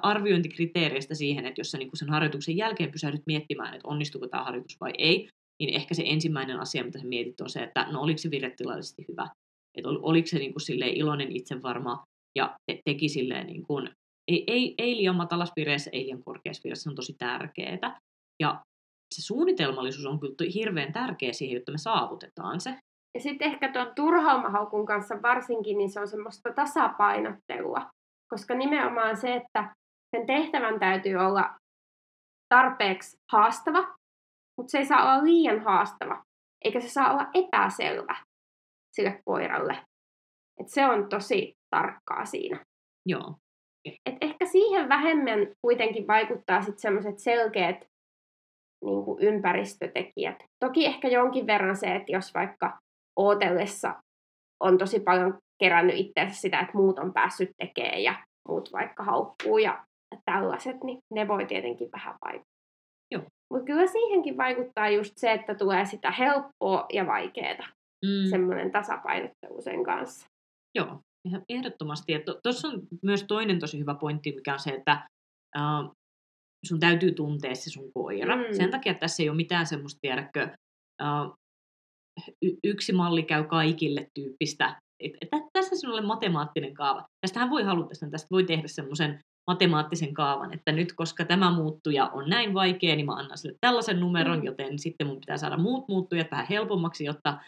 arviointikriteereistä 0.03 1.15
siihen, 1.15 1.47
että 1.47 1.61
jos 1.61 1.71
sä 1.71 1.79
niin 1.79 1.91
sen 1.95 2.11
harjoituksen 2.11 2.57
jälkeen 2.57 2.91
pysähdyt 2.91 3.23
miettimään, 3.27 3.75
että 3.75 3.89
onnistuuko 3.89 4.29
tämä 4.29 4.45
harjoitus 4.45 4.81
vai 4.81 4.93
ei, 4.99 5.29
niin 5.61 5.75
ehkä 5.75 5.95
se 5.95 6.03
ensimmäinen 6.07 6.61
asia, 6.61 6.85
mitä 6.85 6.99
sä 6.99 7.07
mietit, 7.07 7.41
on 7.41 7.51
se, 7.51 7.63
että 7.63 7.87
no 7.91 8.01
oliko 8.01 8.19
se 8.19 8.31
viretilallisesti 8.31 9.05
hyvä, 9.09 9.29
että 9.79 9.89
oliko 9.89 10.27
se 10.27 10.39
niin 10.39 10.53
kuin 10.53 10.63
silleen 10.63 10.97
iloinen 10.97 11.37
itsevarma 11.37 12.05
ja 12.39 12.57
te- 12.67 12.81
teki 12.85 13.09
silleen 13.09 13.47
niin 13.47 13.63
kuin, 13.63 13.91
ei, 14.29 14.45
ei, 14.47 14.75
ei 14.79 14.97
liian 14.97 15.17
matalas 15.17 15.53
vireessä, 15.57 15.91
ei 15.93 16.05
liian 16.05 16.25
korkeassa 16.25 16.61
vireessä, 16.65 16.83
se 16.83 16.91
on 16.91 16.97
tosi 16.97 17.15
tärkeää. 17.19 17.99
Ja 18.43 18.63
se 19.15 19.23
suunnitelmallisuus 19.23 20.07
on 20.07 20.21
kyllä 20.21 20.53
hirveän 20.55 20.93
tärkeä 20.93 21.33
siihen, 21.33 21.55
jotta 21.55 21.73
me 21.73 21.79
saavutetaan 21.79 22.61
se. 22.61 22.79
Ja 23.15 23.21
sitten 23.21 23.49
ehkä 23.49 23.73
tuon 23.73 23.93
turhaumahaukun 23.97 24.87
kanssa 24.87 25.23
varsinkin, 25.23 25.79
niin 25.79 25.91
se 25.91 26.01
on 26.01 26.09
semmoista 26.09 26.53
tasapainottelua. 26.53 27.91
Koska 28.33 28.55
nimenomaan 28.55 29.17
se, 29.17 29.35
että 29.35 29.75
sen 30.17 30.27
tehtävän 30.27 30.81
täytyy 30.81 31.15
olla 31.15 31.55
tarpeeksi 32.55 33.17
haastava, 33.33 33.95
mutta 34.59 34.71
se 34.71 34.79
ei 34.79 34.87
saa 34.87 35.03
olla 35.03 35.25
liian 35.25 35.61
haastava, 35.61 36.23
eikä 36.65 36.81
se 36.81 36.89
saa 36.89 37.13
olla 37.13 37.27
epäselvä 37.35 38.17
sille 38.95 39.21
koiralle. 39.25 39.79
Et 40.61 40.69
se 40.69 40.87
on 40.87 41.09
tosi 41.09 41.55
tarkkaa 41.71 42.25
siinä. 42.25 42.65
Joo. 43.07 43.35
Et 44.07 44.17
ehkä 44.21 44.47
siihen 44.47 44.89
vähemmän 44.89 45.39
kuitenkin 45.63 46.07
vaikuttaa 46.07 46.63
sitten 46.63 46.81
semmoiset 46.81 47.19
selkeät 47.19 47.77
niin 48.85 49.05
kuin 49.05 49.23
ympäristötekijät. 49.23 50.37
Toki 50.65 50.87
ehkä 50.87 51.09
jonkin 51.09 51.47
verran 51.47 51.77
se, 51.77 51.95
että 51.95 52.13
jos 52.13 52.35
vaikka 52.35 52.79
ootellessa 53.17 53.95
on 54.61 54.79
tosi 54.79 55.01
paljon 55.01 55.39
kerännyt 55.59 55.97
itseänsä 55.99 56.41
sitä, 56.41 56.61
että 56.61 56.79
muut 56.79 56.99
on 56.99 57.13
päässyt 57.13 57.51
tekemään 57.59 58.03
ja 58.03 58.25
muut 58.49 58.73
vaikka 58.73 59.03
haukkuu 59.03 59.59
ja 59.59 59.85
tällaiset, 60.25 60.85
niin 60.85 60.99
ne 61.15 61.29
voi 61.29 61.47
tietenkin 61.47 61.89
vähän 61.93 62.15
vaikuttaa. 62.25 62.55
Mutta 63.51 63.67
kyllä 63.67 63.87
siihenkin 63.87 64.37
vaikuttaa 64.37 64.89
just 64.89 65.13
se, 65.17 65.33
että 65.33 65.55
tulee 65.55 65.85
sitä 65.85 66.11
helppoa 66.11 66.87
ja 66.93 67.07
vaikeaa. 67.07 67.69
Mm. 68.05 68.31
Semmoinen 68.31 68.73
tasapainottelu 68.73 69.63
sen 69.63 69.85
kanssa. 69.85 70.27
Joo, 70.79 71.01
ehdottomasti. 71.49 72.13
Tuossa 72.43 72.69
on 72.69 72.83
myös 73.03 73.25
toinen 73.29 73.59
tosi 73.59 73.79
hyvä 73.79 73.95
pointti, 73.95 74.33
mikä 74.33 74.53
on 74.53 74.59
se, 74.59 74.71
että 74.71 75.09
uh, 75.59 75.93
sun 76.67 76.81
täytyy 76.81 77.13
tuntea 77.13 77.55
se 77.55 77.71
sun 77.71 77.93
koira. 77.95 78.37
Mm. 78.37 78.43
Sen 78.57 78.71
takia 78.71 78.95
tässä 78.95 79.23
ei 79.23 79.29
ole 79.29 79.37
mitään 79.37 79.67
semmoista, 79.67 79.99
tiedäkö, 80.03 80.49
uh, 81.03 81.35
y- 82.45 82.59
yksi 82.65 82.93
malli 82.93 83.23
käy 83.23 83.45
kaikille 83.45 84.07
tyyppistä. 84.15 84.77
Et, 85.03 85.13
et, 85.21 85.29
tässä 85.53 85.77
sinulle 85.77 86.01
matemaattinen 86.01 86.75
kaava. 86.75 87.05
Tästähän 87.27 87.51
voi 87.51 87.63
halutessa, 87.63 88.11
tästä 88.11 88.29
voi 88.31 88.45
tehdä 88.45 88.69
semmoisen 88.69 89.19
matemaattisen 89.51 90.15
kaavan, 90.15 90.55
että 90.55 90.73
nyt 90.73 90.93
koska 90.93 91.25
tämä 91.25 91.53
muuttuja 91.53 92.07
on 92.07 92.31
näin 92.31 92.55
vaikea, 92.55 92.97
niin 92.97 93.07
mä 93.07 93.13
annan 93.13 93.39
sille 93.39 93.57
tällaisen 93.61 94.01
numeron, 94.01 94.39
mm. 94.39 94.45
joten 94.45 94.79
sitten 94.79 95.07
mun 95.07 95.21
pitää 95.21 95.37
saada 95.37 95.57
muut 95.57 95.89
muuttujat 95.89 96.31
vähän 96.31 96.47
helpommaksi, 96.51 97.05
jotta 97.05 97.39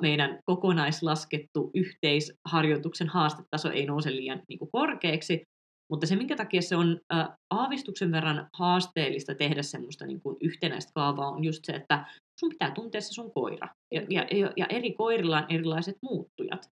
meidän 0.00 0.38
kokonaislaskettu 0.44 1.70
yhteisharjoituksen 1.74 3.08
haastetaso 3.08 3.70
ei 3.70 3.86
nouse 3.86 4.16
liian 4.16 4.42
niin 4.48 4.58
kuin, 4.58 4.70
korkeaksi. 4.72 5.42
Mutta 5.90 6.06
se, 6.06 6.16
minkä 6.16 6.36
takia 6.36 6.62
se 6.62 6.76
on 6.76 7.00
uh, 7.14 7.34
aavistuksen 7.50 8.12
verran 8.12 8.48
haasteellista 8.52 9.34
tehdä 9.34 9.62
semmoista 9.62 10.06
niin 10.06 10.20
kuin, 10.20 10.36
yhtenäistä 10.40 10.92
kaavaa, 10.94 11.30
on 11.30 11.44
just 11.44 11.64
se, 11.64 11.72
että 11.72 12.06
sun 12.40 12.48
pitää 12.48 12.70
tuntea 12.70 13.00
se 13.00 13.12
sun 13.12 13.32
koira. 13.32 13.68
Ja, 13.94 14.02
ja, 14.10 14.26
ja 14.56 14.66
eri 14.66 14.92
koirilla 14.92 15.38
on 15.38 15.46
erilaiset 15.48 15.96
muuttujat. 16.02 16.70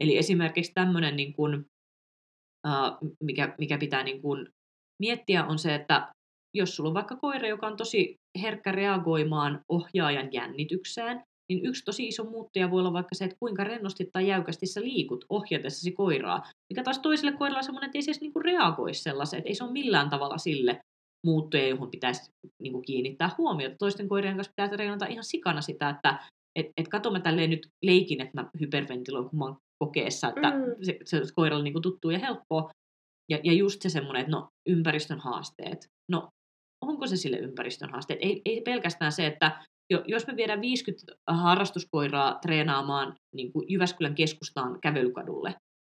Eli 0.00 0.18
esimerkiksi 0.18 0.72
tämmöinen, 0.74 1.16
niin 1.16 1.32
kuin, 1.32 1.66
uh, 2.66 3.10
mikä, 3.22 3.54
mikä 3.58 3.78
pitää 3.78 4.02
niin 4.02 4.22
kuin, 4.22 4.48
miettiä, 5.02 5.44
on 5.44 5.58
se, 5.58 5.74
että 5.74 6.12
jos 6.54 6.76
sulla 6.76 6.88
on 6.88 6.94
vaikka 6.94 7.16
koira, 7.16 7.48
joka 7.48 7.66
on 7.66 7.76
tosi 7.76 8.16
herkkä 8.42 8.72
reagoimaan 8.72 9.60
ohjaajan 9.68 10.32
jännitykseen, 10.32 11.22
niin 11.48 11.66
yksi 11.66 11.84
tosi 11.84 12.08
iso 12.08 12.24
muuttuja 12.24 12.70
voi 12.70 12.80
olla 12.80 12.92
vaikka 12.92 13.14
se, 13.14 13.24
että 13.24 13.36
kuinka 13.40 13.64
rennosti 13.64 14.08
tai 14.12 14.28
jäykästi 14.28 14.66
sä 14.66 14.80
liikut 14.80 15.24
ohjatessasi 15.28 15.92
koiraa, 15.92 16.42
mikä 16.72 16.82
taas 16.82 16.98
toiselle 16.98 17.32
koiralle 17.32 17.58
on 17.58 17.64
semmoinen, 17.64 17.88
että 17.88 17.98
ei 17.98 18.02
se 18.02 18.10
edes 18.10 18.20
niinku 18.20 18.38
reagoi 18.38 18.94
sellaiseen, 18.94 19.38
että 19.38 19.48
ei 19.48 19.54
se 19.54 19.64
ole 19.64 19.72
millään 19.72 20.10
tavalla 20.10 20.38
sille 20.38 20.80
muuttuja, 21.26 21.68
johon 21.68 21.90
pitäisi 21.90 22.30
niinku 22.62 22.82
kiinnittää 22.82 23.30
huomiota. 23.38 23.76
Toisten 23.78 24.08
koirien 24.08 24.36
kanssa 24.36 24.52
pitää 24.56 24.68
treenata 24.68 25.06
ihan 25.06 25.24
sikana 25.24 25.60
sitä, 25.60 25.88
että 25.88 26.18
et, 26.58 26.66
et 26.76 26.88
kato 26.88 27.10
mä 27.10 27.20
tälleen 27.20 27.50
nyt 27.50 27.68
leikin, 27.82 28.20
että 28.20 28.42
mä 28.42 28.50
hyperventiloin, 28.60 29.28
kun 29.30 29.38
mä 29.38 29.44
oon 29.44 29.56
kokeessa, 29.84 30.28
että 30.28 30.50
mm. 30.50 30.64
se, 30.82 30.98
se 31.04 31.34
koiralle 31.34 31.64
niinku 31.64 31.80
tuttu 31.80 32.10
ja 32.10 32.18
helppoa. 32.18 32.70
Ja, 33.30 33.38
ja 33.44 33.52
just 33.52 33.82
se 33.82 33.88
semmoinen, 33.88 34.20
että 34.20 34.32
no 34.32 34.48
ympäristön 34.68 35.18
haasteet. 35.18 35.86
No 36.10 36.28
onko 36.84 37.06
se 37.06 37.16
sille 37.16 37.36
ympäristön 37.36 37.90
haasteet? 37.90 38.18
Ei, 38.22 38.42
ei 38.44 38.60
pelkästään 38.60 39.12
se, 39.12 39.26
että 39.26 39.64
jos 40.06 40.26
me 40.26 40.36
viedään 40.36 40.60
50 40.60 41.12
harrastuskoiraa 41.26 42.38
treenaamaan 42.42 43.16
niin 43.34 43.52
kuin 43.52 43.66
Jyväskylän 43.68 44.14
keskustaan 44.14 44.80
kävelykadulle, 44.80 45.54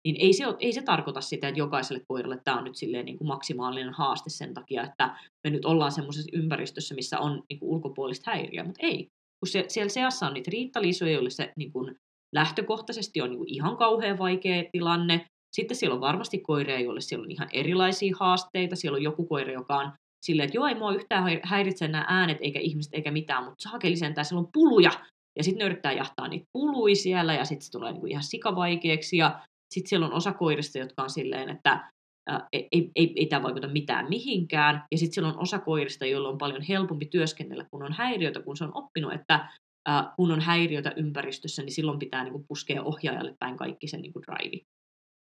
niin 0.07 0.16
ei 0.18 0.33
se, 0.33 0.44
ei 0.61 0.72
se 0.72 0.83
tarkoita 0.83 1.20
sitä, 1.20 1.49
että 1.49 1.59
jokaiselle 1.59 2.03
koiralle 2.09 2.40
tämä 2.44 2.59
on 2.59 2.64
nyt 2.64 2.77
silleen 2.77 3.05
niin 3.05 3.18
kuin 3.18 3.29
maksimaalinen 3.29 3.92
haaste 3.92 4.31
sen 4.31 4.55
takia, 4.55 4.83
että 4.83 5.18
me 5.44 5.51
nyt 5.51 5.64
ollaan 5.64 5.92
semmoisessa 5.92 6.31
ympäristössä, 6.33 6.94
missä 6.94 7.18
on 7.18 7.42
niin 7.51 7.59
kuin 7.59 7.70
ulkopuolista 7.70 8.31
häiriöä, 8.31 8.64
mutta 8.64 8.87
ei. 8.87 9.09
Kun 9.40 9.49
se, 9.49 9.64
siellä 9.68 9.88
seassa 9.88 10.27
on 10.27 10.35
niitä 10.35 10.51
riittaliisuja, 10.51 11.12
joille 11.12 11.31
se 11.31 11.53
niin 11.57 11.72
kuin 11.72 11.96
lähtökohtaisesti 12.35 13.20
on 13.20 13.31
niin 13.31 13.38
kuin 13.38 13.55
ihan 13.55 13.77
kauhean 13.77 14.18
vaikea 14.18 14.64
tilanne. 14.72 15.27
Sitten 15.57 15.77
siellä 15.77 15.94
on 15.94 16.01
varmasti 16.01 16.38
koireja, 16.38 16.81
joille 16.81 17.01
siellä 17.01 17.25
on 17.25 17.31
ihan 17.31 17.49
erilaisia 17.53 18.16
haasteita. 18.20 18.77
Siellä 18.77 18.96
on 18.96 19.03
joku 19.03 19.27
koira, 19.27 19.53
joka 19.53 19.77
on 19.77 19.92
silleen, 20.27 20.47
että 20.47 20.57
joo, 20.57 20.67
ei 20.67 20.75
mua 20.75 20.95
yhtään 20.95 21.25
häiritse 21.43 21.89
nämä 21.89 22.05
äänet 22.09 22.39
eikä 22.41 22.59
ihmiset 22.59 22.95
eikä 22.95 23.11
mitään, 23.11 23.45
mutta 23.45 23.62
saakeli 23.62 23.97
sentään, 23.97 24.25
siellä 24.25 24.41
on 24.41 24.53
puluja. 24.53 24.91
Ja 25.39 25.45
sitten 25.45 25.59
ne 25.59 25.65
yrittää 25.65 25.93
jahtaa 25.93 26.29
niitä 26.29 26.47
pului 26.53 26.95
siellä 26.95 27.35
ja 27.35 27.45
sitten 27.45 27.65
se 27.65 27.73
tulee 27.73 27.93
niinku 27.93 28.07
ihan 28.07 28.23
sikavaikeaksi. 28.23 29.17
Ja 29.17 29.41
sitten 29.75 29.89
siellä 29.89 30.07
on 30.07 30.12
osa 30.12 30.33
koirista, 30.33 30.79
jotka 30.79 31.03
on 31.03 31.11
silleen, 31.11 31.49
että 31.49 31.91
ää, 32.29 32.49
ei, 32.53 32.69
ei, 32.73 32.91
ei, 32.97 33.12
ei 33.17 33.27
tämä 33.27 33.43
vaikuta 33.43 33.69
mitään 33.69 34.09
mihinkään. 34.09 34.85
Ja 34.93 34.99
sitten 34.99 35.15
siellä 35.15 35.33
on 35.33 35.39
osa 35.39 35.59
koirista, 35.59 36.07
joilla 36.07 36.29
on 36.29 36.39
paljon 36.39 36.62
helpompi 36.62 37.07
työskennellä, 37.07 37.67
kun 37.71 37.83
on 37.83 37.93
häiriötä, 37.93 38.43
kun 38.43 38.57
se 38.57 38.65
on 38.65 38.77
oppinut, 38.77 39.12
että 39.12 39.49
ää, 39.89 40.12
kun 40.17 40.33
on 40.33 40.41
häiriötä 40.41 40.93
ympäristössä, 40.97 41.62
niin 41.62 41.73
silloin 41.73 41.99
pitää 41.99 42.25
niinku 42.25 42.45
puskea 42.49 42.83
ohjaajalle 42.83 43.35
päin 43.39 43.57
kaikki 43.57 43.89
sen 43.89 44.03
niinku 44.03 44.23
drive. 44.23 44.62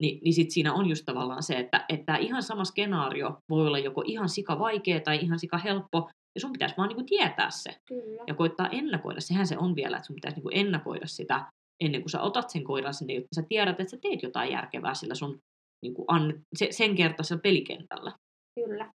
Ni, 0.02 0.20
niin 0.24 0.34
sit 0.34 0.50
siinä 0.50 0.74
on 0.74 0.88
just 0.88 1.04
tavallaan 1.06 1.42
se, 1.42 1.54
että, 1.54 1.84
että 1.88 2.16
ihan 2.16 2.42
sama 2.42 2.64
skenaario 2.64 3.38
voi 3.50 3.66
olla 3.66 3.78
joko 3.78 4.02
ihan 4.06 4.28
sika 4.28 4.58
vaikea 4.58 5.00
tai 5.00 5.18
ihan 5.22 5.38
sika 5.38 5.58
helppo, 5.58 6.10
ja 6.34 6.40
sun 6.40 6.52
pitäisi 6.52 6.74
vaan 6.76 6.88
niin 6.88 7.06
tietää 7.06 7.50
se. 7.50 7.70
Kyllä. 7.88 8.24
Ja 8.26 8.34
koittaa 8.34 8.68
ennakoida. 8.68 9.20
Sehän 9.20 9.46
se 9.46 9.58
on 9.58 9.76
vielä, 9.76 9.96
että 9.96 10.06
sun 10.06 10.14
pitäisi 10.14 10.40
niin 10.40 10.66
ennakoida 10.66 11.06
sitä 11.06 11.46
ennen 11.80 12.02
kuin 12.02 12.10
sä 12.10 12.20
otat 12.20 12.50
sen 12.50 12.64
koiran 12.64 12.94
sinne, 12.94 13.14
jotta 13.14 13.34
sä 13.34 13.42
tiedät, 13.48 13.80
että 13.80 13.90
sä 13.90 13.98
teet 14.02 14.22
jotain 14.22 14.52
järkevää 14.52 14.94
sillä 14.94 15.14
sun 15.14 15.38
niin 15.82 15.94
kuin 15.94 16.04
an, 16.08 16.40
se, 16.56 16.68
sen 16.70 16.94
kertaisella 16.94 17.40
pelikentällä. 17.40 18.12
Kyllä. 18.60 18.90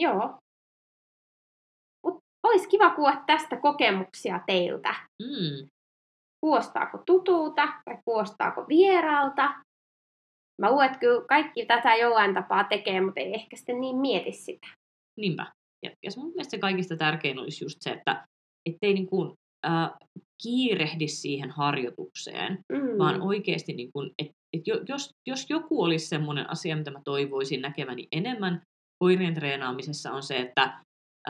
Joo. 0.00 0.38
Mut 2.06 2.18
olisi 2.46 2.68
kiva 2.68 2.90
kuulla 2.90 3.22
tästä 3.26 3.56
kokemuksia 3.56 4.40
teiltä. 4.46 4.94
Mm. 5.22 5.68
Kuostaako 6.40 6.98
tutuuta 7.06 7.62
vai 7.86 7.98
kuostaako 8.04 8.64
vieraalta? 8.68 9.54
Mä 10.62 10.70
luulen, 10.70 10.86
että 10.86 10.98
kyllä 10.98 11.24
kaikki 11.28 11.66
tätä 11.66 11.94
jollain 11.94 12.34
tapaa 12.34 12.64
tekee, 12.64 13.00
mutta 13.00 13.20
ei 13.20 13.34
ehkä 13.34 13.56
sitten 13.56 13.80
niin 13.80 13.96
mieti 13.96 14.32
sitä. 14.32 14.66
Niinpä. 15.18 15.46
Ja, 15.82 15.90
ja 16.02 16.10
mun 16.16 16.28
mielestä 16.28 16.50
se 16.50 16.58
kaikista 16.58 16.96
tärkein 16.96 17.38
olisi 17.38 17.64
just 17.64 17.76
se, 17.80 17.90
että 17.90 18.26
ettei 18.66 18.94
niin 18.94 19.06
kuin, 19.06 19.32
äh, 19.66 19.90
kiirehdi 20.42 21.08
siihen 21.08 21.50
harjoitukseen, 21.50 22.58
mm. 22.72 22.98
vaan 22.98 23.22
oikeasti, 23.22 23.72
niin 23.72 23.92
kuin, 23.92 24.10
et, 24.18 24.30
et 24.52 24.62
jos, 24.88 25.10
jos 25.26 25.46
joku 25.50 25.82
olisi 25.82 26.06
semmoinen 26.06 26.50
asia, 26.50 26.76
mitä 26.76 26.90
mä 26.90 27.00
toivoisin 27.04 27.62
näkeväni 27.62 28.08
enemmän 28.12 28.62
koirien 28.98 29.34
treenaamisessa, 29.34 30.12
on 30.12 30.22
se, 30.22 30.38
että 30.38 30.62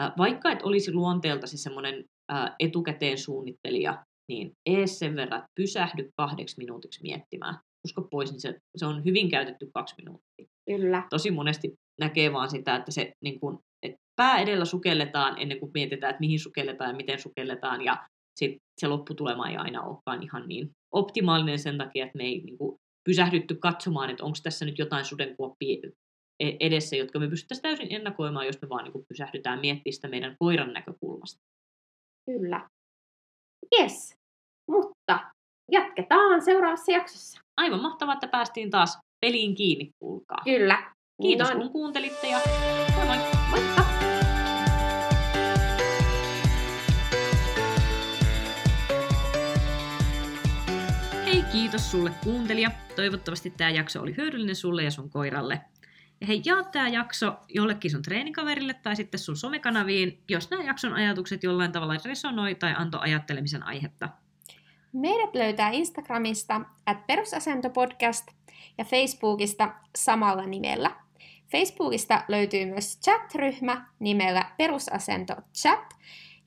äh, 0.01 0.11
vaikka 0.17 0.51
et 0.51 0.61
olisi 0.61 0.93
luonteeltasi 0.93 1.57
semmoinen 1.57 2.05
äh, 2.33 2.51
etukäteen 2.59 3.17
suunnittelija, 3.17 4.03
niin 4.29 4.51
ees 4.65 4.99
sen 4.99 5.15
verran, 5.15 5.43
pysähdy 5.59 6.09
kahdeksi 6.17 6.57
minuutiksi 6.57 7.01
miettimään, 7.01 7.59
usko 7.85 8.01
pois, 8.01 8.31
niin 8.31 8.41
se, 8.41 8.59
se 8.75 8.85
on 8.85 9.05
hyvin 9.05 9.29
käytetty 9.29 9.69
kaksi 9.73 9.95
minuuttia. 9.97 10.45
Kyllä. 10.65 11.07
Tosi 11.09 11.31
monesti 11.31 11.73
näkee 12.01 12.33
vaan 12.33 12.49
sitä, 12.49 12.75
että 12.75 12.91
se 12.91 13.13
niin 13.23 13.39
kuin, 13.39 13.57
että 13.83 13.97
pää 14.15 14.39
edellä 14.39 14.65
sukelletaan 14.65 15.41
ennen 15.41 15.59
kuin 15.59 15.71
mietitään, 15.73 16.09
että 16.09 16.19
mihin 16.19 16.39
sukelletaan 16.39 16.89
ja 16.89 16.95
miten 16.95 17.19
sukelletaan, 17.19 17.81
ja 17.81 18.07
sitten 18.35 18.59
se 18.81 18.87
lopputulema 18.87 19.49
ei 19.49 19.57
aina 19.57 19.83
olekaan 19.83 20.23
ihan 20.23 20.47
niin 20.47 20.69
optimaalinen 20.93 21.59
sen 21.59 21.77
takia, 21.77 22.05
että 22.05 22.17
me 22.17 22.23
ei 22.23 22.41
niin 22.41 22.57
kuin, 22.57 22.77
pysähdytty 23.03 23.55
katsomaan, 23.55 24.09
että 24.09 24.23
onko 24.23 24.37
tässä 24.43 24.65
nyt 24.65 24.79
jotain 24.79 25.05
sudenkuoppia 25.05 25.89
e-, 26.39 26.57
edessä, 26.59 26.95
jotka 26.95 27.19
me 27.19 27.27
pystyttäisiin 27.27 27.61
täysin 27.61 27.95
ennakoimaan, 27.95 28.45
jos 28.45 28.61
me 28.61 28.69
vaan 28.69 28.83
niin 28.83 29.05
pysähdytään 29.07 29.59
miettimään 29.59 29.93
sitä 29.93 30.07
meidän 30.07 30.35
koiran 30.39 30.73
näkökulmasta. 30.73 31.41
Kyllä. 32.25 32.69
Yes. 33.79 34.15
Mutta 34.71 35.31
jatketaan 35.71 36.41
seuraavassa 36.41 36.91
jaksossa. 36.91 37.42
Aivan 37.57 37.81
mahtavaa, 37.81 38.13
että 38.13 38.27
päästiin 38.27 38.69
taas 38.69 38.97
peliin 39.21 39.55
kiinni, 39.55 39.91
kuulkaa. 39.99 40.41
Kyllä. 40.43 40.93
Kiitos 41.21 41.47
Noin. 41.47 41.61
kun 41.61 41.71
kuuntelitte 41.71 42.27
ja 42.27 42.39
moi 42.95 43.05
moi. 43.05 43.17
Moikka! 43.49 43.83
Hei, 51.25 51.43
kiitos 51.51 51.91
sulle 51.91 52.11
kuuntelija. 52.23 52.71
Toivottavasti 52.95 53.49
tämä 53.49 53.69
jakso 53.69 54.01
oli 54.01 54.17
hyödyllinen 54.17 54.55
sulle 54.55 54.83
ja 54.83 54.91
sun 54.91 55.09
koiralle. 55.09 55.61
Ja 56.21 56.27
hei, 56.27 56.41
jaa 56.45 56.63
tämä 56.63 56.87
jakso 56.87 57.35
jollekin 57.49 57.91
sun 57.91 58.01
treenikaverille 58.01 58.73
tai 58.73 58.95
sitten 58.95 59.19
sun 59.19 59.37
somekanaviin, 59.37 60.23
jos 60.29 60.49
nämä 60.49 60.63
jakson 60.63 60.93
ajatukset 60.93 61.43
jollain 61.43 61.71
tavalla 61.71 61.95
resonoi 62.05 62.55
tai 62.55 62.73
antoi 62.77 62.99
ajattelemisen 63.03 63.63
aihetta. 63.63 64.09
Meidät 64.93 65.35
löytää 65.35 65.69
Instagramista 65.69 66.61
at 66.85 67.07
perusasentopodcast 67.07 68.27
ja 68.77 68.85
Facebookista 68.85 69.73
samalla 69.95 70.45
nimellä. 70.45 70.91
Facebookista 71.51 72.23
löytyy 72.27 72.65
myös 72.65 72.99
chat-ryhmä 72.99 73.87
nimellä 73.99 74.51
Perusasento 74.57 75.35
Chat, 75.53 75.93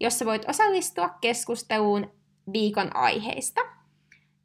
jossa 0.01 0.25
voit 0.25 0.49
osallistua 0.49 1.09
keskusteluun 1.21 2.11
viikon 2.53 2.97
aiheista. 2.97 3.61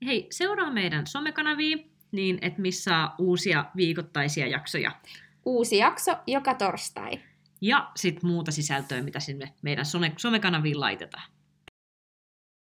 Hei, 0.06 0.28
seuraa 0.32 0.72
meidän 0.72 1.08
somekanavia 1.08 1.78
niin, 2.12 2.40
että 2.42 2.62
missä 2.62 3.10
uusia 3.18 3.66
viikoittaisia 3.76 4.48
jaksoja. 4.48 4.92
Uusi 5.46 5.78
jakso 5.78 6.12
joka 6.28 6.54
torstai. 6.54 7.20
Ja 7.62 7.92
sitten 7.96 8.30
muuta 8.30 8.52
sisältöä, 8.52 9.02
mitä 9.02 9.20
sinne 9.20 9.54
meidän 9.62 9.86
somekanaviin 10.18 10.80
laitetaan. 10.80 11.32